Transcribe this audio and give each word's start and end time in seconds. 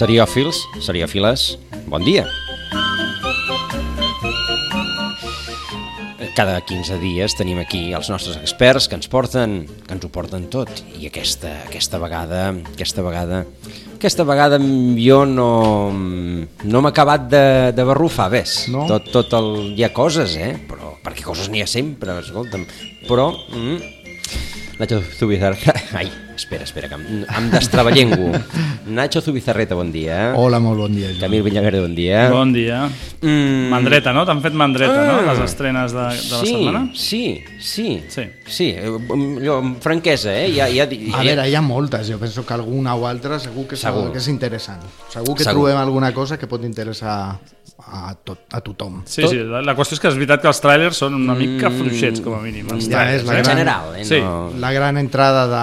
Seriòfils, 0.00 0.62
seriòfiles, 0.80 1.42
bon 1.92 2.00
dia. 2.06 2.22
Cada 6.32 6.54
15 6.64 6.96
dies 7.02 7.34
tenim 7.36 7.60
aquí 7.60 7.90
els 7.92 8.08
nostres 8.08 8.38
experts 8.40 8.86
que 8.88 8.96
ens 8.96 9.10
porten, 9.12 9.58
que 9.68 9.92
ens 9.92 10.06
ho 10.06 10.08
porten 10.08 10.46
tot. 10.48 10.72
I 10.96 11.10
aquesta, 11.10 11.52
aquesta 11.66 12.00
vegada, 12.00 12.46
aquesta 12.72 13.04
vegada, 13.04 13.42
aquesta 13.98 14.24
vegada 14.24 14.62
jo 14.96 15.20
no, 15.28 15.50
no 15.92 16.80
m'ha 16.80 16.94
acabat 16.94 17.28
de, 17.28 17.44
de 17.76 17.88
barrufar, 17.92 18.30
ves. 18.32 18.56
No? 18.72 18.88
Tot, 18.88 19.12
tot 19.12 19.36
el, 19.36 19.52
hi 19.76 19.84
ha 19.84 19.92
coses, 19.92 20.38
eh? 20.40 20.54
Però, 20.70 20.94
perquè 21.04 21.28
coses 21.28 21.52
n'hi 21.52 21.60
ha 21.60 21.68
sempre, 21.68 22.16
escolta'm. 22.24 22.64
Però, 23.04 23.34
mm, 23.52 23.98
Nacho 24.80 25.04
Zubizarreta... 25.12 25.76
Ai, 25.92 26.06
espera, 26.36 26.62
espera, 26.62 26.86
que 26.88 26.94
em, 26.94 27.24
em 27.26 27.48
destraballengo. 27.50 28.30
Nacho 28.86 29.20
Zubizarreta, 29.20 29.74
bon 29.74 29.90
dia. 29.90 30.32
Hola, 30.38 30.60
molt 30.62 30.78
bon 30.84 30.94
dia. 30.94 31.08
Joan. 31.10 31.20
Camil 31.24 31.42
Villaguer, 31.42 31.80
bon 31.82 31.94
dia. 31.96 32.20
Bon 32.30 32.52
dia. 32.54 32.84
Mm. 33.20 33.66
Mandreta, 33.72 34.12
no? 34.14 34.22
T'han 34.28 34.40
fet 34.44 34.54
mandreta, 34.54 35.02
no? 35.04 35.18
Ah. 35.18 35.26
Les 35.32 35.42
estrenes 35.50 35.90
de, 35.92 36.04
de 36.06 36.30
la 36.30 36.40
sí, 36.44 36.52
setmana? 36.54 36.84
Sí, 36.94 37.22
sí, 37.58 37.88
Sí. 38.08 38.24
sí. 38.46 38.68
eh, 38.70 38.86
Allò, 38.86 39.58
amb 39.64 39.82
franquesa, 39.82 40.30
eh? 40.38 40.52
Ja, 40.54 40.68
ja, 40.70 40.86
ja, 40.86 41.16
A 41.18 41.24
veure, 41.26 41.48
hi 41.50 41.54
ha 41.58 41.62
moltes, 41.62 42.06
jo 42.08 42.18
penso 42.22 42.46
que 42.46 42.54
alguna 42.54 42.94
o 42.94 43.06
altra 43.10 43.40
segur 43.42 43.66
que, 43.66 43.74
Segur. 43.76 44.04
segur. 44.06 44.12
que 44.12 44.18
és 44.22 44.28
interessant. 44.28 44.82
Segur 45.10 45.34
que 45.34 45.42
Segur. 45.42 45.66
trobem 45.66 45.76
alguna 45.82 46.14
cosa 46.14 46.38
que 46.38 46.46
pot 46.46 46.62
interessar 46.64 47.38
a, 47.80 48.14
tot, 48.14 48.42
a 48.52 48.60
tothom. 48.60 49.02
Sí, 49.08 49.22
sí, 49.26 49.38
la, 49.42 49.62
la 49.64 49.72
qüestió 49.74 49.96
és 49.96 50.00
que 50.02 50.08
és 50.10 50.16
veritat 50.18 50.42
que 50.42 50.48
els 50.50 50.60
trailers 50.60 50.98
són 51.00 51.14
una 51.16 51.34
mica 51.34 51.70
fluixets, 51.72 52.20
com 52.24 52.34
a 52.36 52.42
mínim. 52.44 52.68
Els 52.74 52.86
Ja 52.90 52.98
trailers, 53.00 53.22
és 53.22 53.26
la 53.28 53.36
en 53.38 53.42
gran- 53.42 53.50
general, 53.56 53.94
eh? 53.96 54.04
Sí. 54.04 54.18
No... 54.20 54.50
La 54.60 54.72
gran 54.76 54.98
entrada 55.00 55.46
de 55.48 55.62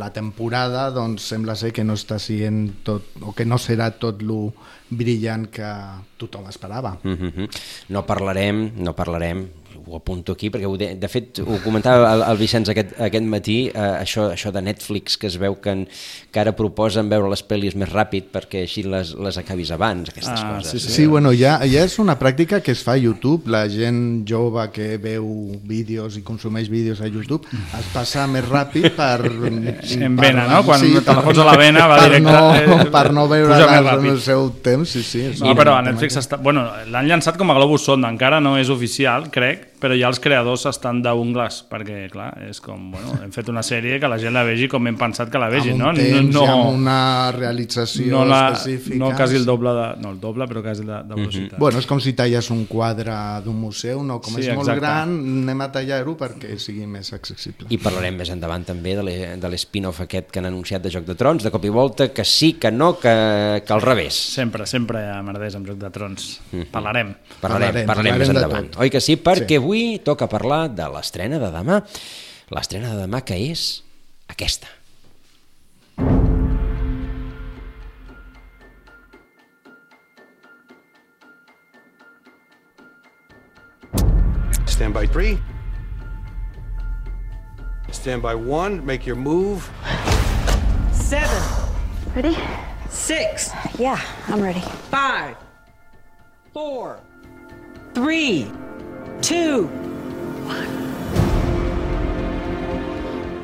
la 0.00 0.10
temporada 0.14 0.88
doncs 0.94 1.28
sembla 1.32 1.56
ser 1.58 1.72
que 1.76 1.84
no 1.84 1.96
està 1.98 2.18
sent 2.22 2.62
tot, 2.86 3.14
o 3.22 3.34
que 3.36 3.46
no 3.46 3.58
serà 3.60 3.90
tot 4.02 4.22
lo 4.26 4.52
brillant 4.90 5.48
que 5.50 5.70
tothom 6.18 6.48
esperava. 6.48 6.98
Mm 7.02 7.14
-hmm. 7.16 7.48
No 7.88 8.04
parlarem, 8.06 8.70
no 8.76 8.94
parlarem, 8.94 9.46
ho 9.86 9.96
apunto 9.96 10.32
aquí, 10.32 10.50
perquè 10.50 10.66
ho 10.68 10.76
de, 10.76 10.94
de 10.94 11.08
fet 11.08 11.38
ho 11.40 11.58
comentava 11.64 12.12
el, 12.14 12.22
el 12.22 12.36
Vicenç 12.38 12.68
aquest, 12.68 12.92
aquest 13.00 13.24
matí, 13.26 13.56
eh, 13.68 14.02
això, 14.02 14.28
això 14.32 14.52
de 14.52 14.62
Netflix, 14.62 15.16
que 15.16 15.26
es 15.26 15.36
veu 15.40 15.56
que, 15.60 15.70
en, 15.70 15.88
que 16.30 16.40
ara 16.40 16.52
proposen 16.54 17.08
veure 17.08 17.30
les 17.30 17.42
pel·lis 17.46 17.74
més 17.74 17.88
ràpid 17.90 18.28
perquè 18.34 18.62
així 18.66 18.82
les, 18.86 19.14
les 19.18 19.38
acabis 19.40 19.70
abans, 19.74 20.10
aquestes 20.10 20.40
Ah, 20.40 20.56
coses. 20.56 20.70
sí, 20.70 20.78
sí. 20.78 20.92
Sí, 20.92 21.06
bueno, 21.06 21.32
ja, 21.32 21.58
ja 21.66 21.84
és 21.84 21.98
una 21.98 22.18
pràctica 22.18 22.60
que 22.60 22.72
es 22.72 22.82
fa 22.82 22.92
a 22.92 22.96
YouTube. 22.98 23.48
La 23.50 23.68
gent 23.68 24.24
jove 24.28 24.70
que 24.70 24.96
veu 24.98 25.58
vídeos 25.64 26.16
i 26.16 26.22
consumeix 26.22 26.68
vídeos 26.68 27.00
a 27.00 27.06
YouTube 27.08 27.46
es 27.78 27.86
passa 27.92 28.26
més 28.26 28.44
ràpid 28.44 28.90
per... 28.94 29.20
En 30.10 30.16
vena, 30.16 30.46
no? 30.46 30.62
Quan 30.64 30.80
te 30.80 31.12
la 31.12 31.22
fots 31.22 31.38
a 31.38 31.44
la 31.44 31.56
vena 31.56 31.86
va 31.86 31.96
per 31.98 32.08
directe, 32.08 32.30
No, 32.30 32.54
eh, 32.54 32.90
per 32.90 33.12
no 33.12 33.26
veure 33.28 33.54
el 34.10 34.20
seu 34.20 34.50
temps, 34.62 34.79
sí, 34.88 35.02
sí. 35.06 35.24
és 35.30 35.42
No, 35.44 35.54
però 35.58 35.76
a 35.78 35.84
Netflix 35.86 36.18
està... 36.20 36.38
Bueno, 36.40 36.66
l'han 36.92 37.08
llançat 37.08 37.38
com 37.40 37.50
a 37.50 37.56
Globus 37.58 37.86
Sonda, 37.88 38.10
encara 38.12 38.40
no 38.42 38.56
és 38.60 38.70
oficial, 38.72 39.28
crec, 39.34 39.69
però 39.80 39.96
ja 39.98 40.08
els 40.10 40.20
creadors 40.20 40.66
estan 40.68 41.00
d'ungles, 41.02 41.62
perquè, 41.70 42.02
clar, 42.12 42.30
és 42.48 42.60
com, 42.60 42.90
bueno, 42.92 43.14
hem 43.24 43.30
fet 43.32 43.48
una 43.48 43.62
sèrie 43.64 43.98
que 44.00 44.08
la 44.08 44.18
gent 44.20 44.34
la 44.36 44.42
vegi 44.44 44.68
com 44.68 44.86
hem 44.86 44.96
pensat 45.00 45.30
que 45.32 45.38
la 45.40 45.48
vegi, 45.48 45.70
amb 45.72 45.80
no? 45.80 45.92
temps 45.96 46.34
no, 46.34 46.44
i 46.44 46.48
amb 46.52 46.68
una 46.74 46.98
realització 47.32 48.10
no, 48.12 48.24
la, 48.28 48.40
específica. 48.52 48.98
no 49.00 49.10
quasi 49.16 49.36
el 49.36 49.44
doble 49.48 49.70
de... 49.74 49.86
No, 50.00 50.10
el 50.14 50.20
doble, 50.20 50.46
però 50.50 50.62
quasi 50.62 50.84
de, 50.84 51.00
de 51.08 51.14
velocitat. 51.18 51.58
Bueno, 51.58 51.80
és 51.80 51.86
com 51.88 52.00
si 52.00 52.12
talles 52.18 52.50
un 52.54 52.64
quadre 52.70 53.14
d'un 53.44 53.56
museu, 53.58 54.02
no? 54.06 54.20
Com 54.20 54.34
Sí, 54.36 54.44
és 54.46 54.54
molt 54.54 54.68
exacte. 54.68 54.80
gran, 54.84 55.14
anem 55.44 55.60
a 55.64 55.70
tallar-ho 55.72 56.14
perquè 56.20 56.54
sigui 56.60 56.86
més 56.86 57.12
accessible. 57.16 57.66
I 57.74 57.78
parlarem 57.82 58.16
més 58.20 58.30
endavant 58.32 58.64
també 58.68 58.94
de 58.96 59.02
l'e- 59.06 59.32
de 59.40 59.48
l'spin-off 59.50 60.00
aquest 60.04 60.30
que 60.30 60.38
han 60.40 60.46
anunciat 60.50 60.82
de 60.84 60.90
Joc 60.92 61.04
de 61.08 61.16
Trons, 61.18 61.42
de 61.44 61.50
cop 61.50 61.64
i 61.64 61.72
volta, 61.72 62.10
que 62.14 62.24
sí, 62.24 62.52
que 62.60 62.70
no, 62.70 62.92
que, 63.00 63.62
que 63.66 63.72
al 63.72 63.82
revés. 63.82 64.14
Sempre, 64.14 64.66
sempre 64.66 65.02
hi 65.04 65.10
ha 65.14 65.20
merders 65.26 65.56
amb 65.58 65.66
Joc 65.72 65.78
de 65.80 65.90
Trons. 65.90 66.28
Parlarem. 66.70 67.14
Parlarem, 67.40 67.40
Parlarem, 67.40 67.86
parlarem 67.86 68.18
més 68.18 68.28
parlarem 68.28 68.34
de 68.34 68.44
endavant. 68.44 68.70
Oi 68.84 68.90
que 68.90 69.00
sí? 69.00 69.16
Perquè 69.16 69.58
Sí. 69.58 69.64
Avui 69.70 70.00
toca 70.02 70.26
parlar 70.26 70.66
de 70.74 70.86
l'estrena 70.94 71.38
de 71.38 71.50
demà. 71.54 71.76
L'estrena 72.50 72.90
de 72.94 73.04
demà 73.04 73.20
que 73.22 73.36
és 73.52 73.62
aquesta. 74.34 74.66
Stand 84.66 84.94
by 84.94 85.06
three. 85.06 85.38
Stand 87.90 88.22
by 88.22 88.34
one. 88.34 88.84
Make 88.84 89.06
your 89.06 89.16
move. 89.16 89.68
Seven, 90.92 91.42
Ready? 92.14 92.36
six, 92.88 93.50
Yeah, 93.78 94.00
I'm 94.28 94.40
ready. 94.40 94.60
five, 94.90 95.36
four, 96.52 97.00
three, 97.94 98.50
two, 99.20 99.68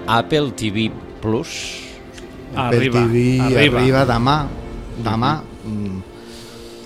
Apple 0.07 0.53
TV 0.53 0.91
Plus. 1.21 1.83
Arriba, 2.55 3.01
Per 3.01 3.09
TV 3.09 3.41
arriba. 3.41 3.81
arriba 3.81 4.05
demà, 4.07 4.37
demà 5.03 5.33
mm, 5.43 5.99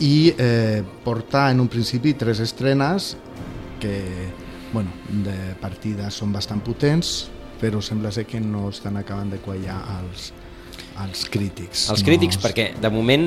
i 0.02 0.32
eh, 0.36 0.82
porta 1.04 1.50
en 1.50 1.60
un 1.60 1.68
principi 1.68 2.14
tres 2.14 2.40
estrenes 2.40 3.12
que 3.78 4.30
bueno, 4.72 4.90
de 5.22 5.54
partida 5.60 6.08
són 6.10 6.32
bastant 6.32 6.64
potents 6.64 7.28
però 7.60 7.82
sembla 7.84 8.10
ser 8.10 8.24
que 8.24 8.40
no 8.40 8.70
estan 8.70 8.96
acabant 8.96 9.30
de 9.34 9.38
quallar 9.44 9.78
els, 9.98 10.30
els 11.04 11.24
crítics. 11.32 11.86
Els 11.92 12.02
no, 12.02 12.06
crítics, 12.06 12.38
perquè 12.40 12.66
de 12.80 12.90
moment 12.92 13.24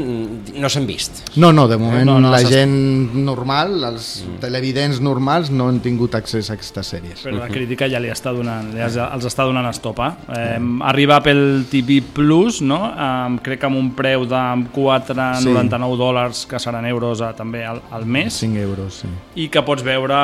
no 0.60 0.70
s'han 0.72 0.86
vist. 0.88 1.24
No, 1.40 1.52
no, 1.56 1.68
de 1.72 1.78
moment 1.82 2.06
No, 2.06 2.18
no, 2.20 2.28
no, 2.28 2.34
la 2.34 2.42
gent 2.46 3.16
normal, 3.26 3.76
els 3.88 4.10
televidents 4.44 5.02
normals 5.04 5.52
no 5.54 5.70
han 5.72 5.80
tingut 5.84 6.16
accés 6.20 6.50
a 6.50 6.58
aquestes 6.58 6.94
sèries. 6.96 7.24
Però 7.26 7.40
la 7.40 7.50
crítica 7.52 7.90
ja 7.92 8.02
li 8.04 8.12
està 8.14 8.34
donant, 8.36 8.72
ja 8.78 8.90
els 9.08 9.28
està 9.30 9.48
donant 9.48 9.68
estopa. 9.70 10.12
Eh, 10.38 10.60
arriba 10.90 11.18
Apple 11.22 11.64
TV 11.72 12.02
Plus, 12.14 12.62
no? 12.66 12.80
Eh, 12.92 13.40
crec 13.46 13.64
que 13.64 13.70
amb 13.70 13.80
un 13.80 13.92
preu 13.98 14.28
de 14.30 14.44
4,99 14.76 16.00
dòlars, 16.00 16.46
que 16.50 16.62
seran 16.62 16.86
euros 16.90 17.24
a, 17.24 17.34
també 17.38 17.64
al, 17.66 17.82
al 17.94 18.06
mes, 18.06 18.42
5 18.44 18.64
euros, 18.64 19.02
sí. 19.04 19.12
i 19.46 19.50
que 19.54 19.64
pots 19.66 19.86
veure 19.86 20.20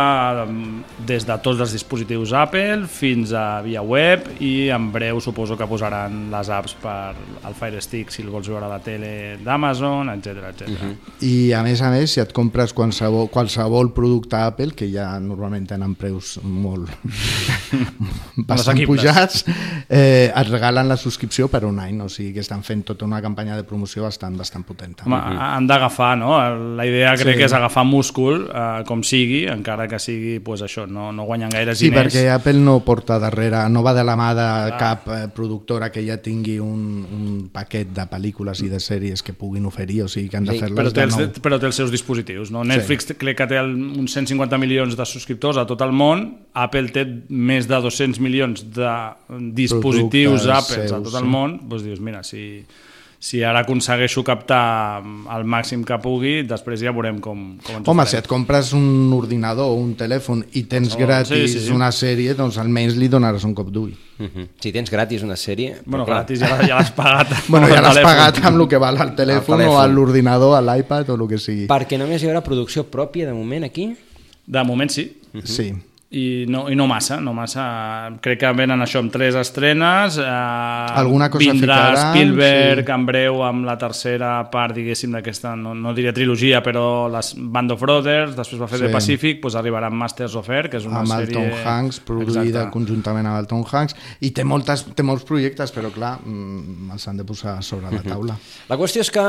des 1.08 1.26
de 1.28 1.38
tots 1.44 1.62
els 1.64 1.74
dispositius 1.76 2.34
Apple 2.38 2.88
fins 2.90 3.34
a 3.36 3.62
via 3.66 3.82
web 3.82 4.28
i 4.44 4.70
en 4.74 4.90
breu 4.94 5.22
suposo 5.24 5.58
que 5.58 5.68
posaran 5.70 6.28
les 6.32 6.52
apps 6.54 6.76
per 6.82 7.16
al 7.44 7.56
Fire 7.56 7.82
Stick 7.82 8.12
si 8.12 8.22
el 8.24 8.30
vols 8.30 8.48
veure 8.50 8.66
a 8.66 8.70
la 8.70 8.80
tele 8.84 9.38
d'Amazon, 9.44 10.10
etc 10.16 10.50
etc. 10.50 10.90
I 11.26 11.52
a 11.54 11.64
més 11.64 11.82
a 11.82 11.90
més, 11.94 12.12
si 12.14 12.20
et 12.24 12.32
compres 12.36 12.74
qualsevol, 12.74 13.30
qualsevol 13.30 13.92
producte 13.94 14.36
Apple, 14.38 14.74
que 14.76 14.90
ja 14.92 15.12
normalment 15.20 15.68
tenen 15.70 15.96
preus 16.00 16.38
molt 16.44 16.90
bastant 18.50 18.80
pujats, 18.88 19.44
eh, 19.90 20.30
et 20.32 20.50
regalen 20.50 20.88
la 20.90 20.98
subscripció 20.98 21.48
per 21.52 21.64
un 21.68 21.80
any, 21.82 22.00
o 22.02 22.10
sigui 22.12 22.34
que 22.36 22.44
estan 22.44 22.64
fent 22.66 22.84
tota 22.88 23.06
una 23.08 23.22
campanya 23.22 23.56
de 23.58 23.64
promoció 23.68 24.04
bastant, 24.06 24.38
bastant 24.40 24.66
potenta. 24.68 25.06
Home, 25.08 25.20
han 25.20 25.68
d'agafar, 25.70 26.16
no? 26.20 26.36
La 26.78 26.86
idea 26.88 27.14
crec 27.18 27.36
Sí. 27.36 27.38
que 27.38 27.46
és 27.46 27.54
agafar 27.54 27.84
múscul, 27.86 28.48
eh, 28.54 28.84
com 28.88 29.04
sigui, 29.04 29.46
encara 29.48 29.88
que 29.88 30.00
sigui 30.00 30.40
pues, 30.40 30.62
això, 30.66 30.88
no, 30.88 31.12
no 31.12 31.24
guanyen 31.24 31.50
gaires 31.50 31.78
Sí, 31.78 31.90
diners. 31.90 32.14
perquè 32.14 32.30
Apple 32.34 32.60
no 32.60 32.80
porta 32.82 33.20
darrere, 33.20 33.68
no 33.70 33.84
va 33.84 33.94
de 33.94 34.04
la 34.04 34.16
mà 34.18 34.34
de 34.34 34.78
cap 34.80 35.08
eh, 35.08 35.28
productora 35.34 35.92
que 35.92 36.04
ja 36.06 36.18
tingui 36.18 36.58
un, 36.60 37.06
un 37.12 37.50
paquet 37.54 37.90
de 37.96 38.06
pel·lícules 38.10 38.62
i 38.66 38.70
de 38.72 38.80
sèries 38.80 39.24
que 39.26 39.34
puguin 39.34 39.66
oferir, 39.70 40.04
o 40.06 40.08
sigui 40.12 40.30
que 40.30 40.38
han 40.38 40.46
de 40.48 40.54
Sí, 40.54 40.60
fer-les 40.64 40.94
de 40.94 41.06
nou. 41.08 41.42
però 41.44 41.60
té 41.60 41.66
els 41.70 41.76
seus 41.76 41.92
dispositius. 41.92 42.52
No? 42.52 42.64
Netflix 42.64 43.08
sí. 43.10 43.16
crec 43.20 43.38
que 43.38 43.48
té 43.48 43.58
el, 43.60 43.74
uns 44.00 44.14
150 44.14 44.58
milions 44.62 44.98
de 44.98 45.06
subscriptors 45.06 45.58
a 45.58 45.66
tot 45.70 45.82
el 45.86 45.92
món, 45.92 46.26
Apple 46.54 46.90
té 46.96 47.06
més 47.30 47.68
de 47.70 47.82
200 47.82 48.20
milions 48.20 48.64
de 48.76 48.94
dispositius 49.58 50.46
Productes 50.46 50.58
Apple 50.58 50.84
a 50.86 50.88
seus, 50.90 51.04
tot 51.10 51.16
el 51.20 51.26
sí. 51.26 51.34
món, 51.34 51.60
doncs 51.70 51.84
dius, 51.88 52.00
mira, 52.04 52.24
si, 52.24 52.64
si 53.20 53.42
ara 53.44 53.66
aconsegueixo 53.66 54.24
captar 54.24 55.02
el 55.04 55.44
màxim 55.44 55.82
que 55.84 55.98
pugui, 56.00 56.38
després 56.48 56.80
ja 56.80 56.94
veurem 56.96 57.18
com, 57.20 57.42
com 57.60 57.76
ens 57.76 57.84
ho 57.84 57.92
Home, 57.92 58.06
farem. 58.06 58.12
si 58.14 58.18
et 58.22 58.30
compres 58.32 58.72
un 58.78 59.12
ordinador 59.12 59.74
o 59.74 59.76
un 59.76 59.92
telèfon 60.00 60.46
i 60.56 60.64
tens 60.72 60.96
Qualsevol, 60.96 61.06
gratis 61.06 61.52
sí, 61.52 61.58
sí, 61.58 61.66
sí. 61.66 61.74
una 61.76 61.90
sèrie, 61.92 62.34
doncs 62.38 62.58
almenys 62.64 62.96
li 62.96 63.10
donaràs 63.12 63.44
un 63.44 63.54
cop 63.58 63.74
d'ull. 63.76 63.92
Uh 64.20 64.26
-huh. 64.26 64.48
Si 64.64 64.72
tens 64.72 64.90
gratis 64.90 65.24
una 65.24 65.36
sèrie... 65.36 65.82
Bueno, 65.86 66.06
però 66.06 66.08
clar, 66.08 66.18
gratis, 66.24 66.40
ja, 66.40 66.68
ja 66.68 66.76
l'has 66.80 66.92
pagat. 66.92 67.28
Bueno, 67.50 67.68
ja 67.68 67.82
l'has 67.82 68.00
pagat 68.00 68.40
amb 68.44 68.62
el 68.62 68.68
que 68.68 68.78
val 68.78 68.98
al 68.98 69.16
telèfon, 69.16 69.58
telèfon. 69.58 69.76
o 69.76 69.80
a 69.80 69.88
l'ordinador, 69.88 70.56
a 70.56 70.62
l'iPad 70.62 71.10
o 71.10 71.16
el 71.16 71.28
que 71.28 71.38
sigui. 71.38 71.68
Perquè 71.68 71.98
només 71.98 72.24
hi 72.24 72.28
haurà 72.28 72.42
producció 72.42 72.86
pròpia 72.90 73.26
de 73.28 73.34
moment 73.34 73.66
aquí? 73.66 73.96
De 74.46 74.64
moment 74.64 74.90
sí. 74.90 75.12
Sí. 75.44 75.74
I 76.12 76.46
no, 76.50 76.64
I 76.72 76.76
no 76.76 76.88
massa, 76.90 77.20
no 77.22 77.36
massa. 77.38 77.64
Crec 78.24 78.40
que 78.42 78.50
venen 78.58 78.82
això 78.82 78.98
amb 79.04 79.12
tres 79.14 79.36
estrenes. 79.38 80.16
Eh, 80.18 80.24
Alguna 80.26 81.28
cosa 81.30 81.44
vindrà 81.44 81.76
ficaran, 81.92 82.16
Spielberg 82.16 82.88
sí. 82.88 82.94
en 82.96 83.04
breu 83.06 83.44
amb 83.46 83.68
la 83.68 83.76
tercera 83.78 84.32
part, 84.50 84.74
diguéssim, 84.74 85.14
d'aquesta, 85.14 85.52
no, 85.60 85.76
no 85.78 85.94
diria 85.94 86.14
trilogia, 86.16 86.64
però 86.66 87.06
les 87.14 87.36
Band 87.38 87.76
of 87.76 87.84
Brothers, 87.86 88.34
després 88.38 88.62
va 88.62 88.70
fer 88.72 88.80
Sí. 88.80 88.86
The 88.88 88.94
Pacific, 88.96 89.42
doncs 89.44 89.58
arribarà 89.60 89.92
Masters 89.94 90.38
of 90.40 90.50
Air, 90.50 90.72
que 90.72 90.80
és 90.80 90.88
una 90.88 91.04
amb 91.04 91.14
el 91.14 91.28
sèrie... 91.28 91.36
Tom 91.36 91.68
Hanks, 91.68 92.02
produïda 92.08 92.42
Exacte. 92.48 92.74
conjuntament 92.74 93.30
amb 93.30 93.44
el 93.44 93.50
Tom 93.52 93.62
Hanks, 93.70 93.96
i 94.26 94.32
té, 94.34 94.48
moltes, 94.48 94.86
té 94.96 95.06
molts 95.06 95.28
projectes, 95.30 95.76
però 95.76 95.94
clar, 95.94 96.16
mm, 96.24 96.90
els 96.96 97.08
han 97.12 97.22
de 97.22 97.28
posar 97.28 97.60
sobre 97.62 97.92
la 97.94 98.02
taula. 98.02 98.40
La 98.72 98.80
qüestió 98.82 99.06
és 99.06 99.14
que 99.14 99.28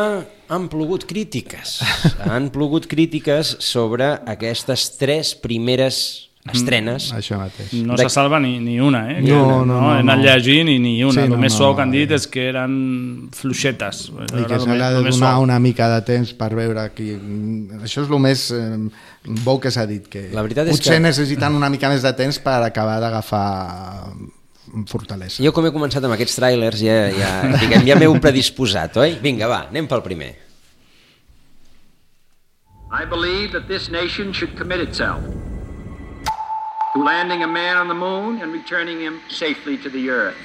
han 0.48 0.72
plogut 0.72 1.04
crítiques. 1.04 1.80
han 2.30 2.48
plogut 2.54 2.88
crítiques 2.88 3.56
sobre 3.58 4.14
aquestes 4.24 4.94
tres 4.96 5.34
primeres 5.34 6.29
estrenes. 6.48 7.10
Això 7.12 7.37
mateix. 7.37 7.75
No 7.84 7.94
De- 7.98 8.06
se 8.06 8.08
salva 8.14 8.38
ni, 8.40 8.54
ni 8.64 8.78
una, 8.81 9.02
eh? 9.12 9.19
No, 9.20 9.40
no, 9.64 9.64
no, 9.66 9.81
He 9.92 9.98
anat 10.00 10.19
no. 10.19 10.25
llegint 10.25 10.70
i 10.72 10.78
ni 10.81 10.94
una. 11.04 11.12
Sí, 11.12 11.20
el 11.26 11.34
no, 11.34 11.37
més 11.42 11.52
no, 11.52 11.58
suau 11.58 11.75
que 11.76 11.82
han 11.84 11.90
no, 11.92 11.98
dit 11.98 12.10
eh. 12.10 12.16
és 12.16 12.26
que 12.32 12.46
eren 12.48 13.28
fluixetes. 13.37 14.00
I 14.32 14.46
que 14.48 14.58
se 14.62 14.72
li 14.72 14.81
ha 14.81 14.90
de 14.94 15.02
donar 15.04 15.34
una 15.44 15.58
mica 15.60 15.90
de 15.92 16.00
temps 16.08 16.32
per 16.38 16.48
veure 16.56 16.87
qui... 16.96 17.10
Això 17.84 18.06
és 18.06 18.08
el 18.10 18.19
més 18.25 18.46
eh, 18.56 18.78
bo 19.44 19.58
que 19.60 19.70
s'ha 19.70 19.84
dit, 19.87 20.08
que 20.08 20.31
La 20.32 20.42
veritat 20.46 20.66
és 20.72 20.78
potser 20.81 20.96
que- 20.96 21.04
necessiten 21.10 21.54
una 21.60 21.69
mica 21.69 21.90
més 21.92 22.02
de 22.02 22.12
temps 22.16 22.38
per 22.40 22.56
acabar 22.64 22.96
d'agafar 23.04 24.14
fortalesa. 24.87 25.42
Jo 25.44 25.52
com 25.52 25.66
he 25.66 25.72
començat 25.75 26.04
amb 26.06 26.14
aquests 26.16 26.38
tràilers 26.40 26.81
ja, 26.81 26.96
ja, 27.10 27.31
diguem, 27.58 27.84
ja 27.90 27.96
m'heu 28.00 28.16
predisposat, 28.22 28.96
oi? 29.02 29.19
Vinga, 29.20 29.48
va, 29.50 29.66
anem 29.69 29.87
pel 29.90 30.00
primer. 30.06 30.32
I 32.90 33.04
believe 33.04 33.52
that 33.52 33.69
this 33.69 33.90
nation 33.90 34.32
should 34.32 34.56
commit 34.58 34.81
itself 34.81 35.20
landing 37.05 37.43
a 37.43 37.47
man 37.47 37.76
on 37.76 37.88
the 37.88 37.94
moon 37.94 38.43
and 38.43 38.52
returning 38.52 39.00
him 39.00 39.20
safely 39.29 39.79
to 39.79 39.88
the 39.88 40.11
earth. 40.11 40.37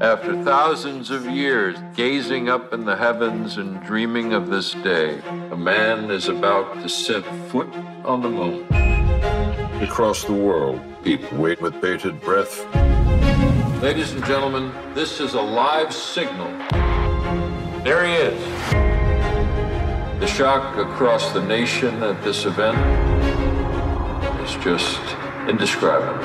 After 0.00 0.42
thousands 0.42 1.10
of 1.10 1.26
years 1.26 1.78
gazing 1.94 2.48
up 2.48 2.72
in 2.72 2.84
the 2.84 2.96
heavens 2.96 3.56
and 3.56 3.82
dreaming 3.84 4.32
of 4.32 4.48
this 4.48 4.72
day, 4.72 5.20
a 5.50 5.56
man 5.56 6.10
is 6.10 6.28
about 6.28 6.74
to 6.82 6.88
set 6.88 7.24
foot 7.50 7.72
on 8.04 8.22
the 8.22 8.28
moon. 8.28 8.66
Across 9.82 10.24
the 10.24 10.32
world, 10.32 10.80
people 11.04 11.38
wait 11.38 11.60
with 11.60 11.80
bated 11.80 12.20
breath. 12.20 12.64
Ladies 13.82 14.12
and 14.12 14.24
gentlemen, 14.24 14.72
this 14.94 15.20
is 15.20 15.34
a 15.34 15.42
live 15.42 15.92
signal. 15.92 16.48
There 17.84 18.04
he 18.04 18.12
is. 18.14 18.70
The 20.20 20.26
shock 20.26 20.78
across 20.78 21.32
the 21.32 21.42
nation 21.44 22.02
at 22.02 22.22
this 22.22 22.44
event 22.44 23.11
is 24.44 24.54
just 24.64 25.00
indescribable. 25.48 26.18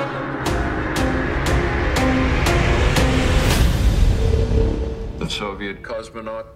The 5.19 5.29
Soviet 5.29 5.83
cosmonaut 5.83 6.47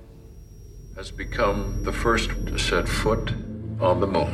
has 0.95 1.11
become 1.11 1.83
the 1.83 1.91
first 1.91 2.29
to 2.47 2.57
set 2.57 2.87
foot 2.87 3.33
on 3.79 3.99
the 3.99 4.07
moon. 4.07 4.33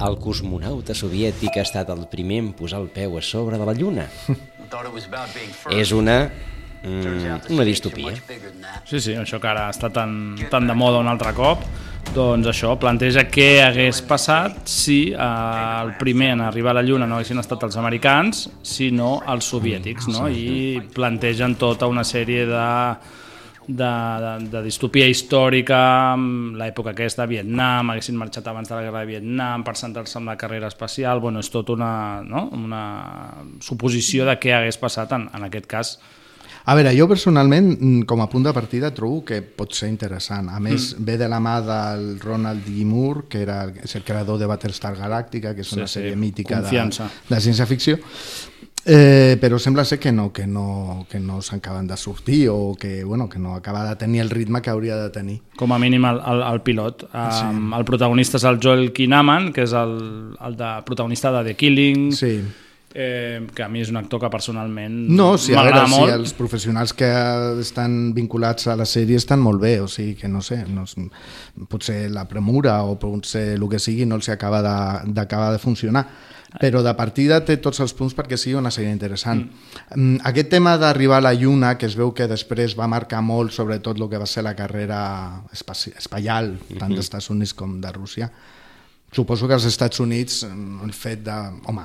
El 0.00 0.16
cosmonauta 0.18 0.94
soviètic 0.96 1.56
ha 1.56 1.62
estat 1.62 1.90
el 1.92 2.06
primer 2.10 2.40
en 2.42 2.52
posar 2.56 2.80
el 2.82 2.88
peu 2.88 3.16
a 3.16 3.22
sobre 3.22 3.58
de 3.58 3.66
la 3.68 3.74
Lluna. 3.74 4.08
És 5.70 5.92
una... 5.92 6.18
Mm, 6.84 7.52
una 7.54 7.64
distopia. 7.64 8.12
Sí, 8.84 9.00
sí, 9.00 9.14
això 9.16 9.40
que 9.40 9.48
ara 9.48 9.70
està 9.72 9.88
tan, 9.92 10.36
tan 10.52 10.68
de 10.68 10.76
moda 10.76 11.00
un 11.00 11.08
altre 11.08 11.32
cop, 11.36 11.64
doncs 12.12 12.50
això, 12.50 12.74
planteja 12.78 13.24
què 13.32 13.48
hagués 13.64 14.02
passat 14.04 14.68
si 14.68 14.98
eh, 15.10 15.16
el 15.16 15.94
primer 15.98 16.34
en 16.34 16.44
arribar 16.44 16.74
a 16.74 16.78
la 16.78 16.84
Lluna 16.84 17.08
no 17.08 17.16
haguessin 17.16 17.40
estat 17.40 17.64
els 17.64 17.78
americans, 17.80 18.48
sinó 18.62 19.16
els 19.32 19.48
soviètics, 19.48 20.10
no? 20.12 20.28
I 20.28 20.82
plantegen 20.94 21.56
tota 21.56 21.88
una 21.88 22.04
sèrie 22.04 22.44
de, 22.46 22.66
de, 23.66 23.92
de, 24.24 24.34
de 24.52 24.62
distopia 24.66 25.08
històrica, 25.08 25.78
l'època 26.60 26.92
aquesta, 26.92 27.24
Vietnam, 27.30 27.94
haguessin 27.94 28.18
marxat 28.20 28.50
abans 28.52 28.68
de 28.68 28.76
la 28.76 28.82
guerra 28.84 29.06
de 29.06 29.14
Vietnam 29.14 29.64
per 29.64 29.74
centrar-se 29.80 30.20
en 30.20 30.28
la 30.28 30.36
carrera 30.36 30.68
espacial, 30.68 31.24
bueno, 31.24 31.40
és 31.40 31.48
tot 31.50 31.72
una, 31.72 32.20
no? 32.28 32.50
una 32.52 32.84
suposició 33.64 34.28
de 34.28 34.36
què 34.36 34.52
hagués 34.52 34.78
passat 34.78 35.16
en, 35.16 35.30
en 35.32 35.48
aquest 35.48 35.70
cas 35.70 35.96
A 36.66 36.74
veure, 36.74 36.94
jo 36.96 37.04
personalment, 37.06 37.74
mm, 37.78 38.02
com 38.08 38.22
a 38.22 38.28
punt 38.30 38.44
de 38.46 38.52
partida, 38.56 38.88
trobo 38.94 39.22
que 39.24 39.42
pot 39.42 39.72
ser 39.76 39.88
interessant. 39.90 40.48
A 40.48 40.58
més, 40.60 40.94
Mm. 40.98 41.04
ve 41.04 41.18
de 41.18 41.28
la 41.28 41.38
mà 41.40 41.60
del 41.60 42.18
Ronald 42.20 42.64
D. 42.64 42.84
Moore, 42.84 43.24
que 43.28 43.42
era, 43.42 43.66
és 43.82 43.94
el 43.96 44.02
creador 44.02 44.38
de 44.38 44.46
Battlestar 44.46 44.96
Galàctica, 44.96 45.54
que 45.54 45.60
és 45.60 45.68
Sí, 45.68 45.76
una 45.76 45.86
sí, 45.86 46.00
sèrie 46.00 46.16
mítica 46.16 46.56
de, 46.56 46.62
confiança. 46.62 47.10
de 47.28 47.36
ciència-ficció. 47.36 47.98
Eh, 48.86 49.38
però 49.40 49.58
sembla 49.58 49.82
ser 49.84 49.98
que 49.98 50.12
no, 50.12 50.30
que 50.30 50.46
no, 50.46 51.06
que 51.08 51.18
no 51.18 51.40
s'acaben 51.40 51.86
de 51.86 51.96
sortir 51.96 52.50
o 52.50 52.74
que, 52.78 53.02
bueno, 53.02 53.30
que 53.30 53.38
no 53.38 53.54
acaba 53.54 53.88
de 53.88 53.96
tenir 53.96 54.20
el 54.20 54.28
ritme 54.28 54.60
que 54.60 54.68
hauria 54.68 54.96
de 54.96 55.08
tenir. 55.08 55.40
com 55.56 55.72
a 55.72 55.78
mínim 55.78 56.04
el, 56.04 56.16
el, 56.26 56.42
el 56.52 56.60
pilot. 56.60 57.08
Um, 57.14 57.72
El 57.72 57.84
protagonista 57.84 58.36
és 58.36 58.44
el 58.44 58.58
Joel 58.62 58.92
Kinnaman, 58.92 59.52
que 59.54 59.62
és 59.62 59.72
el, 59.72 60.36
el 60.38 60.56
de, 60.56 60.82
protagonista 60.84 61.32
de 61.32 61.44
The 61.44 61.54
Killing, 61.56 62.12
Sí. 62.12 62.42
Eh, 62.94 63.46
que 63.54 63.62
a 63.64 63.68
mi 63.68 63.80
és 63.82 63.90
un 63.90 63.96
actor 63.98 64.20
que 64.22 64.30
personalment 64.30 64.94
No, 65.10 65.36
sí, 65.36 65.52
a 65.52 65.62
veure, 65.62 65.74
m'agrada 65.74 65.88
si 65.90 66.00
molt. 66.00 66.12
els 66.14 66.32
professionals 66.38 66.92
que 66.94 67.08
estan 67.60 68.14
vinculats 68.14 68.68
a 68.70 68.76
la 68.78 68.86
sèrie 68.86 69.16
estan 69.18 69.40
molt 69.42 69.60
bé, 69.60 69.80
o 69.80 69.88
sigui 69.88 70.14
que 70.14 70.28
no 70.28 70.40
sé, 70.42 70.62
no, 70.68 70.84
és- 70.84 70.94
potser 71.68 72.08
la 72.10 72.28
premura 72.28 72.82
o 72.84 72.94
potser 72.98 73.54
el 73.58 73.68
que 73.68 73.78
sigui 73.82 74.06
no 74.06 74.14
els 74.16 74.28
acaba 74.28 74.62
de- 74.62 75.12
d'acabar 75.12 75.50
de, 75.50 75.58
de 75.58 75.62
funcionar 75.62 76.06
però 76.54 76.84
de 76.86 76.92
partida 76.94 77.40
té 77.44 77.56
tots 77.58 77.80
els 77.82 77.92
punts 77.98 78.14
perquè 78.14 78.36
sigui 78.38 78.54
una 78.54 78.70
sèrie 78.70 78.92
interessant. 78.94 79.40
Mm. 79.96 80.20
Aquest 80.22 80.48
tema 80.52 80.76
d'arribar 80.78 81.16
a 81.18 81.20
la 81.26 81.32
Lluna, 81.34 81.72
que 81.76 81.86
es 81.86 81.96
veu 81.98 82.12
que 82.14 82.28
després 82.30 82.76
va 82.78 82.86
marcar 82.86 83.20
molt 83.26 83.50
sobretot 83.50 83.98
el 83.98 84.08
que 84.08 84.20
va 84.22 84.26
ser 84.30 84.44
la 84.46 84.54
carrera 84.54 85.42
espaci 85.52 85.90
espacial, 85.98 86.52
tant 86.78 86.94
dels 86.94 87.08
Estats 87.08 87.28
Units 87.34 87.54
com 87.58 87.80
de 87.82 87.90
Rússia, 87.90 88.30
suposo 89.10 89.48
que 89.48 89.54
als 89.54 89.64
Estats 89.66 89.98
Units 89.98 90.44
mm, 90.46 90.84
el 90.84 90.92
fet 90.92 91.24
de... 91.26 91.34
Home, 91.66 91.82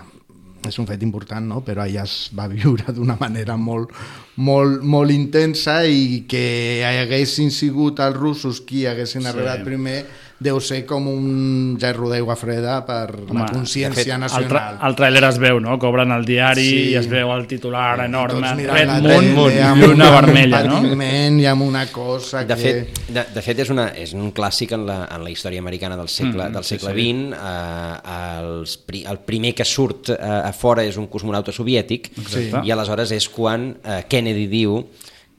és 0.68 0.78
un 0.80 0.88
fet 0.90 1.02
important, 1.06 1.46
no? 1.48 1.62
però 1.66 1.84
allà 1.86 2.04
es 2.04 2.30
va 2.36 2.48
viure 2.52 2.92
d'una 2.98 3.16
manera 3.20 3.56
molt, 3.58 3.94
molt, 4.36 4.82
molt 4.84 5.12
intensa 5.12 5.84
i 5.88 6.26
que 6.28 6.84
haguessin 6.86 7.52
sigut 7.52 8.00
els 8.04 8.18
russos 8.18 8.62
qui 8.62 8.86
haguessin 8.90 9.22
Sí. 9.22 9.28
arribat 9.28 9.64
primer 9.64 10.06
deu 10.40 10.62
ser 10.64 10.86
com 10.88 11.04
un 11.12 11.76
gerro 11.82 12.08
d'aigua 12.08 12.36
freda 12.40 12.78
per 12.88 13.10
la 13.20 13.26
Home, 13.28 13.48
consciència 13.52 14.16
El, 14.16 14.22
tra 14.22 14.22
nacional. 14.24 14.78
el 14.88 14.96
tràiler 14.96 15.24
es 15.28 15.38
veu, 15.42 15.60
no? 15.60 15.78
Que 15.78 15.86
obren 15.90 16.14
el 16.16 16.24
diari 16.24 16.64
Sí. 16.64 16.78
i 16.92 16.96
es 16.96 17.10
veu 17.12 17.34
el 17.36 17.46
titular 17.46 18.00
enorme, 18.06 18.40
Tots 18.48 18.56
mirant 18.56 18.78
Red 18.78 18.88
la 18.88 19.00
Moon, 19.02 19.26
tele 19.52 19.64
amb 19.64 19.84
lluna 19.84 20.08
un 20.08 20.16
vermella, 20.16 20.64
no? 20.64 20.78
patiment 20.82 21.40
i 21.42 21.46
amb 21.46 21.62
una 21.68 21.86
cosa 21.92 22.46
De 22.46 22.56
que... 22.56 22.62
fet, 22.62 23.04
de, 23.10 23.26
de 23.36 23.42
fet 23.44 23.60
és, 23.66 23.70
una, 23.70 23.90
és 24.00 24.14
un 24.16 24.32
clàssic 24.32 24.72
en 24.78 24.86
la, 24.88 24.98
en 25.12 25.24
la 25.28 25.30
història 25.30 25.60
americana 25.60 25.98
del 26.00 26.08
segle, 26.08 26.48
Mm, 26.50 26.54
del 26.54 26.64
sí, 26.64 26.78
segle 26.78 26.94
sí. 26.96 27.12
XX. 27.12 27.36
Eh, 27.36 28.40
els, 28.40 28.78
pri- 28.88 29.04
el 29.12 29.20
primer 29.28 29.54
que 29.54 29.66
surt 29.68 30.10
eh, 30.16 30.18
a 30.24 30.54
fora 30.54 30.84
és 30.88 30.96
un 30.98 31.08
cosmonauta 31.12 31.52
soviètic 31.52 32.12
Exacte. 32.18 32.64
i 32.64 32.72
aleshores 32.72 33.12
és 33.12 33.28
quan 33.30 33.74
eh, 33.84 34.04
Kennedy 34.08 34.48
diu 34.48 34.86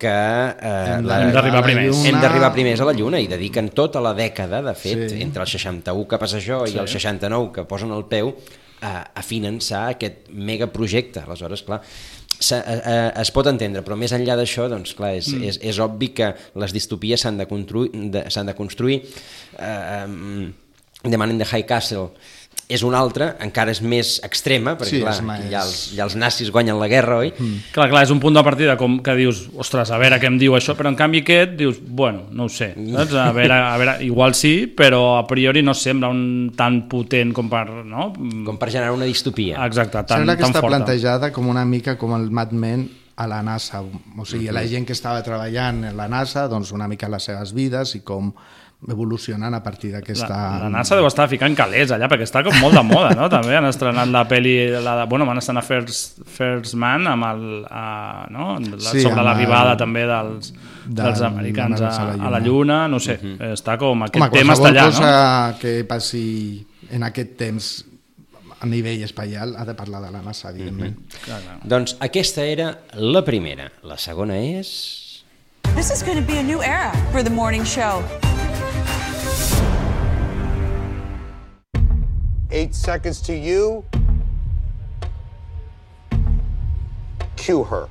que 0.00 0.10
eh, 0.10 0.94
Hem 0.96 1.04
d'arribar 1.06 1.62
primers. 1.66 1.92
Lluna. 1.92 2.08
hem 2.08 2.22
d'arribar 2.22 2.52
primers 2.56 2.80
a 2.80 2.88
la 2.88 2.94
Lluna 2.96 3.20
i 3.20 3.28
dediquen 3.30 3.68
tota 3.76 4.02
la 4.02 4.14
dècada, 4.16 4.62
de 4.64 4.74
fet, 4.74 5.04
Sí. 5.04 5.10
sí. 5.16 5.22
entre 5.22 5.44
el 5.44 5.50
61 5.52 6.08
que 6.08 6.18
passa 6.18 6.40
això 6.40 6.62
i 6.68 6.78
el 6.80 6.88
69 6.88 7.52
que 7.54 7.66
posen 7.68 7.92
el 7.94 8.06
peu, 8.10 8.32
a, 8.80 8.94
a 9.14 9.22
finançar 9.22 9.90
aquest 9.94 10.30
megaprojecte. 10.32 11.20
Aleshores, 11.26 11.62
clar, 11.66 11.82
se, 12.40 12.56
eh, 12.56 13.12
es 13.20 13.30
pot 13.34 13.46
entendre, 13.50 13.84
però 13.84 13.98
més 14.00 14.14
enllà 14.16 14.36
d'això, 14.40 14.68
doncs, 14.72 14.94
clar, 14.96 15.12
és, 15.18 15.28
mm. 15.34 15.52
és, 15.52 15.60
és 15.72 15.80
obvi 15.84 16.12
que 16.16 16.32
les 16.60 16.72
distopies 16.72 17.20
s'han 17.20 17.38
de, 17.40 17.46
construir, 17.50 17.92
de, 17.92 18.24
de 18.24 18.56
construir. 18.56 19.02
Eh, 19.58 20.04
um, 20.06 20.50
The 21.02 21.16
Man 21.16 21.30
in 21.30 21.38
the 21.40 21.48
High 21.48 21.64
Castle 21.64 22.10
és 22.70 22.84
una 22.86 23.00
altra, 23.02 23.32
encara 23.42 23.72
és 23.74 23.80
més 23.82 24.20
extrema, 24.22 24.76
perquè 24.78 24.94
Sí, 24.94 25.00
clar, 25.02 25.12
és 25.16 25.22
més- 25.26 25.48
ja, 25.50 25.62
els, 25.66 25.78
ja 25.96 26.04
els 26.06 26.14
nazis 26.16 26.52
guanyen 26.54 26.78
la 26.78 26.86
guerra, 26.88 27.16
oi? 27.24 27.32
Mm. 27.36 27.56
Clar, 27.74 27.88
clar, 27.90 28.04
és 28.06 28.12
un 28.14 28.20
punt 28.22 28.36
de 28.38 28.44
partida 28.46 28.76
com 28.78 29.00
que 29.02 29.14
dius, 29.18 29.48
ostres, 29.58 29.90
a 29.90 29.98
veure 29.98 30.20
què 30.22 30.28
em 30.30 30.38
diu 30.38 30.54
això, 30.54 30.76
però 30.78 30.88
en 30.92 30.96
canvi 30.96 31.24
aquest 31.24 31.56
dius, 31.58 31.80
bueno, 31.82 32.28
no 32.30 32.44
ho 32.46 32.48
sé, 32.48 32.70
saps? 32.94 33.14
A 33.18 33.32
veure, 33.34 33.58
a 33.58 33.76
veure, 33.76 33.96
igual 34.06 34.34
sí, 34.38 34.68
però 34.76 35.18
a 35.18 35.26
priori 35.26 35.62
no 35.66 35.74
sembla 35.74 36.08
un 36.14 36.52
tan 36.56 36.84
potent 36.88 37.34
com 37.34 37.50
per, 37.50 37.66
no? 37.84 38.12
Com 38.46 38.56
per 38.56 38.70
generar 38.70 38.92
una 38.94 39.04
distopia. 39.10 39.58
Exacte, 39.66 40.04
tan, 40.06 40.20
Sembla 40.22 40.36
que 40.38 40.42
tan 40.46 40.52
està 40.54 40.60
forta. 40.62 40.76
plantejada 40.76 41.32
com 41.32 41.48
una 41.50 41.64
mica 41.64 41.98
com 41.98 42.14
el 42.14 42.30
Mad 42.30 42.52
Men 42.52 42.88
a 43.16 43.26
la 43.26 43.42
NASA, 43.42 43.82
o 43.82 44.24
sigui, 44.24 44.46
la 44.48 44.62
gent 44.64 44.86
que 44.86 44.94
estava 44.94 45.20
treballant 45.22 45.82
en 45.90 45.96
la 45.98 46.06
NASA, 46.08 46.46
doncs 46.48 46.70
una 46.72 46.86
mica 46.88 47.08
les 47.10 47.26
seves 47.28 47.50
vides 47.52 47.96
i 47.98 48.00
com 48.00 48.30
evolucionen 48.88 49.52
a 49.54 49.62
partir 49.62 49.90
d'aquesta... 49.92 50.28
La, 50.28 50.58
la 50.62 50.68
NASA 50.72 50.96
deu 50.96 51.04
estar 51.04 51.26
ficant 51.28 51.52
calés 51.58 51.90
allà, 51.92 52.06
perquè 52.08 52.24
està 52.24 52.40
com 52.46 52.54
molt 52.62 52.72
de 52.78 52.82
moda, 52.86 53.10
no? 53.18 53.26
També 53.34 53.58
han 53.58 53.66
estrenat 53.68 54.08
la 54.08 54.22
pel·li, 54.28 54.54
la, 54.80 54.94
de- 55.02 55.08
bueno, 55.10 55.26
van 55.28 55.36
estrenar 55.42 55.62
First, 55.66 56.22
First 56.24 56.74
Man 56.80 57.04
amb 57.10 57.26
el, 57.28 57.42
a, 57.68 57.82
no? 58.32 58.54
la, 58.62 58.78
Sí, 58.94 59.02
sobre 59.04 59.20
l'arribada 59.26 59.76
també 59.76 60.06
dels, 60.08 60.52
del- 60.86 60.94
dels 61.04 61.20
americans 61.28 61.82
a, 61.84 61.90
a 61.92 62.08
la 62.14 62.16
a 62.30 62.32
la 62.38 62.40
Lluna, 62.40 62.80
no 62.88 62.98
sé, 63.04 63.18
està 63.52 63.76
com 63.80 64.06
aquest 64.08 64.22
Home, 64.24 64.32
tema 64.38 64.56
està 64.56 64.72
allà, 64.72 64.86
cosa 64.88 65.12
no? 65.52 65.58
que 65.60 65.74
passi 65.88 66.24
en 66.90 67.04
aquest 67.10 67.36
temps 67.38 67.70
a 68.60 68.66
nivell 68.68 69.04
espaial 69.06 69.54
ha 69.56 69.64
de 69.68 69.72
parlar 69.76 70.02
de 70.04 70.10
la 70.12 70.20
NASA, 70.24 70.50
evidentment. 70.52 70.96
Clar, 71.24 71.38
clar. 71.44 71.60
Doncs 71.64 71.94
aquesta 72.04 72.44
era 72.44 72.72
la 72.96 73.22
primera. 73.24 73.70
La 73.88 73.96
segona 73.96 74.36
és... 74.40 74.72
This 75.76 75.88
is 75.92 76.02
going 76.02 76.16
to 76.20 76.24
be 76.26 76.36
a 76.40 76.42
new 76.42 76.60
era 76.60 76.90
for 77.12 77.22
the 77.22 77.30
morning 77.30 77.64
show. 77.64 78.02
Eight 82.52 82.74
seconds 82.74 83.20
to 83.22 83.36
you. 83.36 83.84
Cue 87.36 87.62
her. 87.62 87.88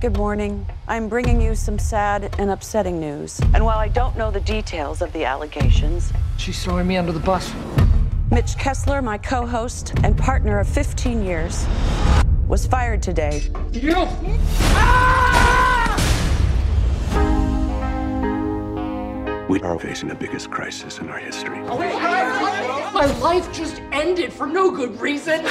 Good 0.00 0.16
morning. 0.16 0.64
I'm 0.86 1.08
bringing 1.08 1.40
you 1.40 1.56
some 1.56 1.78
sad 1.78 2.34
and 2.38 2.50
upsetting 2.50 3.00
news. 3.00 3.40
And 3.52 3.64
while 3.64 3.78
I 3.78 3.88
don't 3.88 4.16
know 4.16 4.30
the 4.30 4.40
details 4.40 5.02
of 5.02 5.12
the 5.12 5.24
allegations, 5.24 6.12
She's 6.36 6.62
throwing 6.62 6.86
me 6.86 6.96
under 6.96 7.10
the 7.12 7.18
bus. 7.18 7.52
Mitch 8.30 8.56
Kessler, 8.58 9.02
my 9.02 9.18
co 9.18 9.44
host 9.44 9.92
and 10.04 10.16
partner 10.16 10.60
of 10.60 10.68
15 10.68 11.24
years, 11.24 11.66
was 12.46 12.66
fired 12.66 13.02
today. 13.02 13.42
Ah! 14.74 15.66
We 19.48 19.60
are 19.62 19.78
facing 19.78 20.08
the 20.08 20.14
biggest 20.14 20.50
crisis 20.50 20.98
in 20.98 21.08
our 21.08 21.18
history. 21.18 21.58
My 22.96 23.04
life 23.20 23.46
just 23.52 23.82
ended 23.92 24.32
for 24.32 24.46
no 24.46 24.70
good 24.70 24.98
reason. 24.98 25.44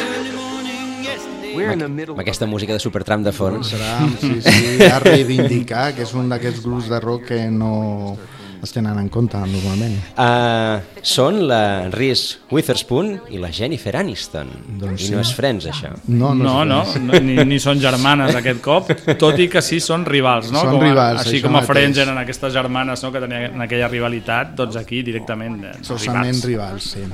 We're 1.56 1.72
in 1.72 1.78
the 1.78 1.88
middle. 1.88 2.16
Amb 2.16 2.24
aquesta 2.24 2.48
música 2.50 2.74
de 2.74 2.82
Supertramp 2.82 3.22
de 3.22 3.32
fons. 3.32 3.70
Serà, 3.70 4.00
sí, 4.18 4.40
sí, 4.42 4.80
a 4.96 4.98
reivindicar 5.04 5.92
que 5.94 6.02
és 6.08 6.14
un 6.18 6.32
d'aquests 6.34 6.64
grups 6.66 6.90
de 6.90 6.98
rock 7.04 7.28
que 7.30 7.44
no 7.54 8.18
es 8.66 8.74
tenen 8.74 8.98
en 8.98 9.12
compte 9.14 9.38
normalment. 9.38 9.94
Uh, 10.18 10.82
són 11.06 11.38
la 11.46 11.92
Reese 11.94 12.42
Witherspoon 12.50 13.12
i 13.30 13.38
la 13.44 13.52
Jennifer 13.54 13.94
Aniston. 14.02 14.50
Doncs 14.82 15.06
I 15.06 15.14
no 15.14 15.22
sí. 15.22 15.28
és 15.30 15.36
Friends, 15.38 15.70
això. 15.70 15.94
No, 16.10 16.34
No, 16.34 16.56
no, 16.66 16.82
no 16.82 17.22
ni, 17.22 17.38
ni 17.46 17.62
són 17.62 17.78
germanes 17.84 18.34
aquest 18.42 18.66
cop, 18.66 18.90
tot 19.22 19.38
i 19.38 19.48
que 19.54 19.62
sí 19.62 19.78
són 19.86 20.08
rivals, 20.10 20.50
no? 20.50 20.66
Són 20.66 20.80
com 20.80 20.82
a, 20.82 20.90
rivals, 20.90 21.22
Així 21.28 21.46
com 21.46 21.54
a 21.54 21.60
mateix. 21.60 21.70
Friends 21.76 22.02
eren 22.08 22.20
aquestes 22.26 22.58
germanes 22.58 23.06
no? 23.06 23.14
que 23.14 23.22
tenien 23.30 23.70
aquella 23.70 23.94
rivalitat, 23.94 24.58
doncs 24.58 24.82
aquí 24.82 25.06
directament 25.06 25.62
eh, 25.62 25.78
rivals. 25.94 26.44
rivals, 26.50 26.92
sí. 26.98 27.06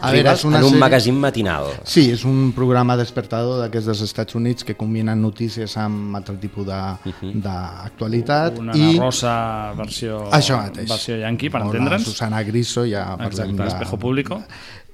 A 0.00 0.10
veure, 0.12 0.32
és 0.32 0.44
una 0.44 0.58
en 0.58 0.64
un 0.64 0.70
sèrie- 0.70 0.80
magazín 0.80 1.18
matinal. 1.20 1.64
Sí, 1.84 2.10
és 2.10 2.24
un 2.24 2.52
programa 2.52 2.96
despertador 2.96 3.60
d'aquests 3.62 3.86
dels 3.86 4.00
Estats 4.02 4.34
Units 4.34 4.64
que 4.64 4.76
combinen 4.76 5.20
notícies 5.22 5.76
amb 5.76 6.14
altre 6.16 6.36
tipus 6.36 6.66
de- 6.66 7.32
d'actualitat. 7.42 8.58
Una 8.58 8.76
i 8.76 8.98
rosa 8.98 9.72
versió, 9.76 10.30
Això 10.30 10.58
mateix. 10.60 10.88
versió 10.88 11.16
yankee, 11.18 11.50
per 11.50 11.62
entendre'ns. 11.62 12.04
Susana 12.04 12.42
Griso, 12.42 12.84
ja 12.86 13.16
parlem 13.16 13.50
Exacte, 13.56 13.66
Espejo 13.68 13.98
Público. 13.98 14.42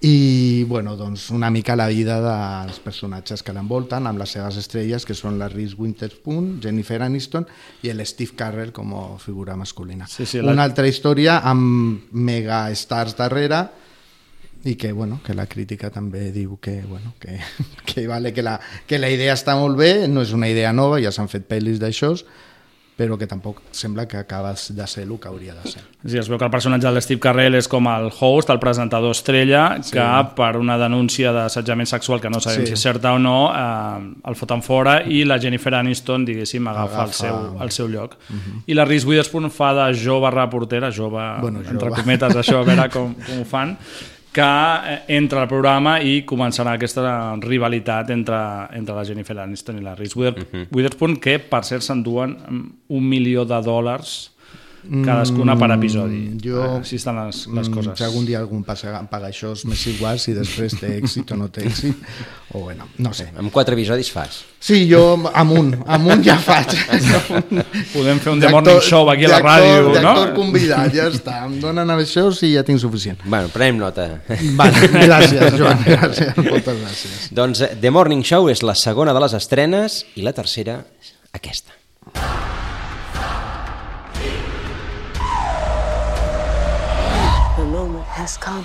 I, 0.04 0.64
bueno, 0.64 0.97
doncs 0.97 1.30
una 1.30 1.49
mica 1.49 1.76
la 1.76 1.87
vida 1.87 2.16
dels 2.21 2.80
personatges 2.80 3.42
que 3.44 3.52
l'envolten, 3.52 4.04
amb 4.09 4.18
les 4.18 4.30
seves 4.30 4.56
estrelles, 4.56 5.04
que 5.06 5.14
són 5.14 5.38
la 5.38 5.47
Reese 5.49 5.76
Witherspoon, 5.78 6.59
Jennifer 6.61 7.00
Aniston 7.02 7.47
i 7.82 7.88
el 7.88 8.04
Steve 8.04 8.32
Carell 8.35 8.73
com 8.73 8.92
a 8.94 9.18
figura 9.18 9.54
masculina. 9.54 10.09
Sí, 10.09 10.26
sí, 10.26 10.40
la- 10.42 10.50
Una 10.52 10.64
altra 10.64 10.88
història 10.88 11.38
amb 11.44 12.00
mega 12.12 12.68
stars 12.75 13.14
darrere 13.16 13.68
i 14.64 14.76
que, 14.76 14.92
bueno, 14.92 15.21
que 15.26 15.35
la 15.35 15.47
crítica 15.47 15.90
també 15.90 16.31
diu 16.31 16.59
que, 16.61 16.83
bueno, 16.87 17.14
que, 17.19 17.40
que, 17.85 18.07
vale, 18.07 18.33
que, 18.33 18.42
la, 18.42 18.61
que 18.87 18.99
la 18.99 19.11
idea 19.11 19.35
està 19.35 19.57
molt 19.59 19.76
bé, 19.76 20.07
no 20.09 20.23
és 20.23 20.33
una 20.33 20.49
idea 20.49 20.73
nova, 20.73 21.00
ja 21.02 21.11
s'han 21.11 21.28
fet 21.28 21.49
pel·lis 21.50 21.81
d'això, 21.83 22.14
però 22.95 23.16
que 23.19 23.26
tampoc 23.26 23.62
sembla 23.75 24.04
que 24.07 24.19
acabes 24.21 24.69
de 24.76 24.87
ser 24.87 25.02
el 25.09 25.14
que 25.19 25.26
hauria 25.26 25.54
de 25.57 25.64
ser. 25.73 25.81
Sí, 26.04 26.19
es 26.21 26.28
veu 26.28 26.37
que 26.38 26.45
el 26.45 26.50
personatge 26.52 26.85
de 26.87 26.92
l'Steve 26.92 27.19
Carrell 27.25 27.57
és 27.59 27.66
com 27.66 27.88
el 27.90 28.11
host, 28.12 28.50
el 28.52 28.61
presentador 28.61 29.11
estrella, 29.16 29.78
Sí. 29.83 29.97
que 29.97 30.04
per 30.37 30.59
una 30.61 30.76
denúncia 30.78 31.33
d'assetjament 31.33 31.88
sexual 31.88 32.21
que 32.21 32.31
no 32.31 32.38
sabem 32.38 32.61
Sí. 32.61 32.66
si 32.66 32.73
és 32.75 32.81
certa 32.85 33.14
o 33.14 33.19
no, 33.19 33.50
eh, 33.50 34.12
el 34.28 34.37
foten 34.37 34.62
fora 34.62 35.00
i 35.09 35.25
la 35.25 35.40
Jennifer 35.40 35.75
Aniston, 35.75 36.25
diguéssim, 36.28 36.69
agafa, 36.69 37.02
Agafa- 37.02 37.09
el, 37.09 37.12
seu, 37.14 37.62
el 37.64 37.71
seu 37.73 37.88
lloc. 37.88 38.14
I 38.66 38.75
la 38.75 38.85
Reese 38.85 39.07
Witherspoon 39.09 39.50
fa 39.50 39.73
de 39.75 39.88
jove 39.99 40.31
reportera, 40.31 40.92
jove, 40.92 41.40
Bueno, 41.40 41.61
entre 41.64 41.88
jove. 41.88 42.02
cometes, 42.02 42.37
això, 42.37 42.61
a 42.61 42.64
veure 42.64 42.88
com, 42.90 43.14
com 43.14 43.40
ho 43.40 43.45
fan, 43.49 43.76
que 44.32 44.42
eh, 44.42 44.98
entra 45.18 45.42
al 45.42 45.48
programa 45.50 45.98
i 46.00 46.22
començarà 46.28 46.76
aquesta 46.76 47.36
rivalitat 47.42 48.10
entre, 48.14 48.40
entre 48.76 48.96
la 48.96 49.04
Jennifer 49.04 49.38
Aniston 49.38 49.78
i 49.78 49.84
la 49.84 49.94
Reese 49.98 50.18
Wither 50.18 50.66
Witherspoon, 50.72 51.18
que 51.20 51.38
per 51.38 51.62
cert 51.68 51.84
s'enduen 51.84 52.36
un 52.48 53.08
milió 53.08 53.44
de 53.48 53.60
dòlars 53.64 54.31
cadascuna 55.04 55.54
per 55.58 55.70
episodi. 55.76 56.18
Mm, 56.32 56.38
Jo, 56.42 56.62
Així 56.80 56.96
estan 56.96 57.16
les, 57.26 57.46
les 57.46 57.68
Mm, 57.68 57.74
coses. 57.74 57.98
Si 57.98 58.04
algun 58.04 58.24
dia 58.26 58.38
algun 58.40 58.64
paga, 58.64 59.02
paga 59.10 59.28
això, 59.28 59.52
és 59.52 59.64
més 59.66 59.86
igual 59.86 60.18
si 60.18 60.32
després 60.34 60.74
té 60.80 60.98
èxit 61.00 61.30
o 61.32 61.36
no 61.36 61.48
té 61.48 61.64
èxit. 61.68 61.94
O 62.52 62.60
bueno, 62.64 62.88
no 62.98 63.12
sé. 63.14 63.28
Amb 63.38 63.50
quatre 63.52 63.74
episodis 63.74 64.10
fas. 64.12 64.42
Sí, 64.60 64.88
jo 64.90 65.16
amunt, 65.34 65.74
amunt 65.86 66.22
ja 66.24 66.36
faig. 66.38 66.74
Podem 67.94 68.18
fer 68.20 68.32
un 68.32 68.40
The 68.40 68.50
Morning 68.50 68.80
Show 68.80 69.08
aquí 69.10 69.24
a 69.24 69.28
la 69.28 69.38
d'actor- 69.40 69.62
ràdio, 69.62 69.86
no? 69.88 70.14
D'actor 70.14 70.34
convidat, 70.36 70.92
ja 70.94 71.06
està. 71.08 71.44
Em 71.46 71.58
donen 71.60 71.88
això, 71.90 72.28
sí, 72.34 72.52
ja 72.54 72.62
tinc 72.62 72.78
suficient. 72.82 73.18
Bueno, 73.24 73.48
prenem 73.48 73.78
nota. 73.78 74.08
Vale, 74.58 74.88
gràcies, 75.08 75.56
Joan, 75.58 75.78
gràcies, 75.86 76.36
moltes 76.36 76.78
gràcies. 76.82 77.28
doncs 77.34 77.60
eh, 77.66 77.72
The 77.80 77.90
Morning 77.90 78.22
Show 78.22 78.48
és 78.52 78.62
la 78.62 78.74
segona 78.74 79.12
de 79.14 79.20
les 79.20 79.32
estrenes 79.34 80.04
i 80.16 80.22
la 80.22 80.32
tercera, 80.36 80.80
aquesta. 81.32 82.62
Has 88.22 88.36
come. 88.36 88.64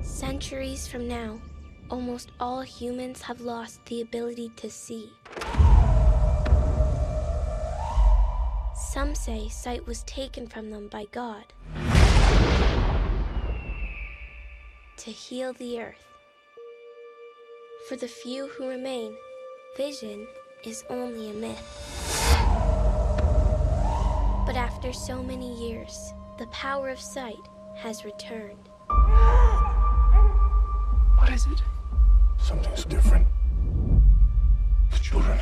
Centuries 0.00 0.86
from 0.86 1.08
now, 1.08 1.40
almost 1.90 2.30
all 2.38 2.60
humans 2.60 3.22
have 3.22 3.40
lost 3.40 3.84
the 3.86 4.02
ability 4.02 4.52
to 4.54 4.70
see. 4.70 5.12
Some 8.76 9.16
say 9.16 9.48
sight 9.48 9.84
was 9.84 10.04
taken 10.04 10.46
from 10.46 10.70
them 10.70 10.86
by 10.86 11.06
God 11.10 11.46
to 14.98 15.10
heal 15.10 15.52
the 15.54 15.80
earth. 15.80 16.04
For 17.88 17.96
the 17.96 18.06
few 18.06 18.46
who 18.46 18.68
remain, 18.68 19.16
vision 19.76 20.28
is 20.64 20.84
only 20.88 21.30
a 21.30 21.34
myth. 21.34 21.58
But 24.46 24.56
after 24.56 24.92
so 24.92 25.22
many 25.22 25.50
years, 25.58 26.12
the 26.38 26.46
power 26.48 26.88
of 26.88 27.00
sight 27.00 27.48
has 27.76 28.04
returned. 28.04 28.68
What 31.18 31.30
is 31.30 31.46
it? 31.46 31.62
Something's 32.38 32.84
different. 32.84 33.26
The 34.92 34.98
children, 34.98 35.38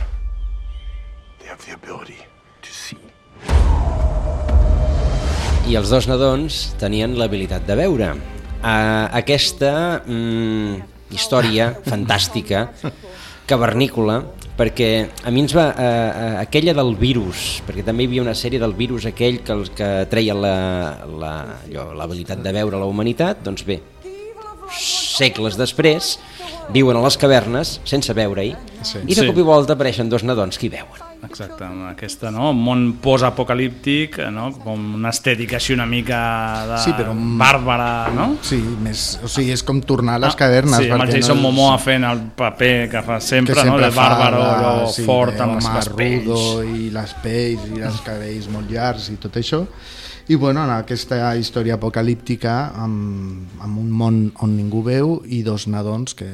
they 1.39 1.47
have 1.47 1.65
the 1.67 1.75
ability 1.75 2.19
to 2.63 2.73
see. 2.73 2.99
I 5.69 5.77
els 5.77 5.91
dos 5.93 6.09
nadons 6.09 6.75
tenien 6.81 7.15
l'habilitat 7.19 7.67
de 7.69 7.77
veure. 7.77 8.15
Uh, 8.61 9.07
aquesta 9.21 10.01
mm, 10.01 10.81
història 11.13 11.75
fantàstica, 11.87 12.71
cavernícola, 13.51 14.23
perquè 14.61 14.89
a 15.25 15.31
mi 15.33 15.41
ens 15.41 15.55
va... 15.57 15.71
Uh, 15.73 15.81
uh, 15.81 16.35
aquella 16.43 16.75
del 16.77 16.91
virus, 17.01 17.63
perquè 17.65 17.81
també 17.87 18.05
hi 18.05 18.11
havia 18.11 18.25
una 18.27 18.35
sèrie 18.37 18.61
del 18.61 18.75
virus 18.77 19.07
aquell 19.09 19.41
que, 19.41 19.55
els 19.57 19.71
que 19.73 19.89
treia 20.13 20.35
la- 20.37 20.99
la- 21.09 21.61
allò, 21.65 21.87
l'habilitat 21.97 22.43
de 22.45 22.53
veure 22.53 22.77
a 22.77 22.83
la 22.85 22.89
humanitat, 22.91 23.41
doncs 23.47 23.65
bé, 23.65 23.81
segles 24.77 25.57
després, 25.59 26.19
viuen 26.77 26.97
a 27.01 27.03
les 27.09 27.17
cavernes 27.19 27.79
sense 27.89 28.13
veure-hi, 28.15 28.53
Sí. 28.83 28.99
i 29.07 29.15
de 29.15 29.23
Sí. 29.23 29.27
cop 29.27 29.39
i 29.39 29.43
volta 29.43 29.73
apareixen 29.75 30.09
dos 30.13 30.23
nadons 30.25 30.59
que 30.59 30.67
hi 30.69 30.75
veuen. 30.77 31.10
Exacte, 31.23 31.65
amb 31.65 31.89
aquesta, 31.91 32.31
no? 32.33 32.51
Un 32.51 32.61
món 32.65 32.85
post-apocalíptic, 33.03 34.17
no? 34.33 34.51
Com 34.63 34.95
una 34.97 35.11
estètica 35.13 35.59
així 35.59 35.75
una 35.75 35.87
mica 35.87 36.21
de 36.71 36.79
Sí, 36.85 36.93
però 36.97 37.13
un- 37.13 37.37
bàrbara, 37.39 38.11
no? 38.15 38.37
Sí, 38.43 38.57
més, 38.57 39.19
o 39.23 39.29
sigui, 39.29 39.53
és 39.53 39.63
com 39.63 39.81
tornar 39.83 40.15
a 40.15 40.19
les 40.27 40.35
cavernes. 40.37 40.75
Ah, 40.79 40.83
Sí, 40.83 40.91
amb 40.91 41.03
el 41.05 41.13
Jason 41.13 41.37
no 41.37 41.49
és- 41.49 41.55
Momoa 41.55 41.79
fent 41.79 42.05
el 42.05 42.21
paper 42.37 42.89
que 42.91 43.03
fa 43.03 43.21
sempre, 43.21 43.55
que 43.55 43.61
sempre 43.61 43.81
no? 43.81 43.87
De 43.91 43.97
bàrbaro, 43.97 44.43
allò 44.43 44.89
sí, 44.93 45.03
fort 45.05 45.41
amb 45.41 45.61
pells. 45.97 46.25
rudo 46.25 46.65
i 46.65 46.91
les 46.91 47.15
pells 47.23 47.61
i 47.77 47.81
els 47.81 48.01
cabells 48.01 48.49
molt 48.49 48.71
llargs 48.71 49.11
i 49.11 49.17
tot 49.17 49.35
això 49.37 49.67
i 50.29 50.35
bueno, 50.37 50.63
en 50.65 50.71
aquesta 50.71 51.35
història 51.37 51.75
apocalíptica 51.75 52.71
amb, 52.75 53.49
amb 53.61 53.79
un 53.79 53.91
món 53.91 54.33
on 54.41 54.57
ningú 54.57 54.83
veu 54.83 55.23
i 55.27 55.43
dos 55.43 55.67
nadons 55.67 56.15
que 56.15 56.29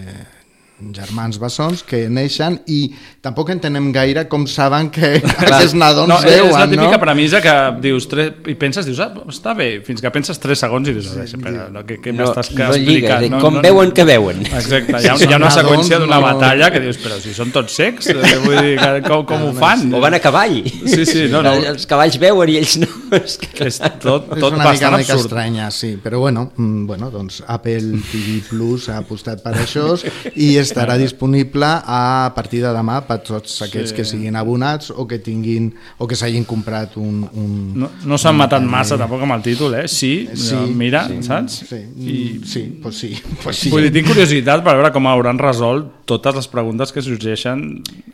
germans 0.93 1.39
bessons 1.41 1.81
que 1.89 2.03
neixen 2.13 2.59
i 2.69 2.91
tampoc 3.25 3.49
entenem 3.55 3.87
gaire 3.95 4.27
com 4.29 4.45
saben 4.47 4.91
que 4.93 5.15
aquests 5.23 5.73
nadons 5.79 6.11
no, 6.11 6.19
veuen, 6.21 6.51
és 6.51 6.57
la 6.59 6.67
típica 6.69 6.99
no? 6.99 7.01
premissa 7.01 7.41
que 7.41 7.55
dius 7.81 8.07
tres, 8.11 8.35
i 8.47 8.55
penses, 8.61 8.85
dius, 8.85 9.01
ah, 9.01 9.09
està 9.33 9.55
bé, 9.57 9.69
fins 9.87 10.03
que 10.05 10.11
penses 10.13 10.37
3 10.43 10.61
segons 10.67 10.91
i 10.91 10.95
dius, 10.99 11.09
sí, 11.31 11.39
però 11.41 11.67
no, 11.73 11.81
què, 11.89 11.97
què 12.05 12.13
No, 12.13 12.27
m'estàs 12.27 12.51
no 12.53 12.69
explicant? 12.69 12.85
lliga, 12.87 13.17
de 13.25 13.31
com 13.41 13.57
veuen 13.65 13.93
que 13.97 14.05
veuen. 14.09 14.43
Exacte, 14.47 15.01
hi 15.01 15.09
ha, 15.09 15.17
Si 15.17 15.25
hi 15.25 15.33
ha 15.33 15.39
una 15.41 15.51
seqüència 15.55 15.99
d'una 16.03 16.21
no. 16.21 16.27
batalla 16.29 16.69
que 16.75 16.81
dius, 16.85 17.01
però 17.01 17.17
si 17.25 17.33
són 17.37 17.51
tots 17.57 17.73
secs, 17.81 18.11
eh, 18.13 18.37
vull 18.45 18.61
dir, 18.61 18.77
que, 18.77 18.93
com, 19.09 19.25
com 19.29 19.47
ho 19.49 19.53
fan? 19.57 19.87
O 19.97 20.01
van 20.05 20.15
a 20.19 20.21
cavall. 20.21 20.61
Sí, 20.87 21.07
sí, 21.09 21.25
no, 21.33 21.41
no. 21.47 21.55
Els 21.73 21.89
cavalls 21.89 22.21
veuen 22.21 22.53
i 22.53 22.59
ells 22.61 22.77
no. 22.85 22.89
És 23.17 23.39
que, 23.41 23.51
És 23.67 23.81
tot, 24.03 24.29
és 24.29 24.41
tot 24.43 24.53
una 24.53 24.61
mica, 24.61 24.69
bastant 24.69 24.93
una 24.93 25.01
mica 25.01 25.17
absurd. 25.17 25.27
estranya, 25.31 25.71
sí, 25.73 25.95
però 26.03 26.21
bueno, 26.23 26.51
mm, 26.57 26.85
bueno 26.87 27.11
doncs 27.11 27.41
Apple 27.47 28.03
TV 28.13 28.41
Plus 28.51 28.89
ha 28.93 29.01
apostat 29.01 29.43
per 29.45 29.55
això 29.63 29.89
i 30.35 30.53
estarà 30.67 30.97
disponible 31.01 31.67
a 31.67 32.31
partir 32.37 32.61
de 32.65 32.73
demà 32.75 33.01
per 33.09 33.21
tots 33.25 33.61
aquests 33.67 33.91
Sí. 33.91 33.97
que 33.97 34.05
siguin 34.05 34.37
abonats 34.37 34.91
o 34.91 35.07
que 35.07 35.19
tinguin 35.19 35.71
o 35.99 36.07
que 36.07 36.17
s'hagin 36.19 36.45
comprat 36.45 36.97
un... 37.01 37.25
un 37.33 37.53
No, 37.77 37.91
no 38.05 38.19
s'han 38.19 38.35
un 38.35 38.43
matat 38.45 38.61
tele- 38.61 38.71
massa 38.77 38.99
tampoc 39.01 39.23
amb 39.23 39.33
el 39.39 39.43
títol, 39.47 39.75
eh? 39.83 39.87
Sí, 39.89 40.29
Sí, 40.35 40.57
mira, 40.75 41.07
sí, 41.09 41.23
saps? 41.23 41.63
Sí, 41.69 41.83
I, 41.99 42.41
sí, 42.45 42.65
pues 42.83 42.97
sí, 42.99 43.15
pues 43.43 43.57
sí. 43.57 43.71
Vull 43.71 43.87
dir, 43.89 43.93
tinc 44.01 44.09
curiositat 44.13 44.63
per 44.67 44.75
veure 44.77 44.93
com 44.93 45.07
hauran 45.11 45.39
resolt 45.39 45.93
totes 46.07 46.37
les 46.39 46.47
preguntes 46.49 46.93
que 46.95 47.03
sorgeixen 47.03 47.63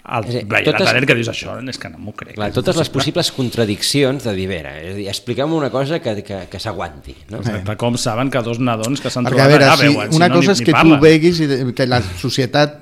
al 0.02 0.24
totes... 0.26 0.92
que 1.06 1.16
dius 1.18 1.28
això, 1.32 1.56
és 1.68 1.78
que 1.80 1.90
no 1.92 2.00
m'ho 2.00 2.14
crec. 2.16 2.34
Clar, 2.38 2.48
totes 2.56 2.78
les 2.80 2.90
possibles 2.92 3.30
contradiccions 3.36 4.24
de 4.24 4.34
dir, 4.36 4.46
a 4.48 4.52
veure, 4.54 4.72
és 4.80 4.94
a 4.94 4.98
dir, 4.98 5.08
expliquem 5.12 5.52
una 5.52 5.68
cosa 5.72 6.00
que, 6.02 6.14
que, 6.26 6.44
que 6.50 6.60
s'aguanti. 6.62 7.14
No? 7.30 7.42
Exacte, 7.42 7.76
com 7.80 7.98
saben 8.00 8.32
que 8.32 8.42
dos 8.44 8.62
nadons 8.62 9.04
que 9.04 9.12
s'han 9.12 9.28
trobat 9.28 9.52
veure, 9.52 9.68
allà 9.68 9.76
si 9.76 9.90
veuen, 9.90 10.16
una 10.16 10.30
si 10.30 10.32
no, 10.32 10.40
cosa 10.40 10.54
ni, 10.54 10.58
és 10.58 10.64
que 10.68 10.78
tu 10.78 10.98
veguis 11.04 11.42
i 11.44 11.50
que 11.76 11.88
la 11.90 12.00
societat 12.20 12.78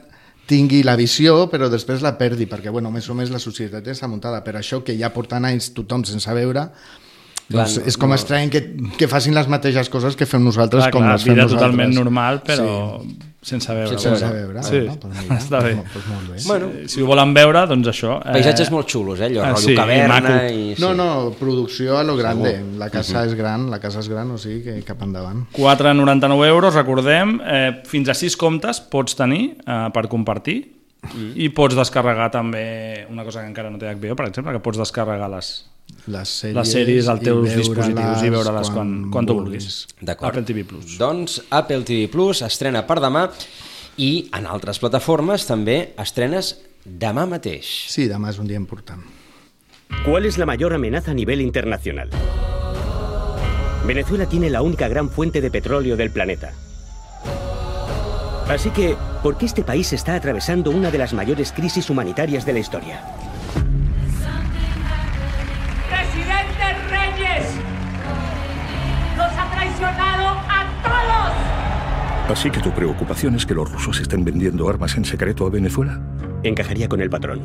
tingui 0.51 0.83
la 0.87 0.97
visió, 0.99 1.45
però 1.51 1.69
després 1.71 2.03
la 2.03 2.17
perdi, 2.19 2.47
perquè, 2.51 2.73
bueno, 2.75 2.91
més 2.95 3.07
o 3.11 3.15
més 3.19 3.31
la 3.31 3.39
societat 3.43 3.87
està 3.91 4.09
muntada 4.11 4.43
per 4.47 4.57
això, 4.59 4.81
que 4.87 4.97
ja 4.99 5.13
portant 5.15 5.47
anys 5.47 5.73
tothom 5.77 6.07
sense 6.09 6.35
veure, 6.35 6.69
doncs 7.51 7.81
Clar, 7.81 7.89
és 7.91 7.99
com 7.99 8.11
no. 8.11 8.19
estrany 8.19 8.51
que, 8.51 8.63
que 8.99 9.09
facin 9.11 9.35
les 9.35 9.51
mateixes 9.51 9.91
coses 9.91 10.15
que 10.19 10.27
fem 10.27 10.43
nosaltres 10.47 10.87
Clar, 10.87 10.95
com 10.95 11.03
clar, 11.03 11.17
les 11.17 11.27
fem 11.27 11.35
vida 11.35 11.49
nosaltres. 11.49 11.67
totalment 11.67 11.99
normal, 11.99 12.43
però 12.47 12.71
Sí. 13.03 13.30
Sense 13.43 13.73
veure. 13.73 13.99
Sense 13.99 14.29
veure, 14.29 14.63
Sí, 14.63 14.81
bueno, 14.81 14.97
doncs 15.01 15.21
mira, 15.23 15.37
està 15.41 15.61
bé. 15.65 15.75
doncs 15.77 16.07
molt 16.09 16.29
bé. 16.31 16.41
Bueno, 16.47 16.69
Si 16.93 17.01
ho 17.03 17.07
volen 17.07 17.33
veure, 17.35 17.67
doncs 17.67 17.89
això. 17.89 18.19
paisatges 18.23 18.71
molt 18.71 18.87
xulos, 18.89 19.21
eh? 19.21 19.27
Allò, 19.31 19.45
ah, 19.45 19.57
sí, 19.57 19.73
i 19.73 19.77
caverna 19.77 20.21
maco. 20.21 20.35
i... 20.53 20.75
No, 20.79 20.93
no, 20.95 21.31
producció 21.39 21.97
a 21.99 22.05
lo 22.05 22.17
grande. 22.17 22.57
Segur. 22.59 22.79
La 22.79 22.91
casa 22.91 23.25
és 23.25 23.35
gran, 23.35 23.71
la 23.71 23.79
casa 23.81 24.01
és 24.01 24.09
gran, 24.09 24.31
o 24.31 24.37
sigui 24.39 24.63
que 24.63 24.83
cap 24.85 25.01
endavant. 25.03 25.47
4,99 25.57 26.47
euros, 26.49 26.75
recordem, 26.75 27.41
eh, 27.45 27.81
fins 27.87 28.09
a 28.09 28.15
6 28.15 28.37
comptes 28.37 28.81
pots 28.81 29.17
tenir 29.17 29.57
eh, 29.67 29.89
per 29.93 30.07
compartir 30.09 30.77
Mm. 31.01 31.33
i 31.35 31.49
pots 31.49 31.75
descarregar 31.75 32.27
també 32.31 33.07
una 33.09 33.25
cosa 33.25 33.41
que 33.41 33.47
encara 33.49 33.71
no 33.71 33.79
té 33.79 33.87
HBO, 33.89 34.15
per 34.15 34.27
exemple, 34.29 34.53
que 34.53 34.61
pots 34.61 34.77
descarregar 34.77 35.31
les, 35.31 35.65
Les 36.11 36.29
sèries, 36.29 36.57
les 36.57 36.73
sèries 36.75 37.09
als 37.09 37.21
i 37.21 37.25
teus 37.29 37.43
veure-les 37.45 37.61
dispositius 37.61 38.25
i 38.25 38.33
veure-les 38.35 38.71
quan, 38.73 38.91
quan, 39.05 39.11
quan 39.13 39.29
tu 39.29 39.37
vulguis. 39.39 39.67
vulguis. 39.67 39.87
D'acord. 40.01 40.33
Apple 40.33 40.45
TV 40.49 40.65
Plus. 40.65 40.99
Doncs 40.99 41.41
Apple 41.51 41.83
TV 41.85 42.09
Plus 42.13 42.43
estrena 42.47 42.85
per 42.89 42.99
demà 43.03 43.29
i 44.01 44.11
en 44.37 44.47
altres 44.47 44.81
plataformes 44.83 45.47
també 45.47 45.95
estrenes 46.01 46.55
demà 46.85 47.27
mateix. 47.29 47.69
Sí, 47.93 48.09
demà 48.09 48.31
és 48.33 48.39
un 48.41 48.49
dia 48.49 48.57
important. 48.57 49.03
¿Cuál 50.05 50.25
es 50.25 50.39
la 50.39 50.47
mayor 50.47 50.73
amenaza 50.73 51.11
a 51.11 51.15
nivel 51.15 51.41
internacional? 51.41 52.09
Venezuela 53.87 54.27
tiene 54.27 54.49
la 54.51 54.63
única 54.63 54.89
gran 54.89 55.11
fuente 55.11 55.41
de 55.41 55.51
petróleo 55.51 55.97
del 55.97 56.11
planeta. 56.11 56.53
Así 58.49 58.71
que, 58.71 58.97
¿por 59.23 59.37
qué 59.37 59.47
este 59.47 59.63
país 59.63 59.93
está 59.93 60.15
atravesando 60.15 60.71
una 60.71 60.91
de 60.91 60.99
las 60.99 61.13
mayores 61.13 61.53
crisis 61.53 61.91
humanitarias 61.91 62.45
de 62.47 62.53
la 62.53 62.59
historia? 62.59 63.05
Así 72.31 72.49
que 72.49 72.61
tu 72.61 72.71
preocupación 72.71 73.35
es 73.35 73.45
que 73.45 73.55
los 73.55 73.71
rusos 73.71 73.99
estén 74.01 74.25
vendiendo 74.25 74.69
armas 74.69 74.97
en 74.97 75.05
secreto 75.05 75.47
a 75.47 75.51
Venezuela. 75.51 76.01
Encajaría 76.45 76.89
con 76.89 77.01
el 77.01 77.11
patrón. 77.11 77.43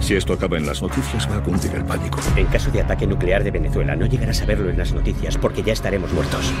Si 0.00 0.14
esto 0.14 0.32
acaba 0.32 0.58
en 0.58 0.66
las 0.66 0.82
noticias, 0.82 1.30
va 1.30 1.36
a 1.36 1.42
cundir 1.42 1.72
el 1.76 1.84
pánico. 1.84 2.18
En 2.36 2.46
caso 2.46 2.72
de 2.72 2.82
ataque 2.82 3.06
nuclear 3.06 3.44
de 3.44 3.52
Venezuela, 3.52 3.94
no 3.94 4.06
llegarás 4.06 4.42
a 4.42 4.46
verlo 4.46 4.68
en 4.68 4.76
las 4.76 4.92
noticias 4.92 5.38
porque 5.38 5.62
ya 5.62 5.72
estaremos 5.72 6.12
muertos. 6.12 6.52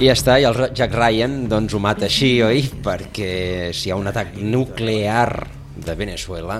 I 0.00 0.06
ja 0.08 0.14
està, 0.16 0.38
i 0.40 0.46
el 0.48 0.54
Jack 0.72 0.94
Ryan 0.96 1.34
doncs, 1.48 1.74
ho 1.76 1.80
mata 1.80 2.06
així, 2.06 2.38
oi? 2.40 2.62
Perquè 2.84 3.72
si 3.76 3.88
hi 3.88 3.92
ha 3.92 3.98
un 4.00 4.08
atac 4.08 4.38
nuclear 4.40 5.44
de 5.76 5.96
Venezuela, 5.98 6.56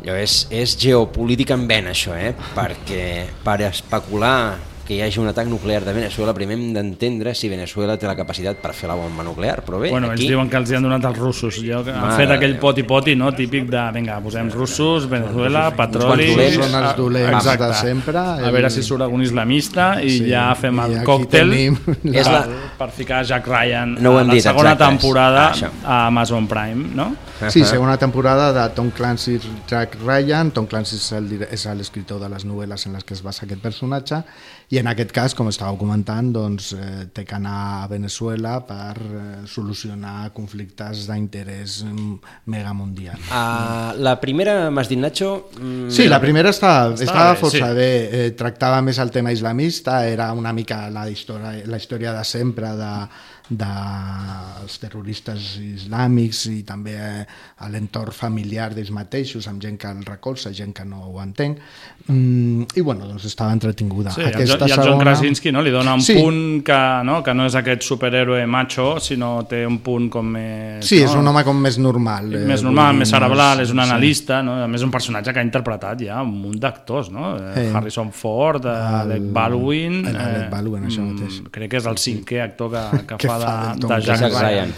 allò 0.00 0.16
és, 0.18 0.40
és 0.50 0.74
geopolítica 0.80 1.54
en 1.54 1.68
vena, 1.70 1.92
això, 1.94 2.16
eh? 2.18 2.32
Perquè 2.56 3.04
per 3.44 3.60
especular 3.68 4.56
que 4.88 4.96
hi 4.96 5.02
hagi 5.04 5.20
un 5.20 5.28
atac 5.28 5.44
nuclear 5.52 5.82
de 5.84 5.92
Venezuela, 5.92 6.32
primer 6.32 6.56
hem 6.56 6.70
d'entendre 6.72 7.34
si 7.36 7.50
Venezuela 7.52 7.98
té 8.00 8.06
la 8.08 8.14
capacitat 8.16 8.56
per 8.62 8.70
fer 8.72 8.88
la 8.88 8.94
bomba 8.96 9.20
nuclear, 9.26 9.60
però 9.66 9.76
bé, 9.82 9.90
Bueno, 9.92 10.08
ells 10.08 10.22
aquí... 10.22 10.28
diuen 10.32 10.48
que 10.48 10.56
els 10.56 10.70
hi 10.72 10.78
han 10.78 10.86
donat 10.86 11.04
els 11.10 11.18
russos. 11.20 11.58
Jo, 11.60 11.82
que 11.84 11.92
han 11.92 12.00
Mare 12.06 12.16
fet 12.22 12.32
aquell 12.38 12.54
poti-poti, 12.62 13.12
no? 13.20 13.28
Típic 13.36 13.68
de, 13.68 13.82
vinga, 13.92 14.16
posem 14.24 14.48
russos, 14.54 15.04
Venezuela, 15.10 15.66
petroli... 15.76 16.30
dolents. 16.32 16.56
Són 16.64 16.78
els 16.80 16.96
dolents 16.96 17.36
Exacte. 17.36 17.68
de 17.68 17.74
sempre. 17.82 18.24
A 18.48 18.50
veure 18.54 18.70
si 18.72 18.82
surt 18.86 19.04
algun 19.04 19.22
islamista 19.26 19.90
i 20.00 20.14
Sí, 20.16 20.24
ja 20.32 20.48
fem 20.56 20.80
el 20.86 20.96
còctel 21.04 21.52
tenim 21.52 21.76
per, 21.84 21.98
És 22.24 22.32
la- 22.32 22.46
per 22.80 22.88
ficar 22.96 23.20
Jack 23.28 23.46
Ryan 23.46 23.98
No 24.00 24.14
ho 24.14 24.22
a 24.22 24.24
la 24.24 24.32
dit, 24.32 24.42
segona 24.42 24.72
exacte, 24.72 24.88
temporada 24.96 25.48
ah, 25.50 25.52
això. 25.52 25.68
a 25.84 26.06
Amazon 26.08 26.48
Prime, 26.48 26.94
no? 26.96 27.12
Sí, 27.46 27.64
segona 27.72 27.96
temporada 27.96 28.52
de 28.52 28.74
Tom 28.74 28.90
Clancy 28.90 29.38
Jack 29.68 29.98
Ryan. 30.04 30.50
Tom 30.50 30.66
Clancy 30.66 30.98
és 30.98 31.66
l'escriptor 31.78 32.20
de 32.20 32.28
les 32.32 32.44
novel·les 32.48 32.86
en 32.88 32.96
les 32.98 33.06
que 33.06 33.14
es 33.14 33.22
basa 33.22 33.46
aquest 33.46 33.62
personatge 33.62 34.22
i 34.68 34.76
en 34.76 34.90
aquest 34.90 35.14
cas, 35.16 35.32
com 35.32 35.48
estàveu 35.48 35.78
comentant, 35.80 36.26
doncs, 36.34 36.72
eh, 36.76 37.06
té 37.14 37.24
que 37.24 37.36
anar 37.38 37.84
a 37.84 37.86
Venezuela 37.88 38.58
per 38.68 38.96
eh, 39.00 39.22
solucionar 39.48 40.28
conflictes 40.36 41.06
d'interès 41.08 41.78
mm, 41.86 42.18
megamundial. 42.52 43.16
Uh, 43.30 43.96
la 44.04 44.18
primera, 44.20 44.58
m'has 44.70 44.90
dit, 44.90 45.00
Nacho... 45.00 45.48
mm, 45.56 45.88
Sí, 45.94 46.08
la 46.10 46.20
primera 46.20 46.52
estava, 46.52 46.92
Estava 46.92 47.06
estava 47.06 47.32
bé, 47.32 47.40
força 47.40 47.70
sí. 47.70 47.78
bé. 47.78 47.88
Eh, 48.18 48.28
tractava 48.36 48.82
més 48.84 49.00
el 49.00 49.14
tema 49.14 49.32
islamista, 49.32 50.02
era 50.06 50.32
una 50.36 50.52
mica 50.52 50.84
la 50.92 51.08
història, 51.08 51.62
la 51.64 51.80
història 51.80 52.12
de 52.18 52.24
sempre 52.28 52.74
de, 52.76 52.92
dels 53.48 54.78
terroristes 54.82 55.54
islàmics 55.62 56.44
i 56.52 56.62
també 56.68 56.94
eh, 56.98 57.24
a 57.64 57.68
l'entorn 57.72 58.12
familiar 58.14 58.70
d'ells 58.74 58.90
mateixos, 58.94 59.46
amb 59.50 59.62
gent 59.62 59.78
que 59.80 59.88
el 59.90 60.02
recolza, 60.06 60.52
gent 60.54 60.74
que 60.76 60.84
no 60.84 61.04
ho 61.08 61.22
entén. 61.22 61.56
Mm, 62.08 62.66
I 62.76 62.80
bueno, 62.84 63.06
doncs 63.08 63.24
estava 63.28 63.52
entretinguda. 63.56 64.12
Sí, 64.14 64.22
el, 64.24 64.34
Jo- 64.48 64.58
i 64.66 64.72
el 64.72 64.82
John 64.84 65.00
Krasinski 65.02 65.52
no? 65.52 65.62
li 65.64 65.70
dona 65.74 65.94
un 65.94 66.02
Sí. 66.04 66.14
punt 66.18 66.62
que 66.64 66.78
no, 67.04 67.22
que 67.24 67.34
no 67.34 67.46
és 67.48 67.54
aquest 67.58 67.82
superhéroe 67.88 68.46
macho, 68.46 68.98
sinó 69.00 69.44
té 69.48 69.64
un 69.66 69.78
punt 69.84 70.08
com 70.12 70.26
més... 70.36 70.84
Sí, 70.86 71.00
no? 71.02 71.08
és 71.08 71.14
un 71.18 71.26
home 71.32 71.44
com 71.44 71.58
més 71.60 71.78
normal. 71.78 72.32
eh, 72.34 72.44
més 72.48 72.62
normal, 72.62 72.92
dir, 72.94 72.98
més 73.00 73.10
cerebral, 73.12 73.60
és 73.64 73.70
un 73.74 73.80
sí. 73.82 73.84
analista, 73.88 74.42
no? 74.42 74.58
a 74.64 74.68
més 74.68 74.82
un 74.82 74.90
personatge 74.90 75.32
que 75.32 75.40
ha 75.40 75.46
interpretat 75.46 76.00
ja 76.04 76.20
un 76.22 76.34
munt 76.42 76.58
d'actors, 76.60 77.10
no? 77.14 77.36
Eh, 77.36 77.54
Sí. 77.58 77.74
Harrison 77.74 78.12
Ford, 78.12 78.64
eh, 78.66 78.68
Alec 79.02 79.22
Baldwin... 79.32 80.04
el 80.06 80.16
Alec 80.16 80.50
Baldwin, 80.50 80.84
això 80.86 81.02
mm, 81.02 81.14
mateix. 81.14 81.40
Crec 81.50 81.70
que 81.72 81.76
és 81.80 81.86
el 81.90 81.96
cinquè 81.98 82.40
actor 82.44 82.70
que, 82.70 82.82
que, 83.06 83.16
Que 83.24 83.28
fa 83.28 83.37
de, 83.38 83.86
de 83.88 84.00
Jack 84.00 84.20
Ryan. 84.20 84.40
Ryan. 84.40 84.72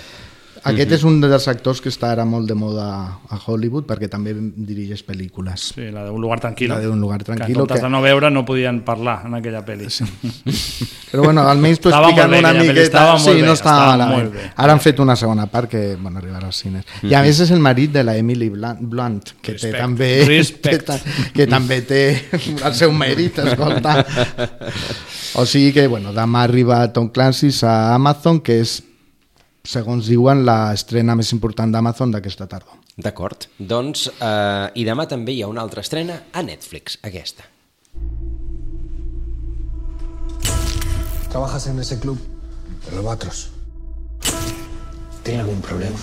Aquest 0.65 0.93
és 0.93 1.05
un 1.09 1.21
dels 1.23 1.47
actors 1.49 1.81
que 1.81 1.89
està 1.89 2.11
ara 2.13 2.25
molt 2.29 2.49
de 2.49 2.55
moda 2.55 2.85
a 3.31 3.39
Hollywood 3.47 3.87
perquè 3.89 4.09
també 4.13 4.35
dirigeix 4.35 5.01
pel·lícules. 5.07 5.71
Sí, 5.75 5.87
la 5.91 6.05
d'un 6.05 6.21
lugar 6.21 6.41
tranquil·lo. 6.41 6.75
La 6.77 6.81
d'un 6.85 7.01
lugar 7.01 7.23
Que 7.25 7.33
en 7.33 7.39
comptes 7.55 7.79
que- 7.79 7.85
de 7.87 7.91
no 7.91 8.03
veure 8.03 8.31
no 8.31 8.45
podien 8.45 8.83
parlar 8.85 9.23
en 9.27 9.35
aquella 9.35 9.65
pel·li. 9.65 9.89
Sí. 9.91 10.05
Però 11.11 11.25
bueno, 11.25 11.43
almenys 11.49 11.81
t'ho 11.81 11.91
expliquen 11.91 12.31
bé, 12.31 12.39
una 12.39 12.53
miqueta. 12.53 12.81
estava 12.83 13.19
sí, 13.19 13.31
bé, 13.33 13.43
no 13.43 13.53
estava, 13.53 13.93
estava 13.93 13.97
malament. 13.97 14.33
bé. 14.35 14.51
Ara 14.57 14.73
han 14.73 14.81
fet 14.81 15.01
una 15.01 15.17
segona 15.17 15.47
part 15.47 15.69
que 15.71 15.97
bueno, 15.97 16.19
arribarà 16.21 16.47
als 16.47 16.57
cines. 16.63 16.85
I 17.03 17.15
a 17.15 17.23
més 17.23 17.41
és 17.41 17.51
el 17.51 17.59
marit 17.59 17.91
de 17.93 18.05
la 18.05 18.17
Emily 18.17 18.49
Blunt, 18.51 19.25
que 19.43 19.53
té 19.55 19.73
Respect. 19.73 19.79
també 19.81 20.25
Respect. 20.27 20.63
té, 20.71 20.79
ta- 20.87 21.33
que 21.35 21.47
també 21.47 21.81
té 21.83 22.03
el 22.65 22.75
seu 22.75 22.93
mèrit, 22.93 23.39
escolta. 23.39 24.05
O 25.35 25.45
sigui 25.47 25.73
que, 25.73 25.87
bueno, 25.87 26.13
demà 26.13 26.43
arriba 26.43 26.93
Tom 26.93 27.09
Clancy 27.09 27.53
a 27.63 27.95
Amazon, 27.95 28.41
que 28.41 28.57
és, 28.61 28.83
segons 29.71 30.09
diuen, 30.11 30.43
l'estrena 30.47 31.15
més 31.19 31.31
important 31.37 31.71
d'Amazon 31.71 32.11
d'aquesta 32.15 32.49
tarda. 32.51 32.79
D'acord. 33.01 33.47
Doncs, 33.59 34.09
eh, 34.19 34.67
i 34.75 34.85
demà 34.85 35.07
també 35.09 35.37
hi 35.37 35.43
ha 35.43 35.51
una 35.51 35.63
altra 35.63 35.85
estrena 35.87 36.19
a 36.33 36.43
Netflix, 36.43 36.99
aquesta. 37.07 37.47
¿Trabajas 41.31 41.69
en 41.69 41.79
ese 41.79 42.01
club? 42.01 42.19
El 42.91 42.99
Albatros. 42.99 43.51
¿Tiene 45.23 45.41
algún 45.41 45.61
problema? 45.61 45.99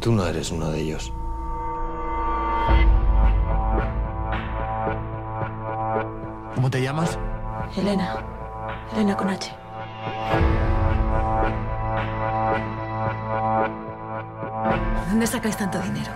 Tú 0.00 0.12
no 0.12 0.26
eres 0.26 0.50
uno 0.50 0.70
de 0.70 0.80
ellos. 0.82 1.10
¿Cómo 6.54 6.70
te 6.70 6.82
llamas? 6.82 7.18
Elena. 7.76 8.16
Elena 8.92 9.16
con 9.16 9.30
H. 9.30 10.67
¿Dónde 15.08 15.26
sacáis 15.26 15.56
tanto 15.56 15.80
dinero? 15.80 16.12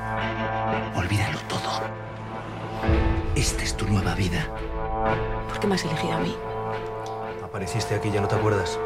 Olvídalo 0.95 1.39
todo. 1.49 1.81
Esta 3.35 3.63
es 3.63 3.75
tu 3.75 3.87
nueva 3.87 4.15
vida. 4.15 4.47
¿Por 5.49 5.59
qué 5.59 5.67
me 5.67 5.77
has 5.77 5.85
elegido 5.85 6.13
a 6.13 6.21
mí? 6.21 6.35
Apareciste 7.43 7.95
aquí, 7.95 8.11
ya 8.11 8.21
no 8.21 8.29
te 8.29 8.35
acuerdas. 8.35 8.79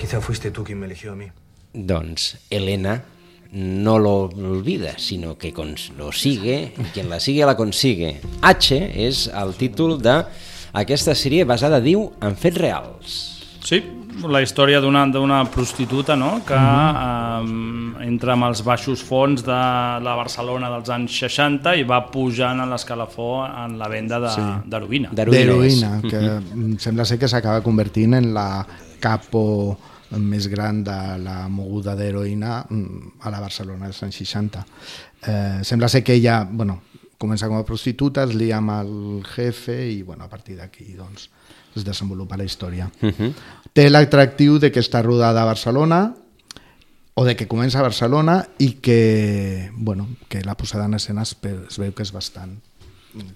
Quizá 0.00 0.20
fuiste 0.22 0.50
tú 0.50 0.64
quien 0.64 0.78
me 0.78 0.86
eligió 0.86 1.12
a 1.12 1.14
mí. 1.14 1.26
Doncs 1.74 2.38
Elena 2.48 3.04
no 3.52 3.98
lo 3.98 4.24
olvida, 4.24 4.98
sino 4.98 5.36
que 5.36 5.52
lo 5.98 6.12
sigue, 6.12 6.72
y 6.78 6.82
quien 6.84 7.10
la 7.10 7.20
sigue 7.20 7.44
la 7.44 7.56
consigue. 7.56 8.20
H 8.40 8.74
és 9.06 9.28
el 9.28 9.54
títol 9.54 10.00
de 10.00 10.24
aquesta 10.72 11.14
sèrie 11.14 11.44
basada, 11.44 11.80
diu, 11.80 12.14
en 12.22 12.34
fets 12.34 12.58
reals. 12.58 13.33
Sí, 13.64 13.78
la 14.28 14.42
història 14.44 14.78
d'una 14.80 15.06
d'una 15.10 15.38
prostituta 15.50 16.14
no? 16.16 16.42
que 16.46 16.54
Mhm. 16.54 18.00
eh, 18.02 18.06
entra 18.06 18.34
amb 18.34 18.44
els 18.44 18.60
baixos 18.62 19.02
fons 19.02 19.42
de 19.42 19.50
la 20.04 20.14
Barcelona 20.14 20.68
dels 20.70 20.90
anys 20.90 21.16
60 21.18 21.74
i 21.76 21.82
va 21.88 22.02
pujant 22.10 22.60
a 22.60 22.66
l'escalafó 22.66 23.46
en 23.46 23.78
la 23.78 23.88
venda 23.88 24.20
de- 24.20 24.28
Sí. 24.34 24.40
d'heroïna. 24.68 25.08
d'heroïna, 25.14 26.00
que 26.02 26.20
mm, 26.54 26.76
sembla 26.78 27.04
ser 27.04 27.18
que 27.18 27.26
s'acaba 27.28 27.62
convertint 27.62 28.14
en 28.14 28.34
la 28.34 28.66
capo 29.00 29.78
més 30.10 30.46
gran 30.46 30.84
de 30.84 31.18
la 31.18 31.48
moguda 31.48 31.96
d'heroïna 31.96 32.66
mm, 32.68 33.12
a 33.22 33.30
la 33.30 33.40
Barcelona 33.40 33.86
dels 33.86 34.02
anys 34.02 34.14
60. 34.16 34.64
Eh, 35.26 35.60
sembla 35.62 35.88
ser 35.88 36.04
que 36.04 36.12
ella, 36.14 36.46
bueno, 36.48 36.82
comença 37.18 37.48
com 37.48 37.56
a 37.56 37.64
prostituta, 37.64 38.24
es 38.24 38.34
lia 38.34 38.58
amb 38.58 38.70
el 38.70 39.22
jefe 39.34 39.90
i, 39.90 40.02
bueno, 40.02 40.24
a 40.24 40.28
partir 40.28 40.56
d'aquí, 40.56 40.92
doncs, 40.94 41.30
es 41.76 41.84
desenvolupa 41.84 42.36
la 42.36 42.44
història. 42.44 42.90
Mhm. 43.00 43.32
Té 43.72 43.88
l'atractiu 43.90 44.58
de 44.58 44.70
que 44.70 44.80
està 44.80 45.02
rodada 45.02 45.42
a 45.42 45.44
Barcelona, 45.48 46.14
o 47.16 47.24
de 47.24 47.36
que 47.36 47.46
comença 47.46 47.78
a 47.78 47.82
Barcelona 47.82 48.48
i 48.58 48.72
que, 48.82 49.70
bueno, 49.76 50.08
que 50.28 50.42
la 50.42 50.56
posada 50.56 50.86
en 50.86 50.94
escena 50.94 51.22
es, 51.22 51.36
es 51.68 51.78
veu 51.78 51.92
que 51.94 52.02
és 52.02 52.10
bastant 52.12 52.56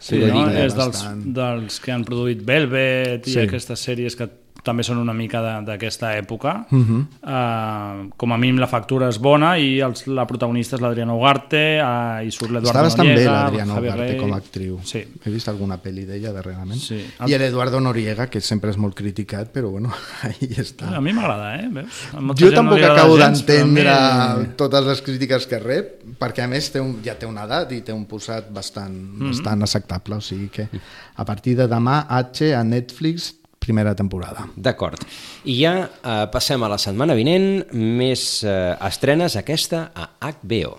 Sí, 0.00 0.18
no? 0.18 0.48
és 0.50 0.74
dels, 0.74 0.74
bastant- 0.74 1.22
dels 1.32 1.76
que 1.78 1.92
han 1.92 2.02
produït 2.04 2.40
Velvet 2.44 3.28
i 3.28 3.30
Sí. 3.30 3.38
aquestes 3.38 3.78
sèries 3.86 4.16
que 4.16 4.26
també 4.64 4.82
són 4.84 4.98
una 4.98 5.12
mica 5.14 5.40
d'aquesta 5.64 6.14
època. 6.18 6.66
Mhm. 6.70 6.98
uh, 7.22 8.08
com 8.16 8.32
a 8.32 8.36
mínim 8.38 8.58
la 8.58 8.66
factura 8.66 9.08
és 9.08 9.18
bona 9.18 9.56
i 9.58 9.78
els, 9.80 10.06
la 10.06 10.24
protagonista 10.26 10.76
és 10.76 10.82
l'Adriana 10.82 11.14
Ugarte 11.14 11.60
uh, 11.80 12.26
i 12.26 12.30
surt 12.34 12.50
l'Eduardo 12.52 12.70
Està 12.72 12.82
bastant 12.82 13.06
bé 13.08 13.14
Noriega, 13.14 13.32
l'Adriana 13.32 13.78
Ugarte 13.80 14.02
Rey. 14.02 14.16
com 14.20 14.32
a 14.32 14.36
actriu. 14.36 14.78
Sí. 14.84 15.04
He 15.24 15.30
vist 15.30 15.48
alguna 15.48 15.78
pel·li 15.82 16.04
d'ella 16.08 16.32
darrerament. 16.32 16.80
Sí. 16.80 16.98
I 17.26 17.38
l'Eduardo 17.38 17.80
Noriega, 17.80 18.26
que 18.28 18.40
sempre 18.40 18.70
és 18.70 18.76
molt 18.80 18.94
criticat, 18.98 19.52
però 19.54 19.70
bueno, 19.70 19.92
ahí 20.28 20.50
està. 20.58 20.90
A 20.96 21.00
mi 21.00 21.12
m'agrada, 21.16 21.54
eh? 21.62 21.68
Veus? 21.72 22.02
Jo 22.38 22.50
no 22.50 22.52
tampoc 22.56 22.78
agrada 22.78 22.94
acabo 23.00 23.14
a 23.14 23.16
mi- 23.16 23.22
d'entendre 23.24 24.54
totes 24.56 24.84
les 24.84 25.02
crítiques 25.02 25.46
que 25.46 25.58
rep, 25.62 26.02
perquè 26.18 26.44
a 26.44 26.48
més 26.50 26.70
té 26.72 26.80
un, 26.82 26.98
ja 27.04 27.14
té 27.18 27.26
una 27.26 27.44
edat 27.48 27.72
i 27.72 27.80
té 27.82 27.92
un 27.94 28.04
posat 28.10 28.50
bastant, 28.52 28.92
Mhm. 28.92 29.30
bastant 29.30 29.62
acceptable, 29.62 30.16
o 30.16 30.20
sigui 30.20 30.48
que 30.48 30.68
a 31.16 31.24
partir 31.24 31.56
de 31.56 31.66
demà 31.68 32.06
H 32.08 32.52
a 32.54 32.64
Netflix 32.64 33.34
primera 33.68 33.94
temporada. 33.94 34.48
D'acord. 34.56 35.04
I 35.44 35.60
ja 35.60 35.74
eh, 35.84 36.26
passem 36.32 36.62
a 36.64 36.72
la 36.72 36.78
setmana 36.80 37.16
vinent, 37.18 37.68
més 37.72 38.42
eh, 38.44 38.74
estrenes 38.88 39.36
aquesta 39.36 39.90
a 39.94 40.08
HBO. 40.24 40.78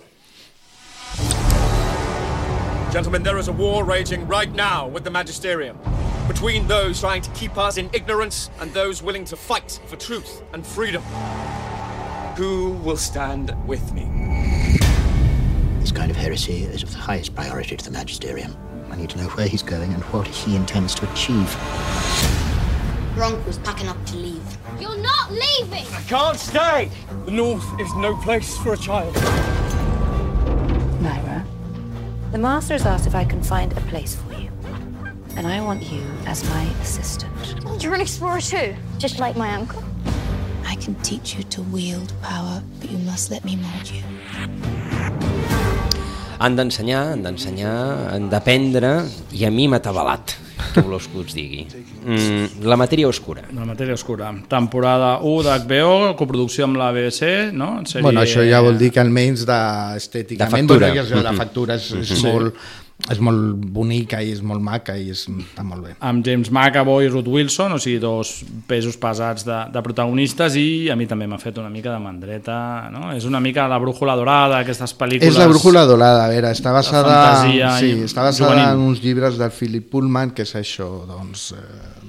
Gentlemen, 2.90 3.22
there 3.22 3.38
is 3.38 3.46
a 3.46 3.52
war 3.52 3.84
raging 3.84 4.26
right 4.26 4.52
now 4.52 4.88
with 4.88 5.04
the 5.04 5.10
Magisterium. 5.10 5.78
Between 6.26 6.66
those 6.66 7.00
trying 7.00 7.22
to 7.22 7.30
keep 7.30 7.56
us 7.56 7.76
in 7.76 7.88
ignorance 7.92 8.50
and 8.60 8.72
those 8.74 9.02
willing 9.02 9.24
to 9.26 9.36
fight 9.36 9.80
for 9.86 9.96
truth 9.96 10.42
and 10.52 10.66
freedom. 10.66 11.02
Who 12.36 12.72
will 12.84 12.96
stand 12.96 13.54
with 13.66 13.92
me? 13.92 14.08
This 15.78 15.92
kind 15.92 16.10
of 16.10 16.16
heresy 16.16 16.64
is 16.64 16.82
of 16.82 16.90
the 16.90 16.98
highest 16.98 17.34
priority 17.34 17.76
to 17.76 17.84
the 17.84 17.90
Magisterium. 17.92 18.56
I 18.90 18.96
need 18.96 19.10
to 19.10 19.18
know 19.18 19.28
where 19.30 19.46
he's 19.46 19.62
going 19.62 19.92
and 19.92 20.02
what 20.04 20.26
he 20.26 20.56
intends 20.56 20.94
to 20.96 21.10
achieve. 21.12 22.49
Your 23.16 23.24
uncle's 23.24 23.58
packing 23.58 23.88
up 23.88 24.04
to 24.06 24.16
leave. 24.16 24.58
You're 24.80 24.96
not 24.96 25.30
leaving! 25.30 25.86
I 25.92 26.02
can't 26.08 26.38
stay! 26.38 26.90
The 27.24 27.30
North 27.32 27.64
is 27.80 27.92
no 27.96 28.16
place 28.16 28.56
for 28.58 28.72
a 28.74 28.76
child. 28.76 29.14
Myra, 31.02 31.44
the 32.32 32.38
Master 32.38 32.74
has 32.74 32.86
asked 32.86 33.06
if 33.06 33.14
I 33.14 33.24
can 33.24 33.42
find 33.42 33.72
a 33.72 33.80
place 33.82 34.14
for 34.14 34.32
you. 34.34 34.50
And 35.36 35.46
I 35.46 35.60
want 35.60 35.82
you 35.90 36.02
as 36.26 36.48
my 36.50 36.62
assistant. 36.82 37.32
You're 37.82 37.94
an 37.94 38.00
explorer 38.00 38.40
too, 38.40 38.74
just 38.98 39.18
like 39.18 39.36
my 39.36 39.54
uncle. 39.54 39.82
I 40.66 40.76
can 40.76 40.94
teach 41.02 41.34
you 41.36 41.42
to 41.44 41.62
wield 41.62 42.12
power, 42.22 42.62
but 42.78 42.90
you 42.90 42.98
must 42.98 43.30
let 43.30 43.44
me 43.44 43.56
mold 43.56 43.90
you. 43.90 44.02
Han 46.40 46.56
d'ensenyar, 46.56 47.10
han 47.10 47.22
d'ensenyar, 47.22 48.12
han 48.12 48.30
d'aprendre, 48.32 48.92
i 49.32 49.44
a 49.44 49.50
mi 49.50 49.66
m'ha 49.68 49.76
atabalat, 49.80 50.36
què 50.74 50.82
voleu 50.84 50.98
que 50.98 51.18
us 51.18 51.34
digui. 51.34 51.66
Mm, 52.04 52.64
la 52.68 52.76
matèria 52.80 53.08
oscura. 53.08 53.42
La 53.54 53.64
matèria 53.68 53.94
oscura. 53.94 54.30
Temporada 54.48 55.18
1 55.22 55.42
d'HBO, 55.46 56.16
coproducció 56.16 56.64
amb 56.68 56.76
la 56.80 56.90
BBC, 56.92 57.50
no? 57.52 57.80
Sèrie... 57.84 58.02
Bueno, 58.02 58.20
això 58.22 58.44
ja 58.48 58.60
vol 58.64 58.78
dir 58.78 58.90
que 58.94 59.00
almenys 59.02 59.44
d'estèticament... 59.48 60.68
De 60.68 60.78
factura. 60.78 60.92
Ja, 60.94 61.22
la 61.22 61.32
Mhm. 61.32 61.38
factura 61.38 61.74
és, 61.74 61.90
és, 61.92 62.10
Mhm. 62.22 62.32
molt, 62.32 62.54
és 63.10 63.20
molt 63.22 63.64
bonica 63.72 64.20
i 64.22 64.32
és 64.34 64.42
molt 64.44 64.62
maca 64.64 64.96
i 64.98 65.08
és, 65.14 65.24
està 65.30 65.64
molt 65.66 65.86
bé. 65.86 65.94
amb 66.04 66.24
James 66.26 66.50
McAvoy 66.52 67.06
i 67.06 67.10
Ruth 67.12 67.30
Wilson, 67.30 67.74
o 67.76 67.80
sigui, 67.80 67.98
dos 68.02 68.32
pesos 68.68 68.98
pesats 69.00 69.46
de, 69.46 69.58
de 69.72 69.82
protagonistes 69.84 70.56
i 70.60 70.90
a 70.92 70.96
mi 70.98 71.08
també 71.10 71.28
m'ha 71.30 71.40
fet 71.40 71.58
una 71.62 71.70
mica 71.72 71.92
de 71.94 72.00
mandreta, 72.02 72.58
no? 72.92 73.10
És 73.16 73.26
una 73.28 73.40
mica 73.40 73.68
la 73.70 73.80
brújula 73.82 74.16
dorada, 74.18 74.60
aquestes 74.64 74.94
pel·lícules... 74.98 75.32
És 75.32 75.40
la 75.40 75.48
brújula 75.50 75.86
dorada, 75.88 76.26
a 76.26 76.32
veure, 76.32 76.52
està 76.54 76.74
basada, 76.74 77.16
sí, 77.78 77.94
i 77.94 78.04
està 78.08 78.26
basada 78.26 78.52
juvenil. 78.52 78.74
en 78.74 78.86
uns 78.90 79.02
llibres 79.04 79.40
del 79.40 79.54
Philip 79.54 79.90
Pullman, 79.90 80.34
que 80.36 80.46
és 80.46 80.54
això, 80.58 80.90
doncs, 81.08 81.50
eh, 81.56 81.99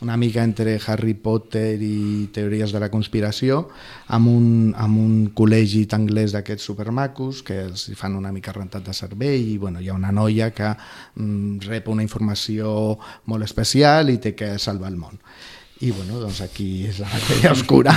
una 0.00 0.16
mica 0.16 0.42
entre 0.42 0.78
Harry 0.86 1.14
Potter 1.14 1.76
i 1.82 2.28
teories 2.32 2.72
de 2.72 2.80
la 2.80 2.88
conspiració, 2.92 3.60
amb 4.08 4.30
un, 4.32 4.46
amb 4.76 4.98
un 5.00 5.14
col·legi 5.36 5.84
anglès 5.96 6.32
d'aquests 6.32 6.70
supermacos, 6.72 7.42
que 7.44 7.58
els 7.66 7.90
fan 7.98 8.16
una 8.16 8.32
mica 8.32 8.54
rentat 8.56 8.86
de 8.86 8.96
cervell, 8.96 9.52
i 9.54 9.58
bueno, 9.58 9.80
hi 9.80 9.90
ha 9.90 9.98
una 9.98 10.12
noia 10.12 10.50
que 10.56 10.72
mm, 10.72 11.60
rep 11.68 11.88
una 11.92 12.06
informació 12.06 12.96
molt 13.26 13.44
especial 13.44 14.10
i 14.10 14.18
té 14.18 14.34
que 14.34 14.56
salvar 14.58 14.90
el 14.92 15.00
món. 15.00 15.20
I 15.80 15.90
bueno, 15.96 16.18
doncs 16.20 16.42
aquí 16.44 16.84
és 16.84 16.98
la 17.00 17.06
matèria 17.08 17.52
oscura. 17.56 17.94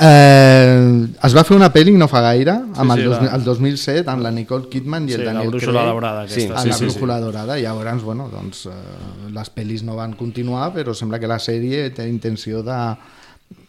eh, 0.00 1.06
es 1.22 1.34
va 1.36 1.42
fer 1.44 1.56
una 1.56 1.68
pel·li 1.72 1.92
no 2.00 2.06
fa 2.08 2.22
gaire, 2.24 2.54
amb 2.74 2.94
Sí, 2.94 2.96
sí, 2.96 3.02
el, 3.02 3.08
dos, 3.10 3.22
la- 3.22 3.34
el 3.36 3.44
2007, 3.44 4.04
amb 4.10 4.22
la 4.24 4.30
Nicole 4.32 4.68
Kidman 4.72 5.08
i 5.08 5.12
Sí, 5.12 5.18
el 5.18 5.24
la 5.26 5.32
Daniel 5.34 5.50
Craig. 5.60 5.74
daurada 5.74 6.22
aquesta, 6.22 6.54
amb 6.54 6.62
sí, 6.62 6.68
la 6.70 6.74
sí, 6.74 6.78
sí. 6.78 6.84
brújula 6.86 7.18
daurada. 7.20 7.58
Llavors, 7.60 8.02
bueno, 8.02 8.28
doncs, 8.32 8.66
eh, 8.66 9.30
les 9.34 9.52
pel·lis 9.54 9.82
no 9.84 9.96
van 9.96 10.14
continuar, 10.16 10.72
però 10.72 10.94
sembla 10.94 11.20
que 11.20 11.28
la 11.28 11.38
sèrie 11.38 11.90
té 11.92 12.08
intenció 12.08 12.62
de 12.64 12.78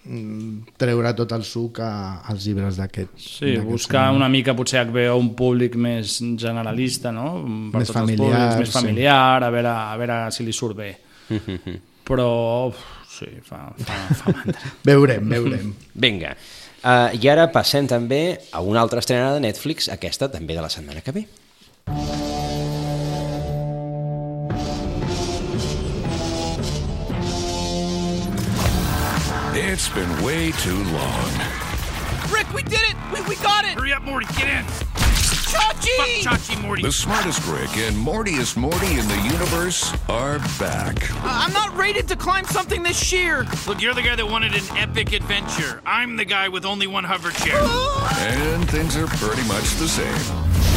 mm, 0.05 0.75
treure 0.77 1.13
tot 1.13 1.31
el 1.35 1.43
suc 1.43 1.79
a, 1.83 2.21
als 2.23 2.45
llibres 2.47 2.77
d'aquest 2.79 3.17
Sí, 3.19 3.57
buscar 3.57 4.11
una 4.15 4.29
mica 4.29 4.55
potser 4.55 4.85
HBO 4.87 5.17
un 5.19 5.33
públic 5.35 5.75
més 5.75 6.21
generalista, 6.39 7.11
no? 7.11 7.33
Per 7.71 7.81
Més 7.81 7.87
tots 7.91 7.97
els 7.97 7.99
familiar, 7.99 8.31
públics, 8.31 8.59
més 8.63 8.69
sí. 8.71 8.77
familiar, 8.79 9.43
a 9.43 9.49
veure, 9.51 9.75
a 9.75 9.97
veure 9.99 10.21
si 10.31 10.47
li 10.47 10.53
surt 10.53 10.77
bé. 10.79 10.93
Però, 12.05 12.67
uf, 12.69 12.77
sí, 13.15 13.31
fa, 13.45 13.69
fa, 13.79 13.97
fa 14.19 14.35
mandra. 14.35 14.59
Veurem, 14.89 15.31
veurem. 15.31 15.73
Vinga. 15.93 16.35
Uh, 16.85 17.09
I 17.17 17.31
ara 17.31 17.47
passem 17.53 17.87
també 17.89 18.21
a 18.53 18.61
una 18.61 18.83
altra 18.83 19.01
estrena 19.01 19.33
de 19.33 19.41
Netflix, 19.47 19.89
aquesta 19.89 20.29
també 20.29 20.57
de 20.57 20.65
la 20.65 20.69
setmana 20.69 21.01
que 21.01 21.15
ve. 21.15 21.25
It's 29.75 29.89
been 29.89 30.23
way 30.23 30.51
too 30.63 30.77
long. 30.95 31.31
Rick, 32.31 32.53
we 32.53 32.63
did 32.63 32.79
it! 32.89 32.95
We, 33.11 33.19
we 33.27 33.35
got 33.43 33.65
it! 33.65 33.73
Hurry 33.77 33.91
up, 33.91 34.03
Morty, 34.03 34.25
get 34.33 34.47
in! 34.47 34.94
Chachi! 35.55 36.23
Fuck 36.23 36.39
Chachi, 36.39 36.61
Morty! 36.61 36.81
The 36.83 36.91
smartest 36.91 37.45
Rick 37.47 37.77
and 37.77 37.97
Mortiest 37.97 38.57
Morty 38.57 38.99
in 38.99 39.07
the 39.07 39.29
universe 39.31 39.93
are 40.09 40.39
back. 40.59 41.11
Uh, 41.11 41.21
I'm 41.23 41.53
not 41.53 41.75
rated 41.77 42.07
to 42.09 42.15
climb 42.15 42.45
something 42.45 42.83
this 42.83 42.97
sheer! 43.01 43.45
Look, 43.67 43.81
you're 43.81 43.93
the 43.93 44.01
guy 44.01 44.15
that 44.15 44.27
wanted 44.27 44.53
an 44.53 44.63
epic 44.77 45.13
adventure. 45.13 45.81
I'm 45.85 46.17
the 46.17 46.25
guy 46.25 46.49
with 46.49 46.65
only 46.65 46.87
one 46.87 47.03
hover 47.03 47.31
chair. 47.31 47.57
And 47.57 48.69
things 48.69 48.95
are 48.97 49.07
pretty 49.07 49.47
much 49.47 49.75
the 49.75 49.87
same. 49.87 50.74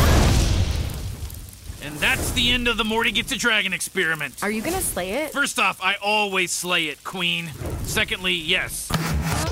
And 1.82 1.94
that's 1.96 2.32
the 2.32 2.50
end 2.50 2.68
of 2.68 2.76
the 2.76 2.84
Morty 2.84 3.12
Gets 3.12 3.32
a 3.32 3.36
Dragon 3.36 3.72
experiment. 3.72 4.34
Are 4.42 4.50
you 4.50 4.62
gonna 4.62 4.80
slay 4.80 5.12
it? 5.12 5.32
First 5.32 5.58
off, 5.58 5.80
I 5.82 5.96
always 6.02 6.52
slay 6.52 6.86
it, 6.86 7.02
Queen. 7.04 7.50
Secondly, 7.82 8.34
yes. 8.34 8.90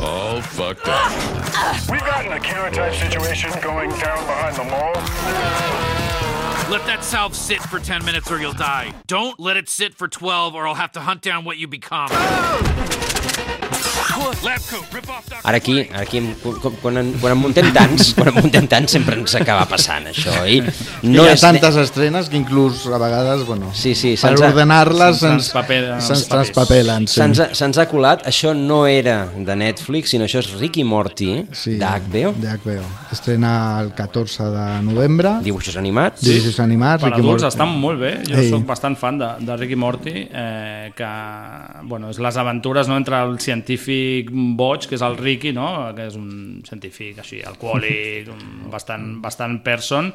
All 0.01 0.41
fucked 0.43 0.89
up. 0.89 1.11
We've 1.91 2.01
got 2.01 2.27
an 2.27 2.33
Akira 2.33 2.71
type 2.71 2.95
situation 2.95 3.51
going 3.63 3.91
down 3.91 4.27
behind 4.27 4.57
the 4.57 4.65
mall. 4.65 4.93
Let 6.71 6.85
that 6.87 7.05
salve 7.05 7.37
sit 7.37 7.61
for 7.63 7.79
10 7.79 8.05
minutes 8.05 8.31
or 8.31 8.41
you'll 8.41 8.53
die. 8.53 8.93
Don't 9.07 9.39
let 9.39 9.57
it 9.57 9.69
sit 9.69 9.95
for 9.95 10.09
12 10.09 10.55
or 10.55 10.67
I'll 10.67 10.75
have 10.75 10.93
to 10.93 11.01
hunt 11.01 11.23
down 11.23 11.45
what 11.45 11.59
you 11.59 11.69
become. 11.69 12.11
Lab 12.11 12.86
Ara 15.43 15.59
aquí, 15.59 15.87
aquí 15.95 16.21
quan, 16.43 16.75
quan, 16.83 16.97
en, 16.99 17.13
quan 17.21 17.35
en 17.35 17.41
muntem 17.41 17.69
tants, 17.75 18.13
quan 18.17 18.31
en 18.33 18.39
muntem 18.41 18.67
tants 18.71 18.97
sempre 18.97 19.17
ens 19.19 19.35
acaba 19.39 19.67
passant 19.71 20.09
això. 20.11 20.35
I 20.49 20.61
no 21.07 21.25
hi 21.25 21.31
ha 21.31 21.35
és 21.37 21.45
tantes 21.45 21.77
estrenes 21.81 22.31
que 22.33 22.39
inclús 22.39 22.87
a 22.91 22.99
vegades, 23.03 23.45
bueno, 23.49 23.71
sí, 23.77 23.95
sí, 23.99 24.15
per 24.21 24.35
ordenar-les 24.39 25.21
se'ns 25.23 25.51
se'ns 26.07 26.27
transpapelen 26.31 27.07
se'ns 27.11 27.41
sí. 27.43 27.49
Se'ns 27.57 27.81
ha, 27.81 27.87
colat, 27.91 28.25
això 28.29 28.53
no 28.57 28.85
era 28.91 29.29
de 29.37 29.57
Netflix, 29.59 30.15
sinó 30.15 30.27
això 30.27 30.43
és 30.43 30.51
Rick 30.61 30.81
i 30.83 30.87
Morty, 30.87 31.31
Sí, 31.57 31.77
d'HBO. 31.81 32.35
De 32.41 32.53
HBO. 32.57 32.85
Estrena 33.13 33.53
el 33.81 33.93
14 33.97 34.49
de 34.53 34.67
novembre. 34.87 35.37
Dibuixos 35.45 35.77
animats. 35.81 36.23
Dibuixos 36.25 36.59
animats. 36.63 37.03
Per 37.03 37.11
Rick 37.11 37.21
i 37.21 37.25
adults 37.25 37.45
Morty. 37.45 37.55
estan 37.55 37.75
molt 37.81 38.01
bé. 38.03 38.13
Jo 38.29 38.41
Ei. 38.41 38.51
sóc 38.51 38.67
bastant 38.69 38.97
fan 38.99 39.21
de, 39.21 39.31
de 39.47 39.57
Rick 39.57 39.77
i 39.77 39.81
Morty, 39.81 40.15
eh, 40.27 40.93
que 40.97 41.11
bueno, 41.87 42.11
és 42.13 42.21
les 42.23 42.37
aventures 42.43 42.89
no, 42.91 42.99
entre 43.01 43.21
el 43.23 43.39
científic 43.41 44.06
boig, 44.59 44.89
que 44.89 44.97
és 44.99 45.05
el 45.07 45.17
Ricky, 45.19 45.53
no? 45.57 45.69
que 45.97 46.09
és 46.11 46.19
un 46.19 46.61
científic 46.67 47.23
així, 47.23 47.41
alcohòlic, 47.47 48.31
un 48.33 48.45
bastant, 48.75 49.17
bastant 49.25 49.61
person, 49.67 50.13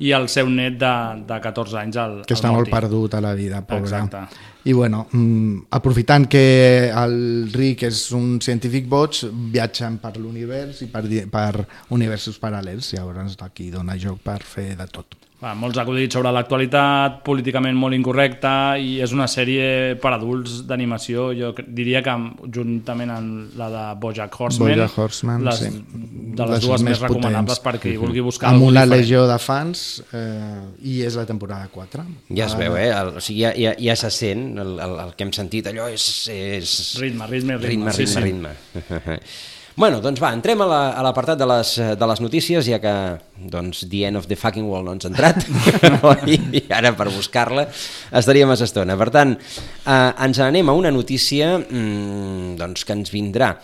i 0.00 0.14
el 0.16 0.30
seu 0.32 0.48
net 0.48 0.78
de, 0.80 0.92
de 1.28 1.38
14 1.44 1.76
anys, 1.82 1.98
el, 2.00 2.14
que 2.24 2.32
el 2.32 2.38
està 2.38 2.48
molt 2.48 2.64
Morty. 2.64 2.72
perdut 2.72 3.16
a 3.18 3.20
la 3.24 3.34
vida, 3.36 3.60
pobre. 3.68 3.84
Exacte. 3.84 4.46
I 4.64 4.72
bueno, 4.76 5.06
mm, 5.12 5.66
aprofitant 5.76 6.26
que 6.28 6.44
el 6.88 7.16
Rick 7.52 7.84
és 7.88 8.06
un 8.16 8.38
científic 8.44 8.88
boig, 8.88 9.22
viatgen 9.52 10.00
per 10.00 10.16
l'univers 10.16 10.80
i 10.84 10.90
per, 10.92 11.04
per 11.32 11.66
universos 11.96 12.40
paral·lels, 12.40 12.94
llavors 12.96 13.36
aquí 13.44 13.70
dona 13.72 13.98
joc 14.00 14.24
per 14.24 14.40
fer 14.44 14.70
de 14.80 14.88
tot. 14.88 15.19
Va, 15.40 15.54
molts 15.56 15.78
acudits 15.80 16.12
sobre 16.12 16.28
l'actualitat, 16.36 17.22
políticament 17.24 17.76
molt 17.80 17.96
incorrecta, 17.96 18.76
i 18.76 18.98
és 19.00 19.14
una 19.16 19.24
sèrie 19.30 19.94
per 20.00 20.10
adults 20.12 20.58
d'animació, 20.68 21.30
jo 21.32 21.54
diria 21.64 22.02
que 22.04 22.12
juntament 22.52 23.12
amb 23.14 23.54
la 23.56 23.70
de 23.72 23.84
Bojack 24.02 24.36
Horseman, 24.36 24.74
Bojack 24.74 24.98
Horseman, 25.00 25.46
les, 25.48 25.62
sí. 25.62 25.70
de 26.36 26.48
les, 26.50 26.66
dues 26.66 26.84
més, 26.84 27.00
recomanables 27.00 27.56
potents. 27.56 27.62
per 27.64 27.80
qui 27.80 27.94
vulgui 28.02 28.24
buscar 28.26 28.50
Amb 28.52 28.66
una 28.66 28.84
diferent. 28.84 28.92
legió 28.98 29.22
de 29.30 29.38
fans 29.40 29.84
eh, 30.12 30.58
i 30.92 30.98
és 31.08 31.16
la 31.16 31.24
temporada 31.30 31.70
4. 31.72 32.04
Ja 32.36 32.50
es 32.50 32.58
veu, 32.60 32.76
eh? 32.76 32.90
El, 32.92 33.14
o 33.16 33.24
sigui, 33.24 33.46
ja, 33.46 33.54
ja, 33.56 33.72
ja 33.80 33.96
se 33.96 34.12
sent 34.12 34.60
el, 34.60 34.74
el, 34.76 34.98
el 35.06 35.16
que 35.16 35.24
hem 35.24 35.32
sentit, 35.36 35.72
allò 35.72 35.88
és... 35.88 36.04
és... 36.36 36.76
Ritme, 37.00 37.30
ritme, 37.32 37.56
ritme, 37.56 37.88
ritme, 37.88 37.96
sí, 37.96 38.04
ritme, 38.04 38.52
sí. 38.52 38.84
ritme. 38.84 39.24
Bueno, 39.80 40.00
doncs 40.04 40.20
va, 40.20 40.28
entrem 40.36 40.60
a 40.60 40.66
la- 40.68 40.90
a 40.92 41.02
l'apartat 41.06 41.38
de, 41.40 41.46
les, 41.48 41.70
de 41.96 42.06
les 42.10 42.20
notícies, 42.20 42.66
ja 42.68 42.76
que 42.82 42.92
doncs, 43.48 43.86
The 43.88 44.02
End 44.10 44.18
of 44.20 44.26
the 44.28 44.36
Fucking 44.36 44.66
World 44.68 44.84
no 44.90 44.92
ens 44.98 45.06
ha 45.06 45.08
entrat, 45.08 45.38
i, 46.28 46.36
i 46.60 46.62
ara 46.76 46.92
per 46.98 47.06
buscar-la 47.08 47.64
estaríem 48.20 48.50
a 48.52 48.58
estona. 48.60 48.96
Per 49.00 49.08
tant, 49.14 49.32
eh, 49.40 50.10
ens 50.26 50.40
anem 50.44 50.68
a 50.68 50.74
una 50.76 50.92
notícia 50.92 51.54
mm, 51.58 52.58
doncs, 52.60 52.84
que 52.84 52.92
ens 52.98 53.12
vindrà 53.14 53.54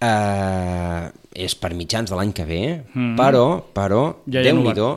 eh, 0.00 1.10
és 1.36 1.54
per 1.60 1.74
mitjans 1.76 2.08
de 2.10 2.16
l'any 2.16 2.32
que 2.32 2.48
ve, 2.48 2.62
Mm. 2.94 3.12
però, 3.20 3.44
però 3.76 4.02
Ja 4.24 4.40
Déu-n'hi-do 4.48 4.88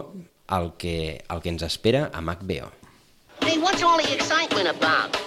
el, 0.55 0.71
que, 0.79 0.95
el 1.27 1.41
que 1.43 1.49
ens 1.51 1.67
espera 1.67 2.07
amb 2.13 2.31
HBO. 2.31 2.71
Hey, 3.43 3.57
what's 3.59 3.83
all 3.83 3.99
the 3.99 4.13
excitement 4.15 4.69
about? 4.71 5.19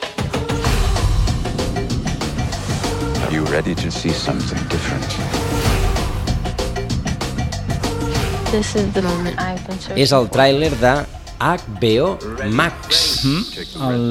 Ready 3.55 3.75
to 3.75 3.89
see 3.89 4.11
something 4.11 4.59
different? 4.69 5.07
This 8.51 8.75
is 8.75 8.93
the 8.93 9.03
moment 9.03 9.39
I've 9.39 9.63
been 9.67 9.79
searching 9.79 10.03
És 10.03 10.13
el 10.17 10.27
tràiler 10.35 10.73
de 10.81 10.95
HBO 11.39 12.09
Max. 12.51 13.03
el 13.25 14.03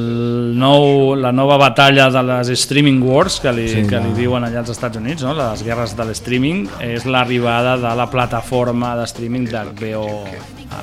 nou, 0.60 1.14
la 1.20 1.32
nova 1.36 1.58
batalla 1.60 2.10
de 2.12 2.22
les 2.28 2.52
streaming 2.62 3.02
wars 3.04 3.40
que 3.44 3.52
li, 3.56 3.68
Sí, 3.72 3.84
que 3.90 4.00
li 4.04 4.14
diuen 4.16 4.48
allà 4.48 4.62
als 4.64 4.72
Estats 4.74 5.00
Units, 5.00 5.24
no? 5.28 5.34
les 5.38 5.64
guerres 5.68 5.96
de 5.98 6.06
l'streaming, 6.08 6.64
és 6.84 7.04
l'arribada 7.06 7.76
de 7.82 7.96
la 8.00 8.08
plataforma 8.12 8.94
de 9.00 9.08
streaming 9.12 9.50
d'HBO 9.52 10.06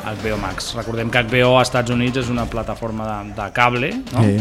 HBO 0.04 0.36
Max. 0.40 0.74
Recordem 0.76 1.10
que 1.10 1.24
HBO 1.24 1.56
als 1.58 1.70
Estats 1.70 1.96
Units 1.96 2.20
és 2.26 2.28
una 2.32 2.44
plataforma 2.50 3.08
de, 3.08 3.32
de 3.40 3.48
cable, 3.56 3.94
no? 4.12 4.26
Sí. 4.26 4.36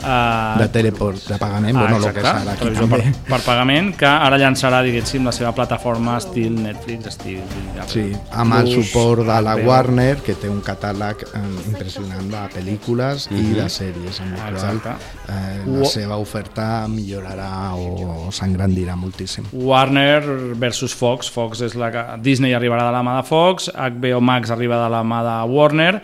Uh, 0.00 0.56
de 0.58 0.68
teleport, 0.72 1.18
de 1.28 1.36
pagament, 1.38 1.76
bueno, 1.76 1.96
el 2.00 2.04
que 2.14 2.20
és 2.22 2.26
ara 2.30 2.54
aquí 2.54 2.60
televisió 2.64 2.86
per, 2.88 3.00
per 3.28 3.40
pagament, 3.44 3.90
que 4.00 4.06
ara 4.08 4.38
llançarà, 4.40 4.78
diguéssim, 4.86 5.24
la 5.28 5.32
seva 5.36 5.50
plataforma 5.52 6.14
estil 6.16 6.54
Netflix, 6.62 7.06
estil... 7.10 7.42
Sí, 7.90 8.06
amb 8.32 8.54
el 8.60 8.70
suport 8.72 9.26
de 9.28 9.36
la. 9.44 9.56
Warner, 9.60 10.16
que 10.24 10.32
té 10.40 10.48
un 10.48 10.62
catàleg 10.64 11.24
eh, 11.28 11.42
impressionant 11.68 12.30
de 12.32 12.44
pel·lícules 12.54 13.26
i 13.30 13.34
Mhm. 13.42 13.54
de 13.58 13.66
sèries, 13.68 14.20
amb 14.24 14.32
el 14.32 14.40
qual 14.40 14.54
Exacte. 14.54 14.94
eh, 15.28 15.60
la 15.66 15.84
seva 15.84 16.16
oferta 16.16 16.86
millorarà 16.88 17.74
o 17.76 18.30
s'engrandirà 18.32 18.96
moltíssim. 18.96 19.44
Warner 19.52 20.22
versus 20.56 20.94
Fox. 20.94 21.28
Fox 21.30 21.60
és 21.60 21.74
la 21.74 21.90
que... 21.92 22.04
Disney 22.22 22.54
arribarà 22.56 22.86
de 22.88 22.92
la 22.96 23.02
mà 23.02 23.18
de 23.20 23.28
Fox, 23.28 23.68
HBO 23.74 24.20
Max 24.20 24.50
arriba 24.50 24.82
de 24.82 24.88
la 24.90 25.02
mà 25.04 25.20
de 25.22 25.36
Warner, 25.52 26.02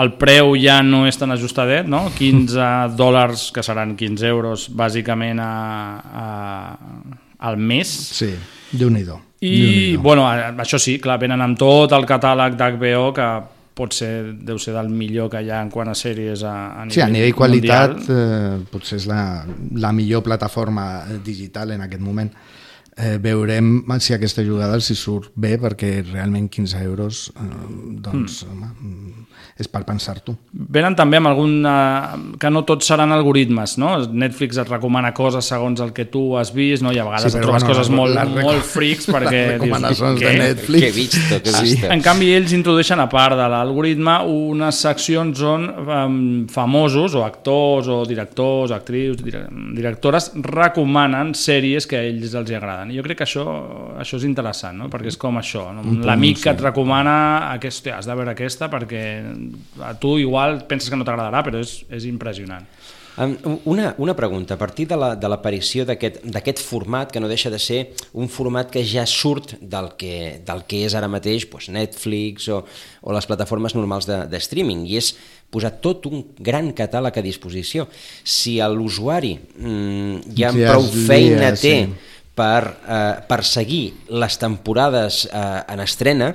el 0.00 0.12
preu 0.20 0.54
ja 0.60 0.80
no 0.86 1.02
és 1.08 1.18
tan 1.20 1.30
ajustadet, 1.34 1.88
no? 1.90 2.06
15 2.16 2.96
dòlars, 3.00 3.50
que 3.54 3.62
seran 3.66 3.96
15 3.98 4.26
euros, 4.30 4.68
bàsicament 4.72 5.40
a, 5.44 5.52
a, 6.24 6.26
al 7.50 7.56
mes. 7.60 7.88
Sí, 8.16 8.32
déu-n'hi-do. 8.72 9.18
I, 9.40 9.96
bueno, 9.96 10.26
això 10.60 10.76
sí, 10.80 10.98
clar, 11.00 11.16
venen 11.22 11.40
amb 11.40 11.56
tot 11.58 11.92
el 11.96 12.04
catàleg 12.08 12.58
d'HBO, 12.60 13.06
que 13.16 13.28
pot 13.80 13.94
ser, 13.96 14.34
deu 14.44 14.58
ser 14.60 14.74
del 14.76 14.90
millor 14.92 15.30
que 15.32 15.40
hi 15.40 15.48
ha 15.48 15.62
en 15.64 15.70
quant 15.72 15.88
a 15.88 15.94
sèries 15.96 16.42
a, 16.44 16.52
a 16.74 16.84
nivell 16.84 16.92
Sí, 16.98 17.00
a 17.00 17.08
nivell 17.08 17.32
qualitat 17.38 17.94
mundial. 17.94 18.18
eh, 18.18 18.58
potser 18.68 18.98
és 19.00 19.06
la, 19.08 19.22
la 19.80 19.92
millor 19.96 20.20
plataforma 20.26 20.84
digital 21.24 21.72
en 21.72 21.86
aquest 21.86 22.02
moment. 22.04 22.28
Eh, 23.00 23.16
veurem 23.22 23.80
si 24.02 24.12
aquesta 24.12 24.44
jugada 24.44 24.76
els 24.76 24.90
hi 24.92 24.96
surt 24.98 25.30
bé 25.40 25.54
perquè 25.60 26.00
realment 26.10 26.50
15 26.52 26.82
euros 26.84 27.28
eh, 27.32 27.46
doncs, 28.04 28.42
mm. 28.44 28.50
home, 28.50 29.26
és 29.60 29.68
per 29.68 29.82
pensar-t'ho. 29.88 30.34
Venen 30.52 30.96
també 30.96 31.18
amb 31.20 31.30
algun... 31.30 31.54
eh, 31.68 32.36
que 32.40 32.50
no 32.52 32.62
tots 32.68 32.88
seran 32.90 33.12
algoritmes, 33.12 33.76
no? 33.80 33.92
Netflix 34.08 34.58
et 34.60 34.68
recomana 34.68 35.12
coses 35.16 35.48
segons 35.52 35.80
el 35.84 35.92
que 35.96 36.06
tu 36.12 36.22
has 36.40 36.52
vist, 36.56 36.84
no? 36.84 36.92
I 36.92 37.00
a 37.00 37.06
vegades 37.08 37.32
Sí, 37.32 37.38
però 37.38 37.48
trobes 37.50 37.64
bueno, 37.64 37.74
coses 37.74 37.92
molt, 37.92 38.16
les 38.16 38.46
molt 38.48 38.68
freaks 38.68 39.08
perquè... 39.10 39.42
les 39.46 39.52
recomanacions 39.56 40.20
dius, 40.20 40.26
de? 40.26 40.44
Netflix. 40.44 40.80
Que 40.80 40.88
he 40.88 40.96
visto, 40.96 41.40
que 41.44 41.54
he. 41.56 41.90
En 41.96 42.04
canvi, 42.04 42.30
ells 42.36 42.54
introdueixen 42.56 43.00
a 43.00 43.08
part 43.12 43.36
de 43.40 43.48
l'algoritme 43.52 44.16
unes 44.30 44.80
seccions 44.86 45.44
on 45.44 45.68
um, 45.68 46.20
famosos 46.52 47.16
o 47.16 47.24
actors 47.26 47.88
o 47.92 48.02
directors, 48.08 48.72
actrius, 48.76 49.20
dire- 49.24 49.46
directores 49.76 50.32
recomanen 50.40 51.34
sèries 51.36 51.88
que 51.88 52.00
a 52.00 52.04
ells 52.08 52.36
els 52.36 52.54
agraden. 52.56 52.89
I 52.90 52.98
jo 52.98 53.04
crec 53.06 53.20
que 53.22 53.26
això, 53.28 53.44
això 54.02 54.18
és 54.20 54.24
interessant, 54.28 54.76
no? 54.78 54.90
perquè 54.92 55.12
és 55.12 55.16
com 55.20 55.38
això. 55.40 55.68
No? 55.76 55.84
L'amic 56.04 56.38
sí. 56.38 56.44
que 56.44 56.54
et 56.56 56.60
recomana 56.66 57.16
aquesta, 57.54 57.96
has 57.98 58.06
de 58.10 58.14
veure 58.18 58.34
aquesta 58.34 58.68
perquè 58.72 59.04
a 59.86 59.94
tu 59.98 60.18
igual 60.18 60.64
penses 60.70 60.90
que 60.90 60.98
no 61.00 61.06
t'agradarà, 61.06 61.44
però 61.46 61.62
és, 61.62 61.80
és 61.90 62.04
impressionant. 62.10 62.66
Um, 63.20 63.34
Una, 63.68 63.90
una 63.98 64.14
pregunta, 64.16 64.54
a 64.54 64.56
partir 64.56 64.86
de 64.88 64.96
la- 64.96 65.16
de 65.16 65.28
l'aparició 65.28 65.84
la, 65.84 65.96
d'aquest 66.24 66.60
format, 66.62 67.10
que 67.12 67.20
no 67.20 67.28
deixa 67.28 67.50
de 67.50 67.58
ser 67.58 67.80
un 68.14 68.28
format 68.30 68.70
que 68.70 68.84
ja 68.86 69.02
surt 69.04 69.56
del 69.60 69.90
que, 69.98 70.40
del 70.46 70.62
que 70.64 70.84
és 70.86 70.94
ara 70.94 71.08
mateix 71.10 71.44
doncs 71.50 71.68
Netflix 71.74 72.48
o, 72.48 72.62
o 73.02 73.12
les 73.12 73.26
plataformes 73.26 73.74
normals 73.74 74.06
de, 74.08 74.22
de 74.30 74.40
streaming, 74.40 74.86
i 74.88 74.96
és 75.02 75.10
posar 75.50 75.72
tot 75.82 76.06
un 76.06 76.22
gran 76.38 76.70
catàleg 76.72 77.18
a 77.18 77.26
disposició. 77.26 77.88
Si 78.24 78.56
l'usuari 78.62 79.34
mm, 79.36 80.30
ja 80.38 80.54
amb 80.54 80.62
Sí, 80.62 80.64
prou 80.70 80.88
feina 81.10 81.50
té 81.58 81.74
sí. 81.74 81.92
Per, 82.40 82.64
eh, 82.88 83.20
per 83.28 83.44
seguir 83.44 83.84
les 84.08 84.40
temporades 84.40 85.26
eh, 85.28 85.46
en 85.68 85.84
estrena, 85.84 86.32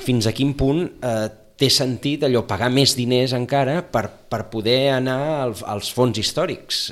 fins 0.00 0.28
a 0.28 0.32
quin 0.36 0.54
punt 0.56 0.84
eh, 0.84 1.26
té 1.58 1.68
sentit 1.72 2.22
allò 2.24 2.44
pagar 2.48 2.68
més 2.72 2.94
diners 2.96 3.34
encara 3.36 3.80
per, 3.82 4.06
per 4.30 4.44
poder 4.52 4.94
anar 4.94 5.18
al, 5.42 5.56
als 5.74 5.90
fons 5.92 6.20
històrics. 6.20 6.84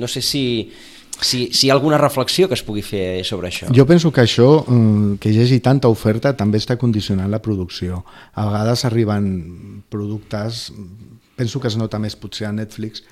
No 0.00 0.08
sé 0.08 0.22
si, 0.24 0.44
si, 1.20 1.42
si 1.52 1.66
hi 1.66 1.70
ha 1.70 1.76
alguna 1.76 2.00
reflexió 2.00 2.48
que 2.48 2.56
es 2.56 2.64
pugui 2.64 2.82
fer 2.86 3.20
sobre 3.28 3.50
això. 3.50 3.68
Jo 3.76 3.84
penso 3.86 4.10
que 4.14 4.24
això, 4.24 4.48
mm, 4.64 5.18
que 5.20 5.34
hi 5.34 5.42
hagi 5.44 5.60
tanta 5.60 5.92
oferta, 5.92 6.32
també 6.38 6.62
està 6.62 6.78
condicionant 6.80 7.30
la 7.30 7.42
producció. 7.44 8.00
A 8.32 8.48
vegades 8.48 8.86
arriben 8.88 9.28
productes, 9.92 10.70
penso 11.36 11.60
que 11.60 11.68
es 11.68 11.76
nota 11.76 12.00
més 12.00 12.16
potser 12.16 12.48
a 12.48 12.56
Netflix, 12.56 13.04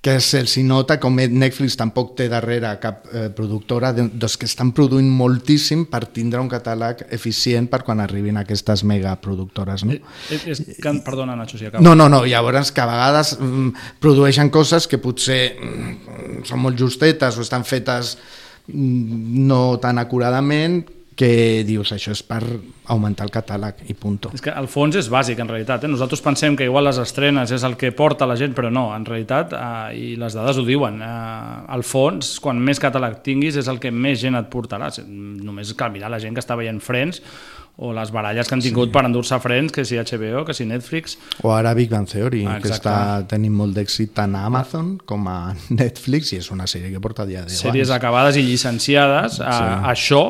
que 0.00 0.14
se'ls 0.22 0.52
nota, 0.62 1.00
com 1.02 1.16
Netflix 1.18 1.74
tampoc 1.76 2.12
té 2.16 2.28
darrere 2.30 2.70
cap 2.78 3.08
eh, 3.10 3.24
productora, 3.34 3.90
de- 3.92 4.04
doncs 4.08 4.36
que 4.38 4.46
estan 4.46 4.70
produint 4.72 5.08
moltíssim 5.10 5.86
per 5.90 6.04
tindre 6.14 6.38
un 6.38 6.48
catàleg 6.48 7.02
eficient 7.10 7.66
per 7.68 7.80
quan 7.82 7.98
arribin 8.00 8.38
aquestes 8.38 8.84
megaproductores. 8.86 9.82
No? 9.88 9.96
És, 10.30 10.44
és, 10.46 10.62
que, 10.78 10.92
perdona, 11.04 11.34
Nacho, 11.34 11.58
si 11.58 11.66
acabo. 11.66 11.82
No, 11.82 11.96
no, 11.98 12.06
no, 12.08 12.22
llavors 12.30 12.70
que 12.70 12.80
a 12.84 12.86
vegades 12.86 13.34
mm, 13.40 13.72
produeixen 13.98 14.50
coses 14.54 14.86
que 14.86 15.00
potser 15.02 15.56
mm, 15.58 16.44
són 16.46 16.62
molt 16.62 16.78
justetes 16.78 17.34
o 17.36 17.42
estan 17.42 17.66
fetes 17.66 18.14
mm, 18.68 19.42
no 19.50 19.78
tan 19.82 19.98
acuradament, 19.98 20.84
que 21.18 21.64
dius 21.66 21.90
això 21.96 22.12
és 22.14 22.20
per 22.22 22.38
augmentar 22.94 23.26
el 23.26 23.32
catàleg 23.34 23.80
i 23.90 23.94
punto. 23.98 24.30
És 24.36 24.42
que 24.44 24.52
el 24.54 24.68
fons 24.70 24.94
és 25.00 25.08
bàsic, 25.10 25.40
en 25.42 25.48
realitat. 25.50 25.82
Eh? 25.84 25.90
Nosaltres 25.90 26.22
pensem 26.22 26.54
que 26.56 26.68
igual 26.68 26.86
les 26.86 27.00
estrenes 27.02 27.50
és 27.50 27.64
el 27.66 27.74
que 27.76 27.90
porta 27.92 28.26
la 28.30 28.36
gent, 28.38 28.54
però 28.54 28.70
no, 28.70 28.86
en 28.94 29.04
realitat, 29.08 29.52
eh, 29.52 29.98
i 29.98 30.08
les 30.20 30.36
dades 30.38 30.56
ho 30.56 30.64
diuen, 30.64 31.02
eh, 31.02 31.74
el 31.74 31.82
fons, 31.82 32.36
quan 32.40 32.60
més 32.62 32.78
catàleg 32.78 33.18
tinguis, 33.26 33.58
és 33.58 33.66
el 33.68 33.80
que 33.82 33.90
més 33.90 34.20
gent 34.22 34.38
et 34.38 34.46
portarà. 34.52 34.92
Només 35.08 35.74
cal 35.74 35.90
mirar 35.90 36.10
la 36.14 36.20
gent 36.22 36.34
que 36.38 36.40
està 36.44 36.54
veient 36.56 36.78
Friends 36.80 37.20
o 37.78 37.92
les 37.94 38.10
baralles 38.10 38.48
que 38.48 38.54
han 38.56 38.62
tingut 38.62 38.88
sí. 38.88 38.92
per 38.94 39.04
endur-se 39.06 39.36
Friends, 39.42 39.70
que 39.74 39.84
si 39.84 39.98
HBO, 39.98 40.44
que 40.46 40.54
si 40.54 40.64
Netflix. 40.66 41.18
O 41.42 41.52
ara 41.54 41.74
Big 41.74 41.90
Bang 41.90 42.06
Theory, 42.10 42.44
Ah, 42.46 42.56
que 42.62 42.68
exacte. 42.68 42.88
està 42.88 43.26
tenint 43.30 43.54
molt 43.54 43.74
d'èxit 43.76 44.14
tant 44.14 44.34
a 44.34 44.46
Amazon 44.46 44.96
com 45.06 45.26
a 45.30 45.52
Netflix 45.70 46.32
i 46.32 46.36
és 46.38 46.50
una 46.50 46.66
sèrie 46.66 46.90
que 46.94 47.00
porta 47.00 47.26
ja 47.26 47.42
10 47.46 47.54
Sèries 47.60 47.88
anys. 47.90 47.96
acabades 47.98 48.36
i 48.36 48.42
llicenciades, 48.42 49.36
Sí. 49.38 49.42
eh, 49.42 49.80
això 49.92 50.24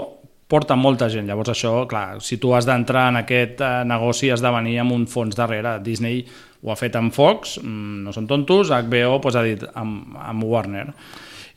porta 0.48 0.74
molta 0.80 1.08
gent. 1.12 1.26
Llavors 1.28 1.50
això, 1.52 1.72
clar, 1.90 2.18
si 2.24 2.38
tu 2.40 2.54
has 2.56 2.64
d'entrar 2.66 3.08
en 3.12 3.20
aquest 3.22 3.60
eh, 3.60 3.72
negoci 3.84 4.30
has 4.32 4.40
de 4.42 4.50
venir 4.54 4.78
amb 4.80 4.92
un 4.96 5.06
fons 5.06 5.36
darrere. 5.36 5.76
Disney 5.84 6.22
ho 6.64 6.72
ha 6.72 6.76
fet 6.80 6.96
amb 6.98 7.12
Fox, 7.14 7.58
mm, 7.62 8.02
no 8.06 8.12
són 8.16 8.26
tontos, 8.26 8.70
HBO 8.72 9.20
pues, 9.22 9.36
ha 9.36 9.42
dit 9.46 9.62
amb, 9.74 10.16
amb 10.18 10.44
Warner. 10.48 10.86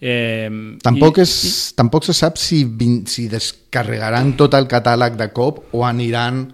Eh, 0.02 0.50
Tampoc, 0.82 1.18
i- 1.18 1.22
és, 1.22 1.74
tampoc 1.78 2.04
se 2.04 2.14
sap 2.18 2.38
si, 2.42 2.64
si 3.06 3.28
descarregaran 3.30 4.34
tot 4.38 4.54
el 4.58 4.66
catàleg 4.68 5.16
de 5.16 5.28
cop 5.32 5.64
o 5.78 5.84
aniran 5.86 6.48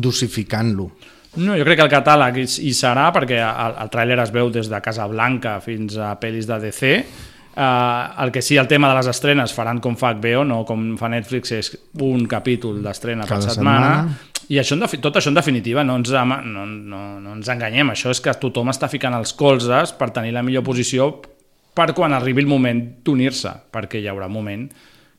dosificant-lo. 0.00 0.90
No, 1.42 1.54
jo 1.56 1.64
crec 1.64 1.78
que 1.80 1.86
el 1.86 1.92
catàleg 1.92 2.36
hi, 2.42 2.46
hi 2.68 2.72
serà 2.76 3.06
perquè 3.14 3.38
el, 3.40 3.76
el 3.80 3.90
tràiler 3.92 4.18
es 4.22 4.32
veu 4.34 4.50
des 4.52 4.68
de 4.68 4.80
Casablanca 4.84 5.56
fins 5.64 5.96
a 5.96 6.10
pel·lis 6.20 6.44
de 6.48 6.58
DC. 6.66 6.90
Uh, 7.52 8.22
el 8.24 8.32
que 8.32 8.40
sí, 8.40 8.56
el 8.56 8.68
tema 8.68 8.88
de 8.88 8.96
les 8.96 9.08
estrenes 9.12 9.52
faran 9.52 9.80
com 9.84 9.96
fa 10.00 10.14
HBO, 10.16 10.44
no 10.48 10.62
com 10.68 10.94
fa 10.96 11.10
Netflix, 11.12 11.52
és 11.52 11.72
un 12.00 12.24
capítol 12.30 12.78
d'estrena 12.84 13.26
per 13.28 13.42
setmana. 13.44 13.90
setmana. 13.90 14.30
I 14.52 14.58
això, 14.60 14.76
tot 15.00 15.18
això 15.20 15.30
en 15.30 15.36
definitiva, 15.36 15.84
no 15.84 15.98
ens, 16.00 16.10
no, 16.12 16.64
no, 16.66 17.02
no 17.20 17.34
ens 17.36 17.50
enganyem, 17.52 17.92
això 17.92 18.10
és 18.12 18.20
que 18.24 18.32
tothom 18.40 18.72
està 18.72 18.88
ficant 18.88 19.14
els 19.16 19.34
colzes 19.36 19.92
per 19.96 20.10
tenir 20.16 20.32
la 20.32 20.42
millor 20.42 20.64
posició 20.64 21.12
per 21.72 21.92
quan 21.96 22.12
arribi 22.12 22.42
el 22.42 22.50
moment 22.50 22.80
d'unir-se, 23.04 23.52
perquè 23.72 24.00
hi 24.00 24.08
haurà 24.10 24.28
un 24.28 24.34
moment 24.34 24.66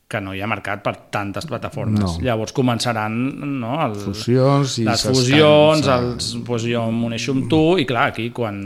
que 0.06 0.20
no 0.20 0.34
hi 0.36 0.42
ha 0.44 0.46
mercat 0.46 0.82
per 0.84 0.92
tantes 1.10 1.46
plataformes. 1.48 2.02
No. 2.04 2.12
Llavors 2.22 2.52
començaran 2.54 3.14
no, 3.60 3.72
el, 3.86 3.94
Fusions 4.04 4.76
i 4.82 4.84
les 4.86 5.04
fusions, 5.08 5.88
els, 5.88 6.28
doncs 6.44 6.66
jo 6.68 6.82
m'uneixo 6.92 7.32
amb 7.34 7.48
tu 7.50 7.62
i 7.80 7.86
clar, 7.88 8.10
aquí 8.12 8.28
quan 8.34 8.58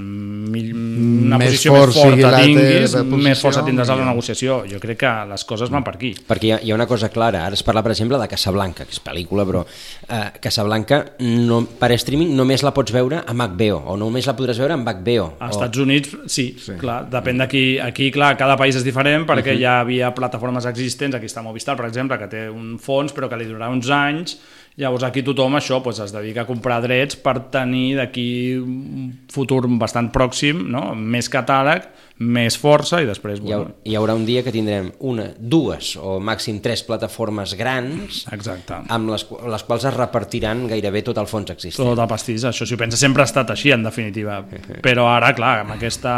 mi- 0.51 0.73
una 0.75 1.39
Més 1.39 1.53
posició 1.53 1.77
fort 1.77 1.95
més 1.95 2.01
forta 2.03 2.33
tinguis, 2.43 2.97
teva 2.97 3.05
més 3.05 3.23
posició, 3.23 3.43
força 3.45 3.65
tindràs 3.69 3.93
a 3.95 3.99
la 4.01 4.09
negociació. 4.11 4.59
Jo 4.69 4.81
crec 4.83 5.01
que 5.05 5.13
les 5.31 5.45
coses 5.49 5.71
van 5.71 5.87
per 5.87 5.95
aquí. 5.95 6.13
Perquè 6.29 6.51
hi 6.51 6.53
ha, 6.57 6.59
hi 6.65 6.73
ha 6.73 6.79
una 6.79 6.89
cosa 6.91 7.09
clara, 7.15 7.45
ara 7.47 7.55
es 7.55 7.63
parla 7.63 7.85
per 7.87 7.95
exemple 7.95 8.19
de 8.19 8.29
Casablanca, 8.35 8.89
que 8.89 8.97
és 8.97 9.03
pel·lícula, 9.05 9.47
però 9.49 9.63
eh, 9.65 10.21
Casablanca 10.43 11.01
no, 11.23 11.63
per 11.79 11.93
streaming 11.97 12.35
només 12.37 12.67
la 12.67 12.75
pots 12.75 12.93
veure 12.93 13.23
amb 13.25 13.47
HBO, 13.47 13.79
o 13.95 13.97
només 14.01 14.27
la 14.27 14.35
podràs 14.39 14.59
veure 14.59 14.75
amb 14.75 14.91
HBO. 14.91 15.31
Als 15.39 15.55
o... 15.55 15.63
Estats 15.63 15.85
Units, 15.87 16.17
sí, 16.27 16.51
sí. 16.59 16.77
clar, 16.83 17.05
depèn 17.13 17.45
d'aquí. 17.45 17.65
Aquí, 17.79 18.11
clar, 18.15 18.35
cada 18.41 18.59
país 18.59 18.77
és 18.77 18.85
diferent 18.85 19.25
perquè 19.29 19.55
uh 19.55 19.57
-huh. 19.57 19.63
ja 19.63 19.81
havia 19.81 20.13
plataformes 20.15 20.67
existents, 20.67 21.15
aquí 21.15 21.28
està 21.29 21.45
Movistar, 21.45 21.77
per 21.79 21.87
exemple, 21.89 22.19
que 22.21 22.31
té 22.33 22.47
un 22.51 22.77
fons 22.83 23.15
però 23.15 23.29
que 23.31 23.39
li 23.41 23.49
durarà 23.49 23.71
uns 23.73 23.91
anys, 23.95 24.39
llavors 24.79 25.05
aquí 25.09 25.25
tothom 25.27 25.59
això 25.59 25.81
doncs, 25.83 25.99
es 26.05 26.15
dedica 26.15 26.45
a 26.45 26.49
comprar 26.49 26.79
drets 26.85 27.19
per 27.19 27.35
tenir 27.53 27.97
d'aquí 27.99 28.29
un 28.63 29.09
futur 29.33 29.65
bastant 29.81 30.13
pròxim, 30.15 30.69
no? 30.71 30.93
més 30.95 31.29
catàleg, 31.33 31.89
més 32.19 32.57
força 32.59 33.01
i 33.03 33.07
després... 33.09 33.41
Hi, 33.43 33.53
ha, 33.53 33.59
Bueno, 33.59 33.75
hi 33.87 33.97
haurà 33.99 34.15
un 34.19 34.25
dia 34.27 34.45
que 34.47 34.53
tindrem 34.55 34.91
una, 35.07 35.29
dues 35.39 35.93
o 35.99 36.17
màxim 36.23 36.61
tres 36.63 36.85
plataformes 36.87 37.55
grans 37.59 38.25
Exacte. 38.35 38.81
amb 38.95 39.13
les, 39.13 39.25
les 39.55 39.67
quals 39.67 39.87
es 39.91 39.97
repartiran 39.97 40.65
gairebé 40.71 41.03
tot 41.07 41.19
el 41.19 41.31
fons 41.31 41.51
existent. 41.55 41.83
tot 41.93 42.03
el 42.03 42.11
pastís, 42.11 42.47
això 42.47 42.67
si 42.67 42.75
ho 42.75 42.81
pensa 42.81 42.99
sempre 42.99 43.23
ha 43.23 43.29
estat 43.31 43.51
així 43.55 43.75
en 43.75 43.87
definitiva, 43.87 44.41
però 44.87 45.09
ara 45.11 45.33
clar 45.39 45.57
amb 45.65 45.75
aquesta 45.79 46.15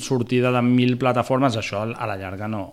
sortida 0.00 0.52
de 0.52 0.64
mil 0.64 0.96
plataformes 1.00 1.56
això 1.60 1.84
a 1.88 2.08
la 2.08 2.20
llarga 2.20 2.48
no, 2.48 2.66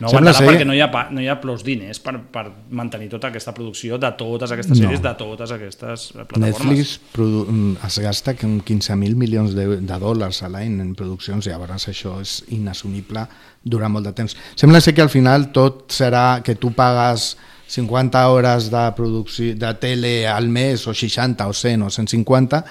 no 0.00 0.08
Sembla 0.08 0.30
aguantarà 0.30 0.38
ser- 0.38 0.48
perquè 0.48 0.66
no 0.66 0.74
hi 0.74 0.80
ha, 0.80 0.90
pa, 0.90 1.08
no 1.10 1.20
hi 1.20 1.28
ha 1.28 1.36
prou 1.40 1.56
diners 1.62 2.00
per, 2.00 2.14
per 2.32 2.44
mantenir 2.70 3.08
tota 3.12 3.28
aquesta 3.28 3.52
producció 3.54 3.98
de 3.98 4.10
totes 4.18 4.50
aquestes 4.52 4.78
No. 4.78 4.84
sèries, 4.88 5.02
de 5.02 5.14
totes 5.18 5.50
aquestes 5.52 6.08
plataformes 6.12 6.38
Netflix 6.78 7.00
produ- 7.12 7.46
mm, 7.48 7.76
es 7.86 7.98
gasta 7.98 8.34
com 8.36 8.60
15.000 8.60 9.14
milions 9.16 9.54
de, 9.54 9.66
de 9.80 9.98
dòlars 9.98 10.42
a 10.42 10.48
l'any 10.48 10.80
en 10.80 10.94
produccions, 10.94 11.46
llavors 11.46 11.88
això 11.88 12.20
és 12.20 12.42
inassumible 12.48 13.26
durant 13.62 13.92
molt 13.92 14.06
de 14.06 14.12
temps. 14.12 14.36
Sembla 14.56 14.80
ser 14.80 14.94
que 14.94 15.02
al 15.02 15.10
final 15.10 15.50
tot 15.52 15.90
serà 15.92 16.42
que 16.42 16.54
tu 16.56 16.72
pagues 16.72 17.36
50 17.72 18.28
hores 18.28 18.70
de 18.70 18.82
producció 18.96 19.54
de 19.56 19.74
tele 19.80 20.26
al 20.28 20.48
mes, 20.48 20.86
o 20.86 20.92
60, 20.92 21.46
o 21.48 21.52
100, 21.54 21.82
o 21.86 21.90
150, 21.90 22.64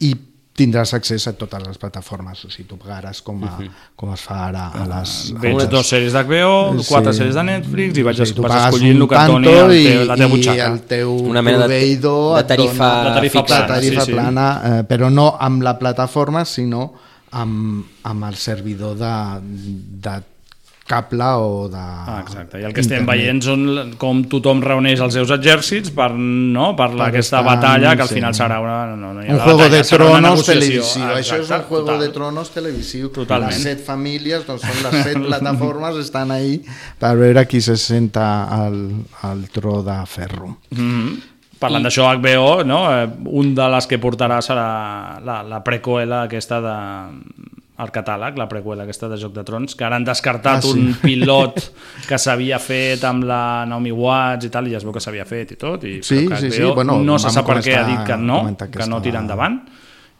i 0.00 0.14
tindràs 0.56 0.94
accés 0.96 1.26
a 1.28 1.32
totes 1.36 1.62
les 1.66 1.76
plataformes, 1.78 2.44
o 2.46 2.50
sigui, 2.50 2.64
tu 2.70 2.76
pagaràs 2.80 3.20
com, 3.22 3.42
a, 3.44 3.58
com 3.94 4.12
es 4.14 4.22
fa 4.24 4.38
ara 4.48 4.66
a 4.72 4.86
les... 4.88 5.12
a 5.36 5.40
Veig 5.42 5.56
les- 5.60 5.68
dos 5.70 5.88
sèries 5.92 6.12
d'HBO, 6.16 6.82
quatre 6.88 7.12
sèries 7.12 7.34
de 7.36 7.44
Netflix 7.44 7.98
i 7.98 8.04
vaig, 8.06 8.22
Sí, 8.26 8.34
tu 8.34 8.42
vas 8.42 8.56
escollint 8.72 8.96
un 8.96 9.02
el 9.02 9.08
que 9.08 9.16
et 9.20 9.32
doni 9.32 9.46
tanto 9.46 9.66
el 9.66 9.74
i, 9.76 9.84
teu, 9.84 10.04
la 10.08 10.16
teva 10.16 10.28
i 10.28 10.32
butxaca. 10.36 10.66
el 10.72 10.80
teu 10.90 11.12
Una 11.30 11.42
mena 11.42 11.58
de- 11.58 11.64
proveïdor 11.68 12.36
de 12.38 12.44
tarifa 12.54 12.88
dona- 12.88 13.08
De 13.10 13.14
tarifa 13.20 13.38
fixa. 13.42 13.46
plana, 13.56 13.74
tarifa 13.74 14.00
sí, 14.00 14.06
sí. 14.06 14.12
plana 14.12 14.46
eh, 14.64 14.82
però 14.88 15.10
no 15.12 15.28
amb 15.38 15.62
la 15.62 15.76
plataforma 15.78 16.44
sinó 16.44 16.92
amb, 17.32 17.84
amb 18.04 18.24
el 18.24 18.34
servidor 18.36 18.96
de, 18.96 19.12
de 20.08 20.16
cable 20.86 21.24
o 21.42 21.68
de 21.68 21.76
Ah, 21.80 22.20
exacte, 22.22 22.60
i 22.60 22.64
el 22.64 22.72
que 22.72 22.80
estem 22.80 23.00
internet. 23.02 23.20
veient 23.26 23.42
són 23.42 23.94
com 23.98 24.22
tothom 24.30 24.60
reuneix 24.62 25.00
els 25.02 25.12
seus 25.18 25.30
exèrcits 25.34 25.90
per, 25.90 26.12
no, 26.14 26.76
per, 26.78 26.90
Per 26.94 27.08
aquesta 27.08 27.40
estar- 27.40 27.44
batalla 27.44 27.96
que 27.96 28.02
al 28.02 28.08
sí. 28.08 28.14
final 28.14 28.34
serà 28.34 28.60
una... 28.62 28.94
No, 28.96 29.12
no 29.14 29.22
hi 29.22 29.28
ha 29.28 29.32
un 29.34 29.40
juego 29.40 29.58
batalla, 29.58 29.76
de 29.82 29.88
tronos 29.90 30.44
televisiu 30.46 31.02
Ah, 31.02 31.14
això 31.18 31.40
és 31.42 31.50
un 31.50 31.62
juego 31.68 31.84
total. 31.86 32.00
de 32.00 32.08
tronos 32.14 32.50
televisiu 32.54 33.08
Totalment. 33.10 33.50
les 33.52 33.62
set 33.62 33.84
famílies 33.84 34.46
doncs 34.46 34.62
són 34.62 34.82
les 34.86 35.02
set 35.04 35.18
plataformes 35.26 35.96
estan 35.96 36.30
ahí 36.30 36.60
per 36.98 37.16
veure 37.16 37.46
qui 37.46 37.60
se 37.60 37.76
senta 37.76 38.44
al, 38.64 38.78
al 39.22 39.48
tro 39.50 39.82
de 39.82 39.98
ferro 40.06 40.58
Mhm. 40.70 41.16
Parlant 41.58 41.82
d'això, 41.86 42.04
HBO, 42.20 42.64
no? 42.68 42.82
eh, 42.92 43.08
un 43.32 43.54
de 43.54 43.66
les 43.72 43.86
que 43.88 43.96
portarà 43.98 44.42
serà 44.44 45.18
la, 45.24 45.42
la 45.42 45.62
prequela 45.64 46.24
aquesta 46.28 46.60
de 46.60 46.74
el 47.78 47.90
catàleg, 47.92 48.38
la 48.40 48.46
prequela 48.48 48.84
aquesta 48.86 49.08
de 49.12 49.18
Joc 49.20 49.34
de 49.36 49.42
Trons, 49.44 49.74
que 49.76 49.84
ara 49.84 49.96
han 49.96 50.04
descartat 50.04 50.58
Ah, 50.58 50.62
sí. 50.62 50.70
un 50.72 50.94
pilot 51.02 51.58
que 52.08 52.16
s'havia 52.18 52.58
fet 52.58 53.04
amb 53.04 53.24
la 53.28 53.66
Naomi 53.68 53.92
Watts 53.92 54.46
i 54.46 54.50
tal, 54.50 54.66
i 54.68 54.70
ja 54.72 54.78
es 54.78 54.84
veu 54.84 54.94
que 54.96 55.00
s'havia 55.04 55.26
fet 55.28 55.52
i 55.52 55.56
tot, 55.60 55.84
i 55.84 55.98
Sí, 56.02 56.26
que 56.28 56.36
sí, 56.40 56.50
sí, 56.50 56.62
bueno, 56.74 56.98
no 57.04 57.18
se 57.18 57.28
sap 57.30 57.44
per 57.46 57.58
què 57.60 57.76
ha 57.76 57.84
dit 57.86 58.04
que 58.06 58.16
no, 58.16 58.40
que 58.56 58.70
que 58.70 58.86
no 58.88 59.02
tira 59.02 59.20
endavant, 59.20 59.60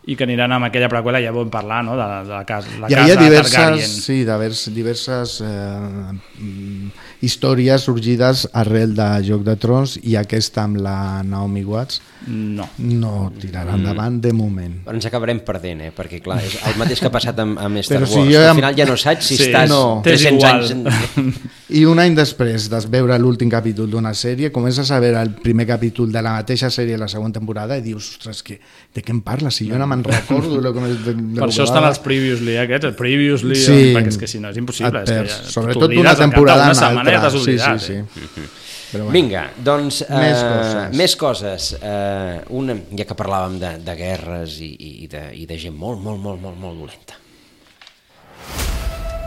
i 0.07 0.15
que 0.15 0.23
aniran 0.23 0.53
amb 0.53 0.69
aquella 0.69 0.87
prequela, 0.89 1.19
ja 1.19 1.33
vam 1.35 1.49
parlar, 1.51 1.81
no?, 1.83 1.97
de, 1.97 2.05
la- 2.07 2.23
de 2.23 2.31
la, 2.31 2.45
casa, 2.47 2.69
la 2.79 2.87
hi 2.87 2.95
casa 2.95 3.03
havia 3.03 3.17
Targaryen. 3.17 3.75
diverses, 3.81 4.05
sí, 4.05 4.19
divers, 4.25 4.61
diverses 4.75 5.41
eh, 5.43 7.01
històries 7.23 7.83
sorgides 7.89 8.47
arrel 8.53 8.95
de 8.95 9.09
Joc 9.27 9.43
de 9.47 9.57
Trons 9.57 9.97
i 10.03 10.15
aquesta 10.21 10.63
amb 10.67 10.77
la 10.85 11.23
Naomi 11.27 11.65
Watts 11.65 12.01
No. 12.27 12.69
no 12.79 13.33
tirarà 13.39 13.75
endavant 13.79 14.17
de 14.21 14.33
moment. 14.35 14.81
Però 14.85 14.95
ens 14.99 15.07
acabarem 15.07 15.39
perdent, 15.47 15.81
eh? 15.87 15.93
perquè 15.95 16.19
clar, 16.25 16.41
és 16.43 16.57
el 16.67 16.75
mateix 16.81 16.99
que 17.01 17.07
ha 17.07 17.13
passat 17.15 17.39
amb, 17.39 17.59
amb 17.63 17.79
Star 17.87 18.01
Però 18.01 18.09
si 18.11 18.19
Wars. 18.19 18.33
jo 18.35 18.41
Al 18.51 18.57
final 18.59 18.75
ja 18.77 18.87
no 18.89 18.97
saps 18.99 19.27
si 19.31 19.37
Sí, 19.37 19.45
estàs 19.47 19.69
no. 19.71 20.01
300 20.03 20.43
T'és 20.43 20.51
anys... 20.51 20.71
igual. 20.75 21.35
I 21.77 21.85
un 21.87 21.99
any 21.99 22.15
després 22.15 22.69
de 22.71 22.81
veure 22.91 23.17
l'últim 23.19 23.49
capítol 23.51 23.89
d'una 23.91 24.13
sèrie, 24.15 24.51
comences 24.55 24.91
a 24.95 24.99
veure 25.03 25.23
el 25.23 25.33
primer 25.43 25.67
capítol 25.67 26.11
de 26.15 26.23
la 26.23 26.33
mateixa 26.41 26.69
sèrie 26.71 26.99
la 26.99 27.09
següent 27.11 27.33
temporada 27.35 27.79
i 27.79 27.83
dius, 27.83 28.13
ostres, 28.17 28.43
que, 28.47 28.59
de 28.95 29.03
què 29.03 29.11
em 29.15 29.21
parles? 29.27 29.55
Si 29.59 29.67
jo 29.71 29.79
no 29.79 29.87
me'n 29.91 30.05
recordo 30.07 30.61
de, 30.61 30.71
de, 30.73 30.93
de, 31.07 31.15
de 31.35 31.41
Per 31.41 31.49
això 31.49 31.65
estan 31.67 31.87
els 31.89 31.99
previously 32.03 32.57
aquests, 32.63 32.87
el 32.91 32.95
previously, 32.99 33.55
Sí. 33.59 33.81
perquè 33.97 34.13
és 34.15 34.19
que 34.19 34.27
si 34.31 34.39
no 34.43 34.51
és 34.51 34.59
impossible. 34.63 35.03
Et 35.03 35.11
és 35.11 35.23
que 35.23 35.35
ja, 35.35 35.51
sobretot 35.57 35.91
cap 36.03 36.19
temporada 36.27 36.69
en 36.71 36.75
setmana 36.79 37.11
ja 37.11 37.23
altra. 37.23 37.31
t'has 37.31 37.43
Sí, 37.43 37.51
oblidat. 37.51 37.81
sí, 37.81 37.87
sí. 37.87 37.93
eh? 37.95 38.66
Però 38.91 39.05
bueno. 39.05 39.15
Vinga, 39.17 39.49
doncs... 39.59 40.05
Més 40.09 40.39
eh, 40.39 40.49
coses. 40.49 40.97
Més 40.97 41.17
coses. 41.19 41.69
Eh, 41.81 42.41
una, 42.55 42.77
ja 42.95 43.07
que 43.09 43.17
parlàvem 43.19 43.59
de, 43.63 43.73
de 43.83 43.95
guerres 43.99 44.61
i, 44.63 44.71
i, 45.03 45.09
de, 45.11 45.25
i 45.35 45.47
de 45.49 45.59
gent 45.59 45.75
molt, 45.75 45.99
molt, 46.05 46.23
molt, 46.23 46.43
molt, 46.43 46.61
molt 46.63 46.85
dolenta. 46.85 47.19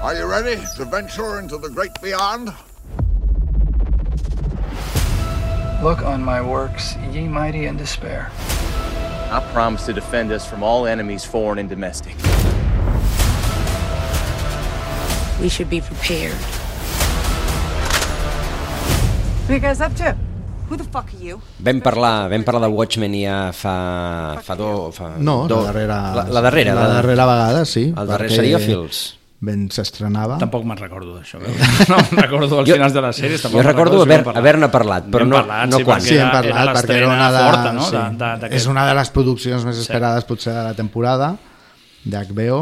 Are 0.02 0.16
you 0.16 0.26
ready 0.26 0.56
to 0.78 0.86
venture 0.86 1.40
into 1.42 1.58
the 1.58 1.70
great 1.70 1.92
beyond? 2.02 2.54
Look 5.84 6.04
on 6.04 6.24
my 6.24 6.42
works, 6.42 6.96
ye 7.12 7.28
mighty 7.28 7.66
in 7.66 7.76
despair. 7.76 8.32
I 9.32 9.42
promise 9.52 9.86
to 9.88 9.94
defend 9.94 10.32
us 10.32 10.48
from 10.48 10.64
all 10.64 10.88
enemies, 10.88 11.26
foreign 11.26 11.60
and 11.60 11.70
domestic. 11.70 12.16
We 15.42 15.50
should 15.50 15.70
be 15.70 15.82
prepared. 15.82 16.36
What 19.50 19.56
are 19.56 19.56
you 19.58 19.62
guys 19.66 19.82
up 19.82 19.96
to? 19.98 20.14
Who 20.70 20.78
the 20.78 20.84
fuck 20.86 21.10
are 21.10 21.18
you? 21.26 21.40
Vam 21.66 21.80
parlar, 21.82 22.30
vam 22.30 22.44
parlar 22.46 22.68
de 22.70 22.76
Watchmen 22.78 23.14
ja 23.18 23.50
fa, 23.52 24.38
fa 24.46 24.54
do... 24.56 24.92
Fa 24.94 25.16
No, 25.18 25.48
do, 25.50 25.58
la 25.64 25.72
darrera, 25.72 25.96
La, 26.14 26.24
la 26.30 26.42
darrera. 26.46 26.76
la 26.78 26.88
darrera 27.00 27.26
vegada, 27.26 27.64
sí. 27.66 27.88
El 27.98 28.06
darrer 28.08 28.30
seria 28.30 28.60
Fils. 28.62 29.16
ben 29.42 29.70
s'estrenava. 29.72 30.36
Tampoc 30.38 30.66
me'n 30.68 30.78
recordo 30.78 31.16
d'això. 31.16 31.40
No 31.90 31.98
me'n 31.98 32.20
recordo 32.22 32.60
als 32.60 32.68
Jo- 32.70 32.76
finals 32.78 32.94
de 32.94 33.02
les 33.08 33.22
sèries. 33.24 33.46
jo 33.50 33.62
recordo 33.66 34.02
haver- 34.04 34.28
haver-ne 34.36 34.68
parlat, 34.70 35.06
però 35.10 35.26
no- 35.26 35.38
parlat, 35.40 35.70
no 35.72 35.78
sí, 35.80 35.84
quan. 35.88 36.02
Sí, 36.04 36.18
hem 36.20 36.30
parlat, 36.30 36.62
era 36.68 36.74
perquè 36.76 36.98
era 37.00 37.08
una 37.10 37.32
de, 37.32 37.44
forta, 37.48 37.72
no? 37.74 37.86
sí, 37.90 37.96
de, 38.20 38.30
de, 38.44 38.50
és 38.60 38.68
una 38.68 38.86
de 38.86 38.94
les 39.00 39.10
produccions 39.16 39.66
més 39.66 39.78
Sí. 39.80 39.82
esperades 39.88 40.26
potser 40.30 40.54
de 40.54 40.64
la 40.68 40.74
temporada 40.76 41.32
d'HBO 42.06 42.60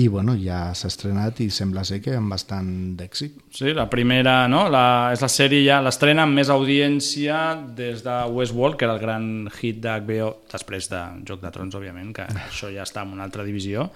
i 0.00 0.08
bueno, 0.08 0.34
ja 0.40 0.70
s'ha 0.76 0.88
estrenat 0.88 1.42
i 1.44 1.50
sembla 1.52 1.82
ser 1.84 1.98
que 2.00 2.14
amb 2.16 2.32
bastant 2.32 2.70
d'èxit. 2.96 3.36
Sí, 3.52 3.72
la 3.76 3.88
primera, 3.92 4.46
no? 4.48 4.64
La, 4.72 5.10
és 5.12 5.20
la 5.20 5.28
sèrie 5.28 5.60
ja, 5.66 5.80
l'estrena 5.84 6.24
amb 6.24 6.38
més 6.38 6.50
audiència 6.52 7.36
des 7.76 8.04
de 8.06 8.16
Westworld, 8.32 8.78
que 8.80 8.86
era 8.88 8.96
el 8.96 9.02
gran 9.02 9.24
hit 9.58 9.80
d'HBO, 9.84 10.30
després 10.52 10.88
de 10.92 11.02
Joc 11.28 11.42
de 11.44 11.52
Trons, 11.52 11.76
òbviament, 11.76 12.14
que 12.16 12.28
això 12.48 12.70
ja 12.72 12.86
està 12.86 13.04
en 13.04 13.16
una 13.16 13.26
altra 13.28 13.44
divisió. 13.44 13.90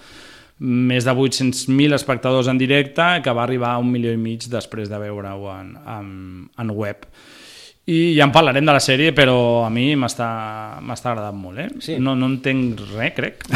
Més 0.65 1.07
de 1.07 1.15
800.000 1.15 1.97
espectadors 1.97 2.51
en 2.53 2.61
directe, 2.61 3.07
que 3.25 3.35
va 3.35 3.47
arribar 3.47 3.73
a 3.75 3.81
un 3.83 3.89
milió 3.95 4.13
i 4.13 4.21
mig 4.21 4.45
després 4.51 4.93
de 4.93 5.01
veure-ho 5.01 5.49
en, 5.55 5.73
en, 5.97 6.11
en 6.61 6.75
web. 6.75 7.09
I 7.85 8.15
ja 8.17 8.25
en 8.25 8.33
parlarem 8.33 8.65
de 8.65 8.73
la 8.73 8.81
sèrie, 8.81 9.13
però 9.17 9.65
a 9.65 9.71
mi 9.73 9.91
m'està 10.01 10.29
agradant 10.81 11.37
molt, 11.37 11.61
eh? 11.61 11.71
Sí. 11.85 11.97
No, 12.01 12.15
no 12.17 12.31
entenc 12.33 12.81
res, 12.95 13.17
crec. 13.17 13.49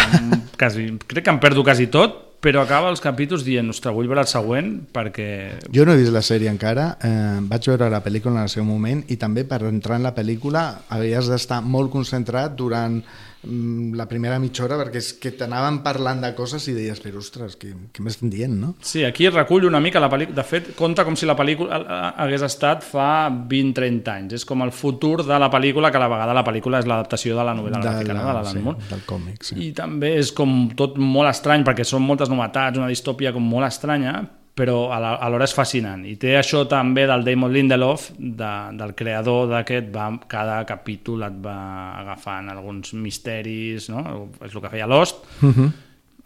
Quasi, 0.58 0.90
crec 1.08 1.24
que 1.24 1.32
em 1.32 1.38
perdo 1.40 1.64
quasi 1.64 1.86
tot, 1.92 2.27
però 2.44 2.62
acaba 2.62 2.90
els 2.92 3.02
capítols 3.02 3.42
dient, 3.46 3.70
ostres, 3.72 3.94
vull 3.94 4.06
veure 4.10 4.22
el 4.22 4.30
següent 4.30 4.70
perquè... 4.94 5.28
Jo 5.74 5.86
no 5.86 5.94
he 5.94 6.00
vist 6.00 6.14
la 6.14 6.22
sèrie 6.22 6.50
encara, 6.52 6.92
eh, 7.02 7.38
vaig 7.50 7.70
veure 7.72 7.90
la 7.90 8.02
pel·lícula 8.04 8.36
en 8.36 8.44
el 8.46 8.52
seu 8.52 8.66
moment 8.66 9.02
i 9.10 9.18
també 9.18 9.42
per 9.48 9.64
entrar 9.66 9.98
en 9.98 10.06
la 10.06 10.14
pel·lícula 10.14 10.68
havies 10.94 11.30
d'estar 11.32 11.62
molt 11.66 11.90
concentrat 11.94 12.54
durant 12.58 13.00
la 13.46 14.08
primera 14.10 14.38
mitja 14.42 14.64
hora 14.64 14.76
perquè 14.80 14.98
és 14.98 15.12
que 15.22 15.30
t'anaven 15.38 15.78
parlant 15.84 16.18
de 16.24 16.32
coses 16.34 16.64
i 16.70 16.74
deies, 16.74 16.98
però 17.02 17.20
ostres, 17.22 17.54
què, 17.60 17.70
què 17.94 18.02
m'estan 18.02 18.32
dient, 18.32 18.56
no? 18.58 18.72
Sí, 18.82 19.04
aquí 19.06 19.28
recull 19.30 19.68
una 19.68 19.78
mica 19.80 20.02
la 20.02 20.10
pel·lícula. 20.10 20.34
De 20.40 20.44
fet, 20.46 20.72
conta 20.78 21.04
com 21.06 21.16
si 21.18 21.28
la 21.28 21.36
pel·lícula 21.38 21.78
eh, 21.78 21.98
hagués 22.24 22.42
estat 22.48 22.82
fa 22.86 23.28
20-30 23.30 24.14
anys. 24.14 24.38
És 24.40 24.46
com 24.48 24.66
el 24.66 24.72
futur 24.74 25.22
de 25.22 25.38
la 25.38 25.50
pel·lícula, 25.52 25.92
que 25.94 26.00
a 26.00 26.02
la 26.02 26.10
vegada 26.10 26.34
la 26.34 26.44
pel·lícula 26.46 26.82
és 26.82 26.90
l'adaptació 26.90 27.38
de 27.38 27.46
la 27.46 27.54
novel·la 27.58 27.82
gràfica, 27.84 28.16
no? 28.16 28.26
de 28.26 28.34
l'Alan 28.40 28.58
sí, 28.58 28.64
Moore. 28.64 28.90
del 28.90 29.06
còmic, 29.06 29.46
sí. 29.46 29.60
I 29.68 29.70
també 29.76 30.16
és 30.18 30.34
com 30.34 30.58
tot 30.78 30.98
molt 30.98 31.30
estrany, 31.30 31.62
perquè 31.66 31.86
són 31.86 32.02
moltes 32.06 32.32
novetats, 32.32 32.82
una 32.82 32.90
distòpia 32.90 33.32
com 33.36 33.46
molt 33.46 33.70
estranya, 33.70 34.18
però 34.58 34.88
alhora 34.90 35.46
és 35.46 35.54
fascinant. 35.54 36.02
I 36.08 36.16
té 36.18 36.34
això 36.38 36.64
també 36.70 37.06
del 37.06 37.22
Damon 37.26 37.52
Lindelof, 37.54 38.08
de, 38.18 38.52
del 38.80 38.94
creador 38.98 39.46
d'aquest, 39.52 39.92
cada 40.30 40.64
capítol 40.66 41.22
et 41.28 41.36
va 41.44 41.58
agafant 42.00 42.50
alguns 42.50 42.90
misteris, 42.98 43.86
no? 43.92 44.02
és 44.42 44.54
el 44.54 44.64
que 44.64 44.72
feia 44.74 44.90
Lost, 44.90 45.22
Mhm. 45.40 45.70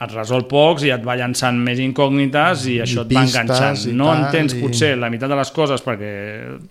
Et 0.05 0.13
resol 0.15 0.47
pocs 0.51 0.83
i 0.85 0.91
et 0.91 1.03
va 1.05 1.15
llançant 1.17 1.57
més 1.59 1.79
incògnites 1.79 2.67
i 2.69 2.79
això 2.83 3.03
et 3.07 3.13
va 3.15 3.23
enganxant. 3.25 3.79
i 3.89 3.93
No 3.97 4.07
tal, 4.11 4.25
entens 4.25 4.55
i- 4.55 4.61
potser 4.63 4.97
la 4.99 5.09
meitat 5.11 5.29
de 5.31 5.37
les 5.37 5.51
coses 5.51 5.83
perquè 5.85 6.13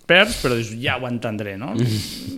perds, 0.05 0.37
però 0.43 0.55
dius, 0.55 0.71
ja 0.81 0.97
ho 0.97 1.07
entendré, 1.07 1.57
no? 1.57 1.73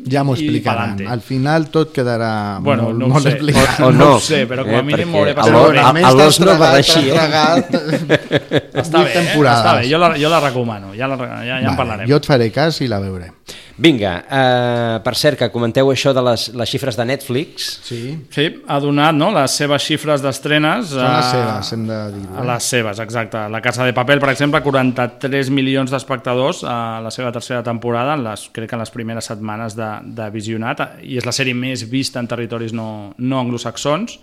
Ja 0.09 0.23
m'ho 0.23 0.35
I 0.35 0.39
explicaran. 0.43 1.05
Al 1.07 1.21
final 1.21 1.69
tot 1.69 1.93
quedarà 1.93 2.59
Bueno, 2.61 2.83
molt, 2.83 2.97
no 2.99 3.07
molt 3.07 3.23
sé. 3.23 3.29
explicat. 3.37 3.79
O- 3.79 3.87
o 3.87 3.91
no 3.91 4.15
ho 4.15 4.19
sé, 4.19 4.47
però 4.47 4.63
com 4.65 4.75
a 4.75 4.83
mínim 4.83 5.09
m'ho 5.09 5.19
hauré 5.19 5.33
passat 5.35 5.55
a 5.55 5.71
bé. 5.71 5.79
a- 5.79 6.09
a 6.09 6.13
l'os 6.13 6.39
no 6.39 6.57
va 6.57 6.71
T'has 6.73 6.77
així, 6.97 7.09
eh? 7.09 7.13
tragat 7.13 7.71
Està 8.83 9.03
bé, 9.03 9.11
eh? 9.13 9.35
està 9.35 9.73
bé, 9.79 9.87
jo 9.89 9.97
la, 9.97 10.13
jo 10.17 10.29
la 10.29 10.39
recomano, 10.39 10.93
ja, 10.95 11.07
la, 11.07 11.17
ja, 11.17 11.43
ja 11.45 11.57
en 11.59 11.65
Vale, 11.65 11.77
parlarem. 11.77 12.09
Jo 12.09 12.17
et 12.17 12.25
faré 12.25 12.49
cas 12.51 12.79
i 12.81 12.87
la 12.87 12.99
veuré. 12.99 13.31
Vinga, 13.75 14.11
eh, 14.29 14.99
per 15.01 15.15
cert, 15.17 15.39
que 15.39 15.47
comenteu 15.49 15.87
això 15.89 16.11
de 16.13 16.21
les, 16.21 16.43
les 16.53 16.69
xifres 16.69 16.93
de 16.95 17.05
Netflix. 17.09 17.79
Sí. 17.81 18.01
Sí, 18.29 18.45
ha 18.69 18.77
donat 18.79 19.15
no, 19.17 19.31
les 19.33 19.55
seves 19.57 19.81
xifres 19.81 20.21
d'estrenes. 20.21 20.91
Són 20.93 21.01
les 21.01 21.25
a- 21.25 21.31
seves, 21.31 21.71
hem 21.73 21.87
de 21.89 21.97
dir-ho. 22.13 22.37
A 22.37 22.45
les 22.51 22.63
seves, 22.69 22.99
exacte. 23.01 23.41
La 23.49 23.61
Casa 23.65 23.83
de 23.89 23.93
Papel, 23.97 24.19
per 24.21 24.29
exemple, 24.29 24.61
43 24.61 25.49
milions 25.49 25.89
d'espectadors 25.89 26.61
a 26.63 27.01
la 27.01 27.09
seva 27.09 27.31
tercera 27.33 27.63
temporada, 27.65 28.13
en 28.13 28.23
les, 28.29 28.45
crec 28.53 28.69
que 28.69 28.75
en 28.77 28.85
les 28.85 28.93
primeres 28.93 29.25
setmanes 29.25 29.73
de, 29.75 29.89
de 30.05 30.29
visionat, 30.29 30.85
i 31.01 31.17
és 31.17 31.25
la 31.25 31.33
sèrie 31.33 31.57
més 31.57 31.87
vista 31.89 32.21
en 32.21 32.29
territoris 32.29 32.73
no, 32.77 33.15
no 33.17 33.39
anglosaxons, 33.41 34.19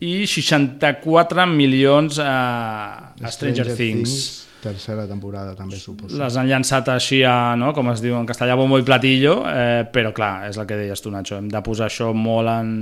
i 0.00 0.20
64 0.30 1.46
milions 1.50 2.20
a, 2.22 3.10
a 3.18 3.30
Stranger, 3.34 3.74
Things. 3.74 4.44
Tercera 4.58 5.04
temporada 5.06 5.52
també, 5.54 5.78
suposo. 5.78 6.16
Les 6.18 6.36
han 6.36 6.48
llançat 6.50 6.88
així 6.90 7.20
a, 7.22 7.54
no, 7.58 7.70
com 7.76 7.92
es 7.92 8.00
diu 8.02 8.16
en 8.18 8.26
castellà, 8.26 8.56
bombo 8.58 8.80
i 8.80 8.86
platillo, 8.86 9.36
eh, 9.46 9.84
però 9.94 10.10
clar, 10.16 10.48
és 10.48 10.58
el 10.58 10.66
que 10.66 10.78
deies 10.80 11.02
tu, 11.04 11.12
Nacho, 11.14 11.36
hem 11.38 11.46
de 11.52 11.60
posar 11.62 11.86
això 11.86 12.10
molt 12.16 12.50
en, 12.50 12.72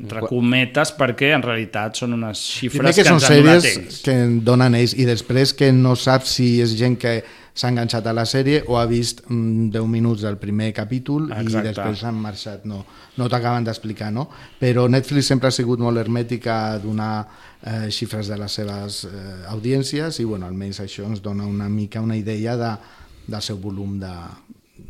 entre 0.00 0.24
cometes 0.26 0.90
perquè 0.98 1.30
en 1.36 1.46
realitat 1.46 2.00
són 2.02 2.16
unes 2.18 2.42
xifres 2.56 2.80
Primer 2.80 2.94
que, 2.96 3.04
que, 3.04 3.06
són 3.06 3.20
ens 3.20 3.28
han 3.28 3.38
donat 3.38 3.62
sèries 3.62 3.78
ells. 3.78 4.00
que 4.06 4.16
en 4.24 4.34
donen 4.50 4.78
ells 4.80 4.96
i 4.98 5.06
després 5.06 5.54
que 5.54 5.70
no 5.76 5.94
saps 5.94 6.34
si 6.40 6.50
és 6.64 6.74
gent 6.80 6.98
que 6.98 7.20
s'ha 7.60 7.68
enganxat 7.68 8.06
a 8.08 8.14
la 8.16 8.24
sèrie 8.28 8.62
o 8.68 8.78
ha 8.80 8.86
vist 8.88 9.20
mm, 9.26 9.68
10 9.74 9.88
minuts 9.92 10.24
del 10.24 10.38
primer 10.40 10.70
capítol 10.76 11.28
Exacte. 11.28 11.60
i 11.60 11.68
després 11.68 12.04
han 12.08 12.20
marxat. 12.20 12.64
No, 12.68 12.80
no 13.20 13.28
t'acaben 13.28 13.66
d'explicar, 13.66 14.08
no? 14.14 14.28
Però 14.60 14.86
Netflix 14.88 15.28
sempre 15.28 15.50
ha 15.50 15.54
sigut 15.54 15.82
molt 15.82 16.00
hermètica 16.00 16.56
a 16.70 16.78
donar 16.80 17.12
eh, 17.60 17.90
xifres 17.92 18.32
de 18.32 18.38
les 18.40 18.56
seves 18.60 19.02
eh, 19.10 19.42
audiències 19.52 20.22
i 20.22 20.28
bueno, 20.28 20.48
almenys 20.48 20.80
això 20.86 21.04
ens 21.08 21.20
dona 21.24 21.48
una 21.48 21.68
mica 21.68 22.00
una 22.00 22.16
idea 22.16 22.56
de, 22.56 22.72
del 23.26 23.44
seu 23.44 23.60
volum 23.60 23.98
de, 24.00 24.14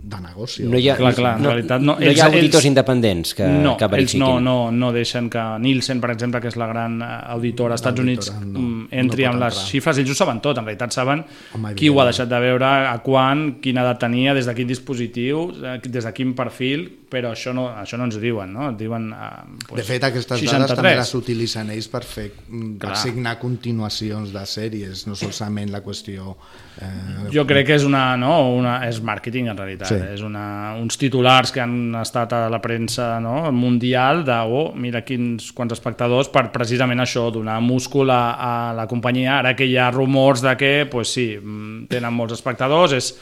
de 0.02 0.20
negoci. 0.20 0.64
No 0.64 0.78
hi 0.78 0.88
ha, 0.88 0.96
Clar, 0.96 1.14
clar, 1.14 1.36
en 1.36 1.42
no, 1.42 1.50
realitat 1.52 1.80
no. 1.82 1.94
no 1.94 2.00
hi 2.00 2.08
ha 2.08 2.10
Ells- 2.10 2.22
auditors 2.34 2.62
ells- 2.64 2.68
independents 2.70 3.34
que, 3.34 3.46
no, 3.46 3.76
que 3.76 3.84
ells 3.84 3.92
verifiquin. 3.92 4.20
no, 4.20 4.40
no, 4.40 4.70
no 4.72 4.92
deixen 4.92 5.28
que 5.30 5.42
Nielsen, 5.60 6.00
per 6.00 6.10
exemple, 6.12 6.40
que 6.40 6.48
és 6.48 6.56
la 6.56 6.66
gran 6.66 7.00
eh, 7.02 7.08
auditora 7.34 7.74
als 7.74 7.82
Estats 7.82 8.00
Units, 8.00 8.32
no, 8.40 8.58
mm, 8.60 8.88
entri 8.90 9.24
no 9.24 9.30
amb 9.34 9.40
les 9.44 9.54
entrar. 9.54 9.68
xifres. 9.70 9.98
Ells 9.98 10.10
ho 10.10 10.14
saben 10.14 10.40
tot, 10.40 10.58
en 10.58 10.64
realitat 10.64 10.92
saben 10.92 11.24
Home, 11.54 11.74
qui 11.74 11.88
ho 11.88 12.00
ha 12.00 12.06
deixat 12.08 12.28
de 12.28 12.40
veure, 12.40 12.64
a 12.66 12.96
quan, 13.04 13.58
quina 13.60 13.82
edat 13.82 14.00
tenia, 14.00 14.34
des 14.34 14.46
de 14.46 14.54
quin 14.54 14.66
dispositiu, 14.68 15.50
eh, 15.62 15.78
des 15.84 16.04
de 16.04 16.12
quin 16.12 16.34
perfil, 16.34 16.88
però 17.10 17.32
això 17.34 17.52
no, 17.52 17.68
això 17.74 17.98
no 17.98 18.04
ens 18.06 18.16
ho 18.16 18.20
diuen, 18.22 18.52
no? 18.52 18.70
Et 18.70 18.76
diuen... 18.78 19.10
Eh, 19.12 19.64
pues, 19.68 19.80
De 19.82 19.86
fet, 19.86 20.04
aquestes 20.04 20.38
63. 20.40 20.60
dades 20.60 20.76
també 20.78 20.94
les 20.96 21.14
utilitzen 21.14 21.70
ells 21.74 21.88
per 21.90 22.04
fer 22.06 22.30
mm, 22.48 22.76
per 22.78 22.96
signar 22.96 23.36
continuacions 23.38 24.32
de 24.32 24.44
sèries, 24.46 25.06
no 25.10 25.14
solament 25.18 25.70
la 25.74 25.82
qüestió... 25.82 26.36
Eh, 26.80 27.28
Jo 27.34 27.44
crec 27.46 27.66
que 27.66 27.74
és 27.76 27.84
una, 27.84 28.16
no, 28.16 28.54
una, 28.56 28.78
és 28.88 29.00
màrqueting 29.04 29.50
en 29.50 29.58
realitat, 29.58 29.89
Sí. 29.90 29.98
és 30.14 30.22
una, 30.26 30.44
uns 30.78 30.98
titulars 31.00 31.52
que 31.54 31.62
han 31.62 31.96
estat 32.00 32.32
a 32.36 32.44
la 32.52 32.60
premsa 32.62 33.12
no, 33.22 33.50
mundial 33.52 34.24
de, 34.26 34.38
oh, 34.46 34.70
mira 34.78 35.02
quins, 35.06 35.50
quants 35.56 35.74
espectadors, 35.76 36.30
per 36.32 36.46
precisament 36.54 37.02
això, 37.02 37.28
donar 37.34 37.58
múscul 37.64 38.12
a, 38.14 38.22
a 38.34 38.54
la 38.76 38.86
companyia, 38.90 39.40
ara 39.40 39.54
que 39.58 39.68
hi 39.68 39.76
ha 39.76 39.90
rumors 39.94 40.44
de 40.44 40.56
que, 40.60 40.74
pues 40.90 41.14
sí, 41.16 41.28
mm, 41.36 41.86
tenen 41.90 42.16
molts 42.16 42.38
espectadors, 42.38 42.96
és 42.96 43.12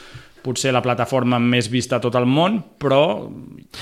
potser 0.43 0.73
la 0.73 0.83
plataforma 0.83 1.39
més 1.39 1.69
vista 1.71 1.97
a 1.97 2.01
tot 2.01 2.15
el 2.19 2.27
món, 2.27 2.61
però 2.79 3.29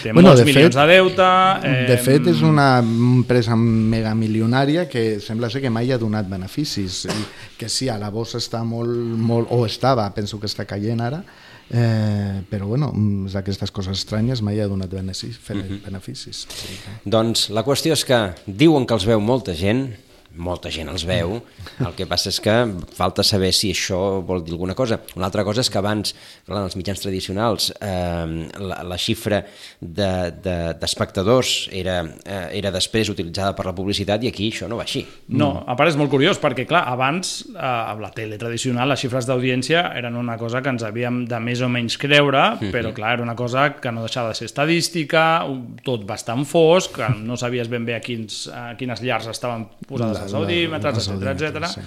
té 0.02 0.12
Bueno, 0.12 0.28
molts 0.30 0.40
de 0.40 0.46
milions 0.48 0.74
fet- 0.74 0.80
de 0.82 0.92
deute... 0.94 1.26
Eh, 1.68 1.86
De 1.88 1.96
fet, 2.02 2.26
és 2.32 2.42
una 2.42 2.78
empresa 2.80 3.56
megamilionària 3.56 4.88
que 4.88 5.18
sembla 5.20 5.50
ser 5.50 5.62
que 5.64 5.70
mai 5.70 5.90
ha 5.92 5.98
donat 5.98 6.28
beneficis. 6.30 7.04
I 7.06 7.56
que 7.58 7.68
sí, 7.68 7.88
a 7.88 7.98
la 7.98 8.10
bossa 8.10 8.38
està 8.38 8.62
molt, 8.64 8.90
molt 8.90 9.48
o 9.50 9.64
estava, 9.66 10.08
penso 10.14 10.40
que 10.40 10.46
està 10.50 10.66
caient 10.68 11.00
ara, 11.00 11.22
eh, 11.70 12.42
però 12.50 12.66
bueno, 12.70 12.92
mm, 12.94 13.26
és 13.26 13.32
d'aquestes 13.36 13.70
coses 13.74 13.98
estranyes, 13.98 14.42
mai 14.42 14.60
ha 14.60 14.68
donat 14.68 14.90
beneficis. 14.90 15.38
Mhm. 15.50 15.80
beneficis. 15.84 16.46
Sí. 16.48 16.76
Doncs 17.04 17.48
la 17.50 17.64
qüestió 17.64 17.92
és 17.92 18.04
que 18.04 18.20
diuen 18.46 18.86
que 18.86 18.94
els 18.94 19.04
veu 19.06 19.20
molta 19.20 19.54
gent, 19.54 19.88
molta 20.36 20.70
gent 20.70 20.88
els 20.92 21.04
veu, 21.08 21.38
el 21.80 21.94
que 21.96 22.06
passa 22.06 22.28
és 22.32 22.40
que 22.40 22.54
falta 22.96 23.24
saber 23.26 23.52
si 23.56 23.70
això 23.72 24.20
vol 24.26 24.44
dir 24.44 24.52
alguna 24.56 24.74
cosa. 24.78 25.00
Una 25.16 25.26
altra 25.30 25.44
cosa 25.44 25.60
és 25.64 25.70
que 25.70 25.78
abans, 25.80 26.14
clar, 26.46 26.58
en 26.60 26.64
els 26.68 26.76
mitjans 26.76 27.00
tradicionals, 27.00 27.70
eh, 27.80 28.48
la, 28.60 28.82
la 28.84 28.98
xifra 29.00 29.42
d'espectadors 29.80 31.66
de, 31.66 31.72
de, 31.72 31.80
era, 31.80 31.96
eh, 32.24 32.58
era 32.58 32.70
després 32.74 33.10
utilitzada 33.12 33.54
per 33.56 33.66
la 33.68 33.74
publicitat 33.76 34.24
i 34.24 34.30
aquí 34.30 34.50
això 34.52 34.68
no 34.70 34.78
va 34.78 34.84
així. 34.86 35.04
No, 35.28 35.50
a 35.66 35.76
part 35.78 35.90
és 35.92 35.98
molt 35.98 36.10
curiós 36.12 36.40
perquè, 36.42 36.66
clar, 36.68 36.84
abans, 36.92 37.44
eh, 37.54 37.60
amb 37.60 38.00
la 38.04 38.10
tele 38.14 38.38
tradicional, 38.40 38.88
les 38.92 39.00
xifres 39.02 39.26
d'audiència 39.28 39.86
eren 39.98 40.16
una 40.16 40.36
cosa 40.40 40.62
que 40.62 40.72
ens 40.72 40.84
havíem 40.86 41.24
de 41.28 41.40
més 41.40 41.62
o 41.62 41.68
menys 41.72 41.96
creure, 41.98 42.44
Mhm. 42.60 42.70
però, 42.72 42.92
clar, 42.94 43.14
era 43.14 43.22
una 43.22 43.34
cosa 43.36 43.74
que 43.80 43.92
no 43.92 44.02
deixava 44.04 44.28
de 44.28 44.34
ser 44.34 44.46
estadística, 44.46 45.44
tot 45.84 46.04
bastant 46.06 46.44
fosc, 46.46 46.98
no 47.22 47.36
sabies 47.36 47.68
ben 47.68 47.84
bé 47.84 47.94
a, 47.96 48.00
quins, 48.00 48.48
a 48.48 48.76
quines 48.76 49.00
llars 49.02 49.26
estaven 49.26 49.66
posades 49.86 50.25
Audímetres, 50.34 50.96
els 50.96 51.08
etc 51.08 51.30
etc. 51.32 51.46
audímetres, 51.46 51.74
sí. 51.74 51.80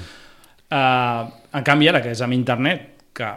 Uh, 0.69 1.25
en 1.57 1.63
canvi, 1.65 1.87
ara 1.89 2.01
que 2.01 2.11
és 2.13 2.19
amb 2.21 2.35
internet, 2.35 2.91
que 3.17 3.29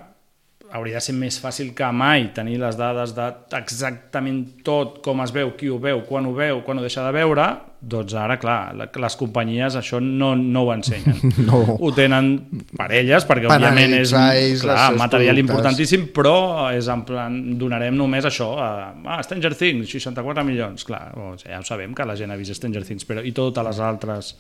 hauria 0.73 0.97
de 0.97 1.05
ser 1.05 1.13
més 1.17 1.37
fàcil 1.41 1.73
que 1.77 1.89
mai 1.93 2.31
tenir 2.37 2.57
les 2.61 2.77
dades 2.81 3.13
de 3.17 3.27
exactament 3.59 4.39
tot, 4.65 5.01
com 5.05 5.21
es 5.25 5.33
veu, 5.35 5.53
qui 5.59 5.69
ho 5.69 5.77
veu, 5.81 6.01
quan 6.09 6.27
ho 6.29 6.33
veu, 6.37 6.63
quan 6.65 6.81
ho 6.81 6.85
deixa 6.85 7.05
de 7.05 7.13
veure, 7.13 7.45
doncs 7.83 8.15
ara, 8.17 8.39
clar, 8.41 8.73
la- 8.79 8.89
les 9.05 9.17
companyies 9.21 9.77
això 9.77 10.01
no, 10.01 10.33
no 10.37 10.65
ho 10.65 10.73
ensenyen. 10.75 11.19
No. 11.49 11.59
Ho 11.75 11.91
tenen 11.93 12.31
per 12.77 12.89
elles, 12.95 13.27
perquè 13.29 13.49
Per 13.51 13.59
òbviament 13.59 13.97
és 13.99 14.13
clar, 14.13 14.93
material 14.97 15.35
productes. 15.35 15.43
importantíssim, 15.43 16.09
però 16.15 16.37
és 16.73 16.89
en 16.93 17.05
plan, 17.09 17.39
donarem 17.59 17.97
només 17.99 18.29
això, 18.29 18.53
a, 18.63 18.71
ah, 19.05 19.21
Stranger 19.27 19.53
Things, 19.59 19.93
64 19.93 20.45
milions, 20.47 20.87
clar, 20.89 21.11
ja 21.43 21.61
ho 21.61 21.67
sabem 21.67 21.93
que 21.97 22.07
la 22.09 22.17
gent 22.17 22.33
ha 22.33 22.41
vist 22.41 22.57
Stranger 22.57 22.85
Things, 22.87 23.09
però 23.09 23.25
i 23.25 23.35
totes 23.37 23.67
les 23.67 23.83
altres 23.83 24.35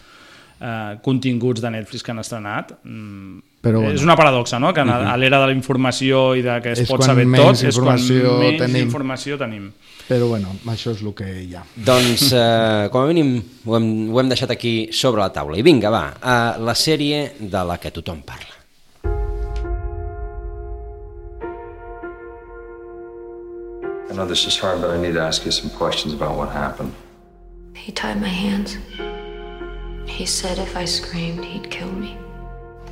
eh, 0.62 0.98
continguts 1.02 1.60
de 1.60 1.70
Netflix 1.74 2.02
que 2.02 2.12
han 2.12 2.20
estrenat. 2.22 2.72
Mm, 2.84 3.38
Però 3.62 3.78
bueno. 3.80 3.94
És 3.94 4.02
una 4.02 4.16
paradoxa, 4.16 4.58
no? 4.58 4.72
Que 4.74 4.80
a, 4.80 4.84
Mhm. 4.84 5.06
a 5.12 5.16
l'era 5.16 5.38
de 5.40 5.46
la 5.46 5.52
informació 5.52 6.34
i 6.36 6.42
de 6.42 6.60
que 6.62 6.72
es 6.72 6.80
És 6.80 6.88
pot 6.88 7.02
saber 7.02 7.26
tot, 7.34 7.62
és 7.62 7.76
quan 7.78 7.94
menys 7.96 8.58
tenim. 8.58 8.82
informació 8.86 9.36
tenim. 9.38 9.70
Però 10.08 10.26
bueno, 10.28 10.48
això 10.66 10.90
és 10.92 11.00
el 11.02 11.14
que 11.14 11.42
hi 11.44 11.54
ha. 11.54 11.62
Doncs, 11.76 12.32
eh, 12.32 12.88
com 12.90 13.02
a 13.02 13.06
mínim, 13.06 13.40
ho 13.64 13.76
hem, 13.76 14.12
ho 14.12 14.20
hem 14.20 14.28
deixat 14.28 14.50
aquí 14.50 14.88
sobre 14.92 15.20
la 15.20 15.32
taula. 15.32 15.56
I 15.56 15.62
vinga, 15.62 15.90
va, 15.90 16.14
a 16.20 16.56
la 16.58 16.74
sèrie 16.74 17.34
de 17.38 17.64
la 17.64 17.78
que 17.78 17.90
tothom 17.92 18.22
parla. 18.22 18.50
I 24.10 24.14
know 24.14 24.26
this 24.26 24.44
is 24.46 24.58
hard, 24.58 24.80
but 24.82 24.90
I 24.90 24.98
need 25.00 25.14
to 25.14 25.22
ask 25.22 25.44
you 25.46 25.52
some 25.52 25.70
questions 25.70 26.12
about 26.12 26.36
what 26.36 26.50
happened. 26.50 26.92
He 27.74 27.92
tied 27.92 28.20
my 28.20 28.28
hands. 28.28 28.76
He 30.22 30.26
said 30.26 30.60
if 30.60 30.76
I 30.76 30.84
screamed, 30.84 31.44
he'd 31.44 31.68
kill 31.68 31.90
me. 31.90 32.16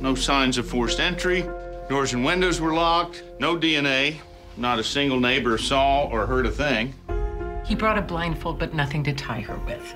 No 0.01 0.15
signs 0.15 0.57
of 0.57 0.67
forced 0.67 0.99
entry. 0.99 1.45
Doors 1.87 2.13
and 2.13 2.25
windows 2.25 2.59
were 2.59 2.73
locked. 2.73 3.23
No 3.39 3.55
DNA. 3.55 4.17
Not 4.57 4.79
a 4.79 4.83
single 4.83 5.17
neighbor 5.17 5.57
saw 5.57 6.09
or 6.09 6.25
heard 6.25 6.45
a 6.45 6.51
thing. 6.51 6.93
He 7.63 7.73
brought 7.73 7.97
a 7.97 8.01
blindfold, 8.01 8.59
but 8.59 8.73
nothing 8.73 9.01
to 9.05 9.13
tie 9.13 9.39
her 9.39 9.55
with. 9.59 9.95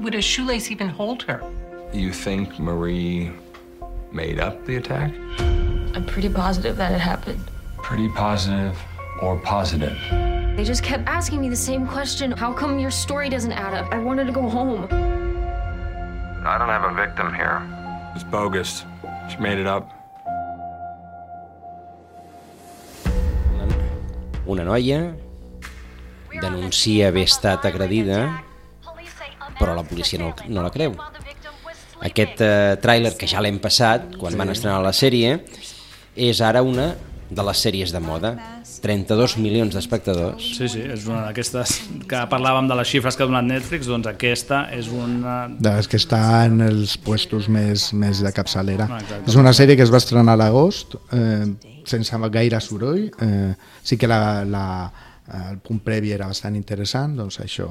Would 0.00 0.14
a 0.14 0.20
shoelace 0.20 0.70
even 0.70 0.90
hold 0.90 1.22
her? 1.22 1.42
You 1.94 2.12
think 2.12 2.58
Marie 2.58 3.32
made 4.12 4.38
up 4.38 4.66
the 4.66 4.76
attack? 4.76 5.14
I'm 5.94 6.04
pretty 6.04 6.28
positive 6.28 6.76
that 6.76 6.92
it 6.92 7.00
happened. 7.00 7.42
Pretty 7.78 8.10
positive 8.10 8.78
or 9.22 9.38
positive? 9.38 9.96
They 10.54 10.64
just 10.64 10.82
kept 10.82 11.08
asking 11.08 11.40
me 11.40 11.48
the 11.48 11.56
same 11.56 11.86
question. 11.86 12.30
How 12.30 12.52
come 12.52 12.78
your 12.78 12.90
story 12.90 13.30
doesn't 13.30 13.52
add 13.52 13.72
up? 13.72 13.90
I 13.90 13.98
wanted 13.98 14.26
to 14.26 14.32
go 14.32 14.50
home. 14.50 15.13
I 16.46 16.58
don't 16.58 16.68
have 16.68 16.84
a 16.84 16.92
victim 16.94 17.32
here. 17.32 17.62
It's 18.14 18.24
bogus. 18.24 18.84
She 19.30 19.38
made 19.38 19.58
it 19.58 19.66
up. 19.66 19.90
Una 24.46 24.64
noia 24.64 25.14
denuncia 26.40 27.08
haver 27.08 27.24
estat 27.24 27.64
agredida, 27.64 28.42
però 29.58 29.74
la 29.74 29.84
policia 29.84 30.18
no, 30.18 30.34
no 30.48 30.62
la 30.62 30.70
creu. 30.70 30.92
Aquest 32.04 32.42
eh, 32.44 32.76
tràiler, 32.82 33.14
que 33.16 33.26
ja 33.30 33.40
l'hem 33.40 33.56
passat, 33.62 34.18
quan 34.20 34.34
Sí. 34.34 34.38
van 34.38 34.52
estrenar 34.52 34.82
la 34.84 34.92
sèrie, 34.92 35.38
és 36.14 36.40
ara 36.44 36.60
una 36.62 36.90
de 37.30 37.42
les 37.48 37.62
sèries 37.64 37.94
de 37.94 38.00
moda. 38.04 38.34
32 38.82 39.36
milions 39.42 39.74
d'espectadors. 39.74 40.46
Sí, 40.56 40.68
sí, 40.70 40.82
és 40.94 41.06
una 41.08 41.24
d'aquestes 41.28 41.76
que 42.10 42.22
parlàvem 42.30 42.68
de 42.70 42.78
les 42.78 42.90
xifres 42.90 43.16
que 43.16 43.24
ha 43.24 43.28
donat 43.30 43.46
Netflix, 43.46 43.88
doncs 43.90 44.08
aquesta 44.10 44.64
és 44.74 44.88
una... 44.92 45.36
De 45.54 45.76
les 45.76 45.90
que 45.90 46.00
està 46.00 46.22
en 46.48 46.64
els 46.64 46.96
puestos 47.00 47.48
més, 47.52 47.90
més 47.94 48.24
de 48.24 48.32
capçalera. 48.34 48.88
Ah, 48.90 49.00
exacte. 49.02 49.30
és 49.30 49.38
una 49.40 49.54
sèrie 49.56 49.78
que 49.78 49.86
es 49.86 49.92
va 49.92 50.02
estrenar 50.02 50.34
a 50.34 50.40
l'agost, 50.40 50.98
eh, 51.14 51.46
sense 51.84 52.20
gaire 52.34 52.60
soroll. 52.60 53.10
Eh, 53.20 53.54
sí 53.84 53.98
que 54.00 54.08
la, 54.08 54.44
la, 54.48 54.66
el 55.32 55.58
punt 55.64 55.80
previ 55.80 56.10
era 56.12 56.26
bastant 56.28 56.56
interessant, 56.58 57.14
doncs 57.16 57.38
això, 57.40 57.64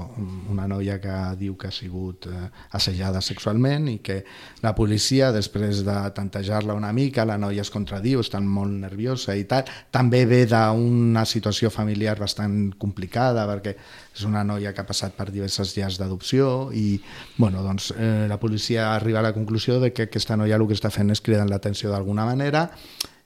una 0.49 0.66
noia 0.68 0.95
que 1.01 1.14
diu 1.38 1.54
que 1.60 1.68
ha 1.70 1.74
sigut 1.74 2.26
eh, 2.26 2.47
assajada 2.74 3.22
sexualment 3.22 3.86
i 3.91 3.99
que 4.01 4.24
la 4.64 4.74
policia, 4.74 5.30
després 5.36 5.84
de 5.86 5.97
tantejar-la 6.18 6.74
una 6.74 6.89
mica, 6.97 7.28
la 7.30 7.38
noia 7.38 7.62
es 7.62 7.70
contradiu, 7.74 8.24
està 8.26 8.41
molt 8.41 8.74
nerviosa 8.74 9.38
i 9.38 9.45
tal. 9.45 9.70
També 9.93 10.24
ve 10.26 10.43
d'una 10.49 11.28
situació 11.30 11.70
familiar 11.70 12.18
bastant 12.20 12.74
complicada 12.82 13.45
perquè 13.49 13.78
és 14.14 14.26
una 14.26 14.43
noia 14.43 14.74
que 14.74 14.82
ha 14.82 14.89
passat 14.89 15.14
per 15.14 15.30
diverses 15.30 15.78
llars 15.78 16.01
d'adopció 16.01 16.72
i 16.74 16.97
bueno, 17.38 17.62
doncs, 17.62 17.93
eh, 17.93 18.26
la 18.30 18.39
policia 18.41 18.95
arriba 18.95 19.22
a 19.22 19.28
la 19.30 19.34
conclusió 19.34 19.80
de 19.80 19.93
que 19.93 20.10
aquesta 20.10 20.38
noia 20.38 20.58
el 20.58 20.66
que 20.66 20.78
està 20.78 20.89
fent 20.89 21.14
és 21.14 21.22
cridar 21.22 21.45
l'atenció 21.45 21.93
d'alguna 21.93 22.26
manera 22.26 22.72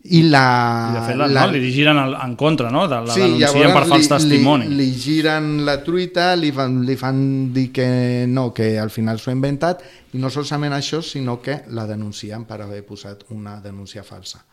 i 0.04 0.22
la... 0.30 0.92
I 0.92 0.96
de 0.96 1.06
fet, 1.08 1.18
la, 1.20 1.28
no, 1.28 1.52
li 1.52 1.72
giren 1.74 1.98
el, 2.00 2.14
en 2.24 2.36
contra, 2.40 2.70
no? 2.72 2.86
De, 2.88 3.00
la 3.04 3.16
Sí, 3.16 3.24
denuncien 3.26 3.74
per 3.76 3.84
fals 3.90 4.06
li, 4.06 4.12
testimoni. 4.14 4.68
Li, 4.70 4.78
li 4.80 5.00
giren 5.02 5.50
la 5.68 5.80
truita, 5.84 6.30
li 6.40 6.52
fan, 6.56 6.80
li 6.88 6.96
fan 7.00 7.22
dir 7.56 7.70
que 7.76 7.88
no, 8.30 8.52
que 8.56 8.76
al 8.80 8.94
final 8.94 9.20
s'ho 9.20 9.34
ha 9.34 9.36
inventat, 9.36 9.84
i 10.14 10.22
no 10.22 10.32
solament 10.32 10.78
això, 10.78 11.02
sinó 11.04 11.42
que 11.44 11.64
la 11.76 11.88
denuncien 11.90 12.46
per 12.48 12.62
haver 12.64 12.84
posat 12.88 13.26
una 13.36 13.58
denúncia 13.64 14.06
falsa. 14.08 14.46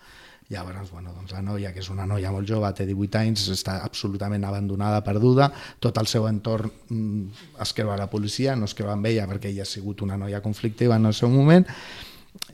Llavors, 0.52 0.90
bueno, 0.92 1.12
doncs 1.16 1.32
la 1.32 1.40
noia, 1.40 1.70
que 1.72 1.80
és 1.80 1.88
una 1.88 2.04
noia 2.04 2.32
molt 2.32 2.48
jove, 2.48 2.68
té 2.76 2.84
18 2.84 3.20
anys, 3.22 3.46
està 3.54 3.78
absolutament 3.84 4.42
abandonada, 4.44 5.00
perduda, 5.06 5.48
tot 5.80 5.96
el 6.02 6.10
seu 6.10 6.26
entorn 6.28 6.68
mm, 6.90 7.46
es 7.64 7.72
creu 7.72 7.94
a 7.94 7.96
la 7.96 8.10
policia, 8.12 8.52
no 8.56 8.68
es 8.68 8.74
creu 8.76 8.90
amb 8.92 9.08
ella 9.08 9.24
perquè 9.30 9.48
ella 9.48 9.64
ha 9.64 9.70
sigut 9.70 10.02
una 10.04 10.18
noia 10.20 10.42
conflictiva 10.44 10.98
en 11.00 11.08
el 11.08 11.16
seu 11.16 11.32
moment, 11.32 11.64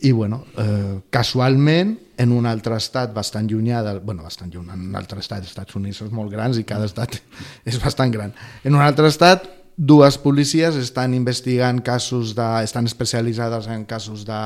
i 0.03 0.12
bueno, 0.12 0.44
eh, 0.59 1.01
casualment 1.11 1.96
en 2.20 2.32
un 2.32 2.46
altre 2.48 2.76
estat 2.80 3.12
bastant 3.14 3.48
llunyà 3.48 3.82
del, 3.84 4.01
bueno, 4.05 4.24
bastant 4.24 4.53
lluny, 4.53 4.68
en 4.72 4.88
un 4.90 4.96
altre 4.98 5.20
estat, 5.20 5.40
els 5.44 5.53
Estats 5.53 5.76
Units 5.76 6.01
són 6.03 6.12
molt 6.16 6.32
grans 6.32 6.59
i 6.61 6.66
cada 6.68 6.88
estat 6.88 7.16
és 7.68 7.80
bastant 7.82 8.12
gran. 8.12 8.34
En 8.64 8.76
un 8.76 8.84
altre 8.84 9.09
estat, 9.09 9.46
dues 9.76 10.18
policies 10.20 10.76
estan 10.76 11.14
investigant 11.16 11.80
casos 11.84 12.34
de, 12.36 12.48
estan 12.64 12.88
especialitzades 12.90 13.68
en 13.72 13.86
casos 13.88 14.26
de, 14.28 14.40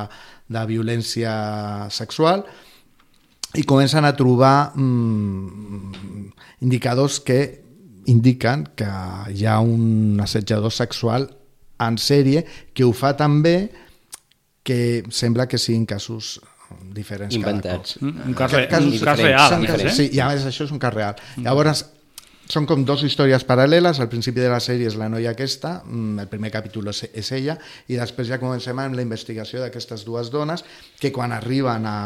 de 0.47 0.63
violència 0.71 1.33
sexual 1.91 2.45
i 3.55 3.65
comencen 3.67 4.07
a 4.07 4.15
trobar 4.15 4.73
mm, 4.75 6.31
indicadors 6.67 7.21
que 7.23 7.41
indiquen 8.11 8.67
que 8.77 8.91
hi 9.35 9.47
ha 9.47 9.59
un 9.63 10.21
assetjador 10.23 10.75
sexual 10.75 11.29
en 11.83 11.99
sèrie 11.99 12.45
que 12.75 12.87
ho 12.87 12.93
fa 12.95 13.15
també 13.19 13.73
que 14.65 15.05
sembla 15.13 15.47
que 15.47 15.59
siguin 15.61 15.85
casos 15.87 16.41
diferents 16.91 17.37
Inventats. 17.37 17.99
cada 18.01 18.13
cop. 18.13 18.25
Mm, 18.25 18.29
un 18.31 18.35
cas 18.35 18.53
re- 18.53 18.69
Casos 18.69 18.95
un 18.95 19.05
cas 19.05 19.19
real, 19.21 19.67
casos- 19.67 19.85
eh? 19.85 19.91
Sí, 19.95 20.11
i 20.17 20.21
a 20.25 20.29
més 20.33 20.47
això 20.49 20.65
és 20.65 20.73
un 20.73 20.81
cas 20.83 20.95
real. 20.95 21.15
Llavors, 21.37 21.85
són 22.49 22.67
com 22.69 22.83
dos 22.85 23.03
històries 23.05 23.45
paral·leles, 23.47 24.01
al 24.01 24.09
principi 24.13 24.41
de 24.41 24.49
la 24.53 24.59
sèrie 24.61 24.89
és 24.89 24.97
la 25.01 25.07
noia 25.09 25.31
aquesta, 25.37 25.83
mm, 25.85 26.19
el 26.25 26.29
primer 26.29 26.51
capítol 26.53 26.89
és, 26.89 27.05
és 27.15 27.31
ella, 27.33 27.59
i 27.89 27.97
després 27.97 28.29
ja 28.29 28.41
comencem 28.41 28.79
amb 28.83 28.97
la 28.99 29.05
investigació 29.05 29.61
d'aquestes 29.63 30.05
dues 30.05 30.31
dones 30.33 30.65
que 31.01 31.13
quan 31.13 31.33
arriben 31.33 31.87
a, 31.87 31.97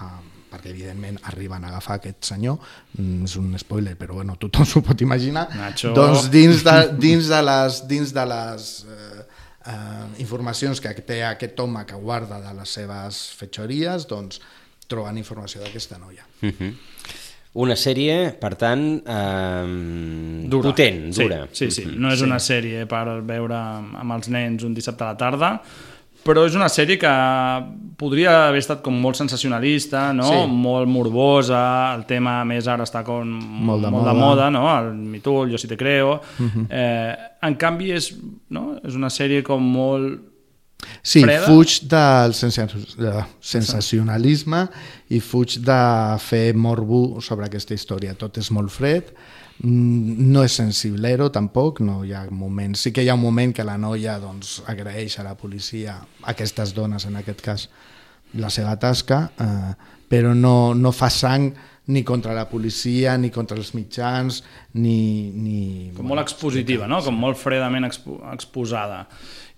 a 0.00 0.20
perquè 0.52 0.70
evidentment 0.70 1.18
arriben 1.28 1.64
a 1.64 1.68
agafar 1.68 1.96
aquest 1.98 2.24
senyor, 2.24 2.56
mm, 2.96 3.24
és 3.24 3.36
un 3.36 3.58
spoiler, 3.58 3.96
però 3.98 4.14
bueno, 4.20 4.36
tothom 4.40 4.64
s'ho 4.64 4.80
pot 4.82 5.00
imaginar, 5.04 5.48
Nacho. 5.56 5.92
doncs 5.92 6.30
dins 6.30 6.62
de, 6.64 6.76
dins 6.96 7.28
de 7.28 7.42
les, 7.42 7.82
dins 7.88 8.12
de 8.14 8.24
les 8.32 8.86
eh, 8.88 9.24
eh, 9.66 10.06
informacions 10.22 10.80
que 10.80 10.92
té 11.02 11.22
aquest 11.24 11.58
home 11.60 11.84
que 11.86 11.94
guarda 11.96 12.40
de 12.40 12.54
les 12.58 12.68
seves 12.78 13.32
fetxories, 13.38 14.06
doncs 14.08 14.40
troben 14.86 15.18
informació 15.18 15.60
d'aquesta 15.62 15.98
noia. 15.98 16.24
Uh 16.42 16.48
-huh. 16.50 16.74
Una 17.54 17.74
sèrie, 17.74 18.32
per 18.38 18.54
tant, 18.56 19.02
eh, 19.06 20.46
Dura. 20.48 20.70
potent, 20.70 21.14
dura. 21.16 21.48
Sí, 21.52 21.70
sí, 21.70 21.82
sí. 21.82 21.86
Mhm. 21.86 22.00
no 22.00 22.12
és 22.12 22.18
Sí. 22.18 22.24
una 22.24 22.36
sèrie 22.38 22.86
per 22.86 23.22
veure 23.22 23.54
amb 23.56 24.12
els 24.12 24.28
nens 24.28 24.62
un 24.62 24.74
dissabte 24.74 25.04
a 25.04 25.06
la 25.12 25.16
tarda, 25.16 25.62
però 26.26 26.42
és 26.48 26.56
una 26.58 26.66
sèrie 26.68 26.98
que 26.98 27.10
podria 27.96 28.48
haver 28.48 28.58
estat 28.60 28.82
com 28.84 28.96
molt 29.00 29.16
sensacionalista, 29.16 30.12
no? 30.12 30.26
Sí. 30.28 30.42
molt 30.50 30.88
morbosa, 30.90 31.94
el 31.96 32.04
tema 32.10 32.40
més 32.44 32.66
ara 32.68 32.84
està 32.84 33.04
com 33.06 33.24
molt 33.30 33.84
de 33.86 33.90
molt 33.94 34.04
de 34.04 34.12
moda. 34.12 34.26
moda 34.26 34.50
no? 34.50 34.64
el 34.78 34.92
Me 34.94 35.20
Too, 35.24 35.44
el 35.44 35.52
Yo 35.54 35.58
si 35.58 35.68
te 35.70 35.76
creo. 35.76 36.20
Mhm. 36.38 36.66
eh, 36.68 37.16
en 37.42 37.54
canvi 37.54 37.92
és, 37.92 38.10
no? 38.50 38.74
és 38.84 38.94
una 38.98 39.08
sèrie 39.08 39.42
com 39.46 39.62
molt 39.62 40.20
Sí, 41.02 41.22
freda. 41.22 41.46
fuig 41.46 41.80
del 41.88 42.34
sensa- 42.34 42.66
de 42.98 43.24
sensacionalisme 43.40 44.66
i 45.08 45.20
fuig 45.20 45.58
de 45.64 46.18
fer 46.22 46.54
morbo 46.54 47.20
sobre 47.20 47.46
aquesta 47.46 47.74
història. 47.74 48.14
Tot 48.18 48.36
és 48.38 48.50
molt 48.50 48.70
fred, 48.70 49.12
no 49.64 50.42
és 50.44 50.56
sensiblero 50.58 51.30
tampoc, 51.32 51.80
no 51.80 52.02
hi 52.04 52.12
ha 52.12 52.26
moments... 52.30 52.82
Sí 52.84 52.92
que 52.92 53.04
hi 53.04 53.08
ha 53.08 53.16
un 53.16 53.22
moment 53.22 53.54
que 53.56 53.64
la 53.64 53.78
noia 53.80 54.18
doncs, 54.20 54.60
agraeix 54.68 55.18
a 55.20 55.24
la 55.24 55.36
policia, 55.38 55.96
a 56.22 56.32
aquestes 56.34 56.74
dones 56.76 57.06
en 57.08 57.16
aquest 57.16 57.40
cas, 57.44 57.68
la 58.36 58.50
seva 58.52 58.76
tasca, 58.76 59.22
eh, 59.40 59.72
però 60.10 60.34
no, 60.36 60.74
no 60.76 60.92
fa 60.92 61.08
sang 61.10 61.50
ni 61.86 62.02
contra 62.02 62.34
la 62.34 62.48
policia, 62.50 63.16
ni 63.16 63.30
contra 63.30 63.56
els 63.56 63.72
mitjans, 63.76 64.42
ni... 64.74 65.30
ni 65.32 65.58
com 65.96 66.08
molt 66.10 66.24
expositiva, 66.24 66.88
no? 66.90 66.98
com 67.04 67.14
molt 67.14 67.38
fredament 67.38 67.86
expo 67.86 68.18
exposada. 68.32 69.04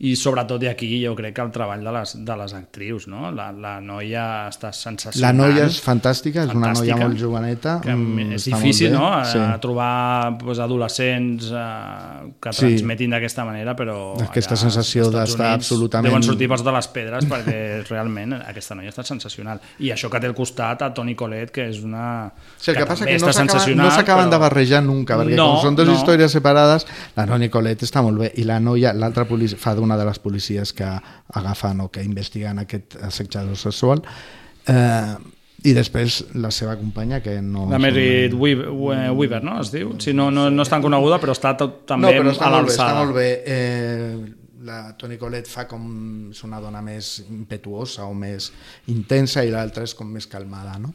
I 0.00 0.12
sobretot 0.14 0.62
i 0.62 0.68
aquí 0.70 0.86
jo 1.02 1.10
crec 1.18 1.34
que 1.34 1.42
el 1.42 1.48
treball 1.50 1.80
de 1.82 1.90
les, 1.90 2.12
de 2.24 2.34
les 2.38 2.52
actrius, 2.54 3.08
no? 3.10 3.32
La, 3.34 3.48
la 3.50 3.80
noia 3.82 4.46
està 4.46 4.68
La 4.70 4.72
sensacional. 4.76 5.34
noia 5.36 5.64
és 5.66 5.80
fantàstica, 5.82 6.44
és 6.46 6.52
una 6.54 6.68
Fantàstica, 6.68 6.94
noia 6.94 7.08
molt 7.08 7.18
joveneta. 7.18 7.72
Que 7.82 7.96
mm, 7.96 8.36
és 8.36 8.44
difícil, 8.46 8.92
no?, 8.94 9.08
a, 9.10 9.24
sí. 9.26 9.38
a 9.42 9.56
trobar 9.58 10.36
pues, 10.38 10.60
adolescents 10.62 11.48
eh, 11.50 12.30
que 12.40 12.52
Sí. 12.52 12.60
transmetin 12.68 13.10
d'aquesta 13.10 13.44
manera, 13.44 13.74
però... 13.74 14.14
Aquesta 14.22 14.54
allà 14.54 14.60
sensació 14.68 15.08
d'estar 15.10 15.50
absolutament- 15.56 16.12
Deuen 16.12 16.22
sortir 16.22 16.46
pels 16.48 16.62
de 16.62 16.72
les 16.78 16.88
pedres 16.94 17.26
perquè 17.26 17.58
realment 17.90 18.36
aquesta 18.38 18.76
noia 18.78 18.90
està 18.94 19.02
sensacional. 19.02 19.58
I 19.80 19.90
això 19.90 20.08
que 20.14 20.20
té 20.22 20.30
al 20.30 20.34
costat 20.38 20.82
a 20.86 20.92
Toni 20.94 21.16
Colette, 21.18 21.50
que 21.58 21.66
és 21.72 21.82
una... 21.82 22.30
Sí, 22.56 22.70
el 22.70 22.76
que, 22.78 22.86
passa 22.86 23.02
també 23.04 23.18
que 23.18 23.74
no 23.74 23.90
s'acaben 23.90 24.28
no 24.28 24.30
però- 24.30 24.30
de 24.30 24.38
barrejar 24.46 24.82
nunca, 24.84 25.18
perquè 25.18 25.34
No, 25.34 25.54
com 25.56 25.62
són 25.72 25.74
dues 25.82 25.88
no. 25.90 25.98
històries 25.98 26.30
separades, 26.38 26.86
la 27.16 27.26
Toni 27.26 27.48
Colette 27.50 27.82
està 27.84 28.00
molt 28.06 28.22
bé, 28.22 28.32
i 28.38 28.46
la 28.46 28.60
noia, 28.62 28.94
l'altra 28.94 29.26
policia, 29.26 29.58
fa 29.58 29.74
d'una 29.74 29.87
una 29.88 29.96
de 29.98 30.06
les 30.08 30.20
policies 30.20 30.74
que 30.76 30.92
agafen 31.40 31.80
o 31.80 31.88
que 31.90 32.04
investiguen 32.04 32.60
aquest 32.62 33.00
assetjador 33.08 33.56
sexual. 33.56 34.04
Eh, 34.68 35.16
i 35.66 35.72
després 35.74 36.20
la 36.38 36.52
seva 36.54 36.76
companya 36.78 37.18
que 37.24 37.40
no... 37.42 37.64
La 37.72 37.80
Merit 37.82 38.34
Weaver, 38.36 38.70
Weaver, 38.70 39.40
no? 39.42 39.56
Es 39.64 39.72
diu? 39.74 39.96
Si 39.98 40.14
no, 40.14 40.28
no, 40.30 40.46
no 40.54 40.62
és 40.62 40.70
tan 40.70 40.84
coneguda, 40.84 41.18
però 41.18 41.34
està 41.34 41.56
tot, 41.58 41.80
també 41.88 42.12
no, 42.12 42.20
però 42.20 42.34
està 42.36 42.46
a 42.46 42.52
molt 42.54 42.68
bé, 42.68 42.74
està 42.76 42.84
l'alçada. 42.86 43.00
molt 43.02 43.16
bé. 43.16 43.30
Eh, 43.42 44.37
la 44.66 44.94
Toni 44.98 45.16
Colette 45.20 45.46
fa 45.50 45.66
com 45.70 46.30
és 46.32 46.40
una 46.42 46.58
dona 46.60 46.80
més 46.82 47.20
impetuosa 47.30 48.06
o 48.10 48.14
més 48.14 48.50
intensa 48.90 49.44
i 49.46 49.52
l'altra 49.52 49.84
és 49.86 49.92
com 49.94 50.08
més 50.10 50.26
calmada, 50.26 50.78
no? 50.82 50.90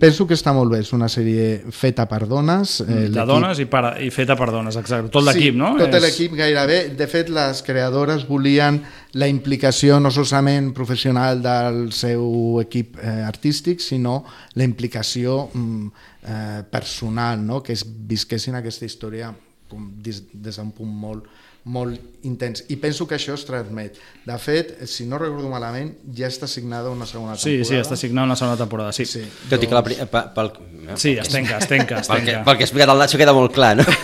Penso 0.00 0.26
que 0.28 0.34
està 0.36 0.52
molt 0.52 0.72
bé, 0.74 0.80
és 0.82 0.90
una 0.92 1.06
sèrie 1.08 1.70
feta 1.72 2.04
per 2.10 2.26
dones. 2.28 2.80
de 2.84 3.08
l'equip- 3.08 3.26
dones 3.30 3.58
i, 3.62 3.64
per, 3.70 3.82
i 4.02 4.10
feta 4.12 4.36
per 4.36 4.50
dones, 4.52 4.76
exacte. 4.76 5.08
Tot 5.14 5.24
l'equip, 5.24 5.54
sí, 5.54 5.58
no? 5.58 5.70
tot 5.78 5.94
És- 5.94 6.02
l'equip 6.02 6.34
gairebé. 6.36 6.80
De 6.98 7.06
fet, 7.08 7.30
les 7.32 7.62
creadores 7.62 8.26
volien 8.28 8.82
la 9.14 9.28
implicació 9.28 10.00
no 10.00 10.10
solament 10.10 10.72
professional 10.76 11.40
del 11.42 11.92
seu 11.96 12.60
equip 12.60 12.98
eh, 13.00 13.22
artístic, 13.24 13.80
sinó 13.80 14.24
la 14.54 14.64
implicació 14.64 15.48
mm, 15.54 15.86
eh, 16.26 16.62
personal, 16.70 17.40
no? 17.46 17.62
que 17.62 17.72
es 17.72 17.86
visquessin 17.86 18.54
aquesta 18.60 18.84
història 18.84 19.32
com 19.70 19.86
des, 20.02 20.24
des 20.32 20.56
d'un 20.58 20.72
punt 20.74 20.90
molt, 20.90 21.24
molt 21.64 22.24
intens. 22.24 22.64
I 22.72 22.76
penso 22.80 23.06
que 23.06 23.14
això 23.18 23.34
es 23.36 23.44
transmet. 23.44 23.98
De 24.26 24.36
fet, 24.40 24.72
si 24.88 25.04
no 25.06 25.18
recordo 25.20 25.48
malament, 25.52 25.92
ja 26.16 26.26
està 26.28 26.48
signada 26.48 26.88
una 26.90 27.06
segona 27.06 27.36
Sí, 27.36 27.58
temporada. 27.58 27.68
sí, 27.68 27.76
està 27.80 27.96
signada 28.00 28.26
una 28.26 28.36
segona 28.36 28.56
temporada, 28.56 28.92
sí. 28.92 29.04
sí. 29.06 29.22
Tot 29.50 29.62
i 29.62 29.66
que 29.68 29.74
la, 29.76 29.82
pri- 29.84 29.98
pe- 30.08 30.26
pel, 30.34 30.52
Sí, 30.96 31.12
es 31.20 31.28
tanca, 31.28 31.58
es 31.58 31.68
tanca, 31.68 32.00
es 32.00 32.08
Pel 32.08 32.24
que, 32.24 32.38
pel 32.44 32.56
que 32.56 32.64
ha 32.64 32.66
explicat 32.66 32.88
el 32.90 32.98
Nacho 32.98 33.18
queda 33.20 33.32
molt 33.36 33.52
clar, 33.54 33.76
no? 33.76 33.84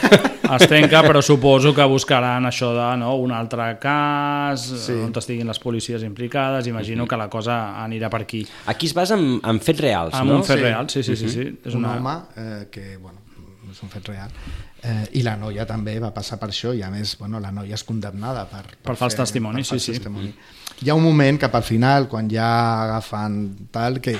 Es 0.46 0.68
tanca, 0.70 1.00
però 1.02 1.18
suposo 1.26 1.72
que 1.74 1.82
buscaran 1.90 2.44
això 2.46 2.68
de 2.76 2.84
no, 3.00 3.16
un 3.18 3.32
altre 3.34 3.64
cas, 3.82 4.62
sí. 4.84 4.92
on 5.02 5.10
estiguin 5.18 5.48
les 5.50 5.58
policies 5.58 6.04
implicades, 6.06 6.68
imagino 6.70 7.02
que 7.10 7.16
la 7.18 7.26
cosa 7.28 7.56
anirà 7.82 8.06
per 8.08 8.20
aquí. 8.22 8.44
Aquí 8.70 8.86
es 8.86 8.94
basa 8.94 9.16
en, 9.18 9.40
en 9.42 9.58
fets 9.58 9.80
reals, 9.82 10.14
Amb 10.14 10.30
no? 10.30 10.36
un 10.36 10.44
fet 10.46 10.60
real, 10.62 10.86
sí, 10.88 11.02
sí, 11.02 11.16
sí. 11.16 11.28
sí. 11.28 11.48
És 11.64 11.74
un 11.74 11.82
una... 11.84 11.96
home 11.96 12.14
eh, 12.36 12.68
que, 12.70 12.96
bueno, 12.96 13.18
és 13.72 13.82
un 13.82 13.90
fet 13.90 14.06
real, 14.06 14.30
eh, 14.86 15.18
i 15.18 15.22
la 15.26 15.36
noia 15.36 15.66
també 15.68 15.98
va 16.02 16.12
passar 16.14 16.38
per 16.40 16.50
això, 16.52 16.72
i 16.74 16.82
a 16.86 16.90
més, 16.92 17.16
bueno, 17.20 17.40
la 17.42 17.52
noia 17.52 17.74
és 17.74 17.84
condemnada 17.86 18.46
per... 18.50 18.64
Per 18.86 18.96
fals 18.98 19.18
testimoni, 19.18 19.64
per 19.64 19.68
sí, 19.68 19.74
fals 19.74 19.88
sí. 19.90 19.96
Testimoni. 19.98 20.34
Hi 20.84 20.92
ha 20.92 20.98
un 20.98 21.04
moment 21.04 21.40
cap 21.40 21.54
al 21.58 21.64
final, 21.66 22.08
quan 22.12 22.28
ja 22.30 22.48
agafen 22.84 23.40
tal, 23.74 24.00
que 24.04 24.16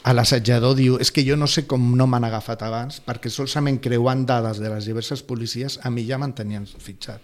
a 0.00 0.14
l'assetjador 0.16 0.76
diu 0.78 0.96
és 1.02 1.10
que 1.12 1.24
jo 1.26 1.36
no 1.36 1.48
sé 1.50 1.66
com 1.68 1.90
no 1.96 2.06
m'han 2.08 2.24
agafat 2.24 2.62
abans 2.64 3.02
perquè 3.04 3.28
solament 3.32 3.80
creuant 3.84 4.24
dades 4.28 4.60
de 4.62 4.70
les 4.72 4.88
diverses 4.88 5.20
policies 5.20 5.76
a 5.84 5.92
mi 5.92 6.06
ja 6.08 6.16
m'en 6.18 6.32
tenien 6.32 6.64
fitxat 6.64 7.20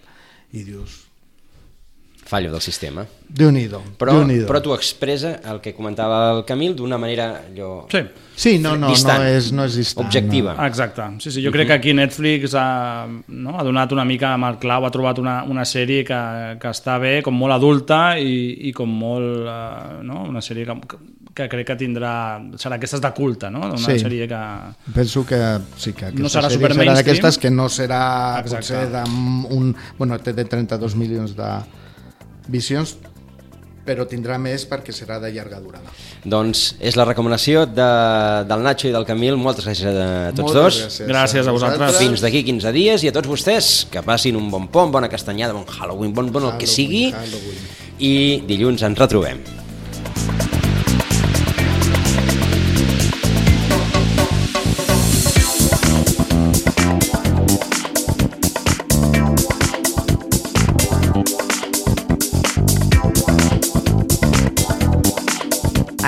i 0.53 0.65
dius, 0.67 1.07
Fallo 2.27 2.51
del 2.51 2.61
sistema. 2.61 3.05
Déu-n'hi-do, 3.29 3.79
Però, 3.99 4.13
Déu-n'hi-do. 4.17 4.47
però 4.49 4.59
tu 4.63 4.73
expressa 4.75 5.37
el 5.47 5.61
que 5.63 5.73
comentava 5.77 6.33
el 6.37 6.45
Camil 6.45 6.75
d'una 6.75 6.99
manera 6.99 7.43
allò... 7.47 7.87
Sí. 7.91 8.01
Sí, 8.37 8.59
no, 8.59 8.75
no, 8.77 8.89
distant, 8.91 9.23
no 9.23 9.29
és, 9.31 9.53
no 9.55 9.65
és 9.65 9.77
distant. 9.79 10.07
Objectiva. 10.09 10.57
Exacte. 10.67 11.03
Sí, 11.23 11.31
sí, 11.31 11.45
jo 11.45 11.53
crec 11.55 11.69
que 11.71 11.77
aquí 11.79 11.95
Netflix 11.95 12.53
ha, 12.59 13.07
no, 13.29 13.55
ha 13.59 13.63
donat 13.65 13.95
una 13.95 14.05
mica 14.05 14.33
amb 14.35 14.45
el 14.51 14.59
clau, 14.59 14.85
ha 14.85 14.91
trobat 14.93 15.21
una, 15.23 15.37
una 15.49 15.65
sèrie 15.65 16.03
que, 16.05 16.19
que 16.61 16.69
està 16.75 16.99
bé, 17.01 17.21
com 17.23 17.33
molt 17.39 17.55
adulta 17.55 18.19
i, 18.19 18.69
i 18.69 18.75
com 18.77 18.91
molt... 18.91 19.47
eh, 19.47 20.03
no? 20.03 20.25
Una 20.29 20.43
sèrie 20.43 20.67
que, 20.67 20.99
que 21.33 21.49
crec 21.49 21.71
que 21.71 21.79
tindrà... 21.87 22.13
Serà 22.59 22.77
aquestes 22.81 23.01
de 23.07 23.13
culte, 23.17 23.51
no? 23.55 23.63
Una 23.71 23.79
Sí. 23.87 23.97
sèrie 24.03 24.27
que... 24.29 24.43
Penso 24.99 25.25
que 25.25 25.41
sí, 25.79 25.93
que 25.95 26.11
aquesta 26.11 26.23
No 26.27 26.29
serà 26.29 26.51
sèrie 26.51 26.59
super 26.59 26.73
serà 26.75 26.83
mainstream. 26.83 27.01
d'aquestes 27.05 27.39
que 27.39 27.55
no 27.55 27.71
serà 27.71 28.03
Exacte. 28.43 28.75
potser 28.75 28.85
d'un... 28.93 29.75
Bueno, 29.97 30.19
té 30.19 30.35
de 30.35 30.45
32 30.45 30.95
milions 30.99 31.33
de 31.39 31.51
visions, 32.49 32.97
però 33.87 34.07
tindrà 34.11 34.37
més 34.43 34.65
perquè 34.67 34.95
serà 34.95 35.21
de 35.23 35.31
llarga 35.35 35.61
durada. 35.63 35.93
Doncs 36.27 36.73
és 36.83 36.97
la 36.99 37.07
recomanació 37.07 37.65
de, 37.71 37.91
del 38.51 38.65
Nacho 38.67 38.89
i 38.91 38.95
del 38.95 39.07
Camil. 39.07 39.39
Moltes 39.39 39.69
gràcies 39.69 39.87
a 39.93 40.09
tots 40.33 40.49
Moltes 40.49 40.59
dos. 40.59 40.81
gràcies 40.81 41.13
Gràcies 41.13 41.47
a 41.47 41.55
vosaltres. 41.55 42.01
Fins 42.03 42.25
d'aquí 42.25 42.43
15 42.49 42.75
dies 42.75 43.07
i 43.07 43.13
a 43.13 43.15
tots 43.15 43.31
vostès 43.31 43.87
que 43.93 44.03
passin 44.07 44.39
un 44.39 44.51
bon 44.51 44.67
pont, 44.73 44.91
bona 44.95 45.11
castanyada, 45.13 45.55
bon 45.55 45.69
Halloween, 45.71 46.15
bon, 46.17 46.33
bon 46.35 46.51
el 46.51 46.59
que 46.59 46.71
sigui. 46.71 47.09
Halloween. 47.15 47.71
I 47.97 48.15
dilluns 48.49 48.83
ens 48.85 48.99
retrobem. 48.99 49.41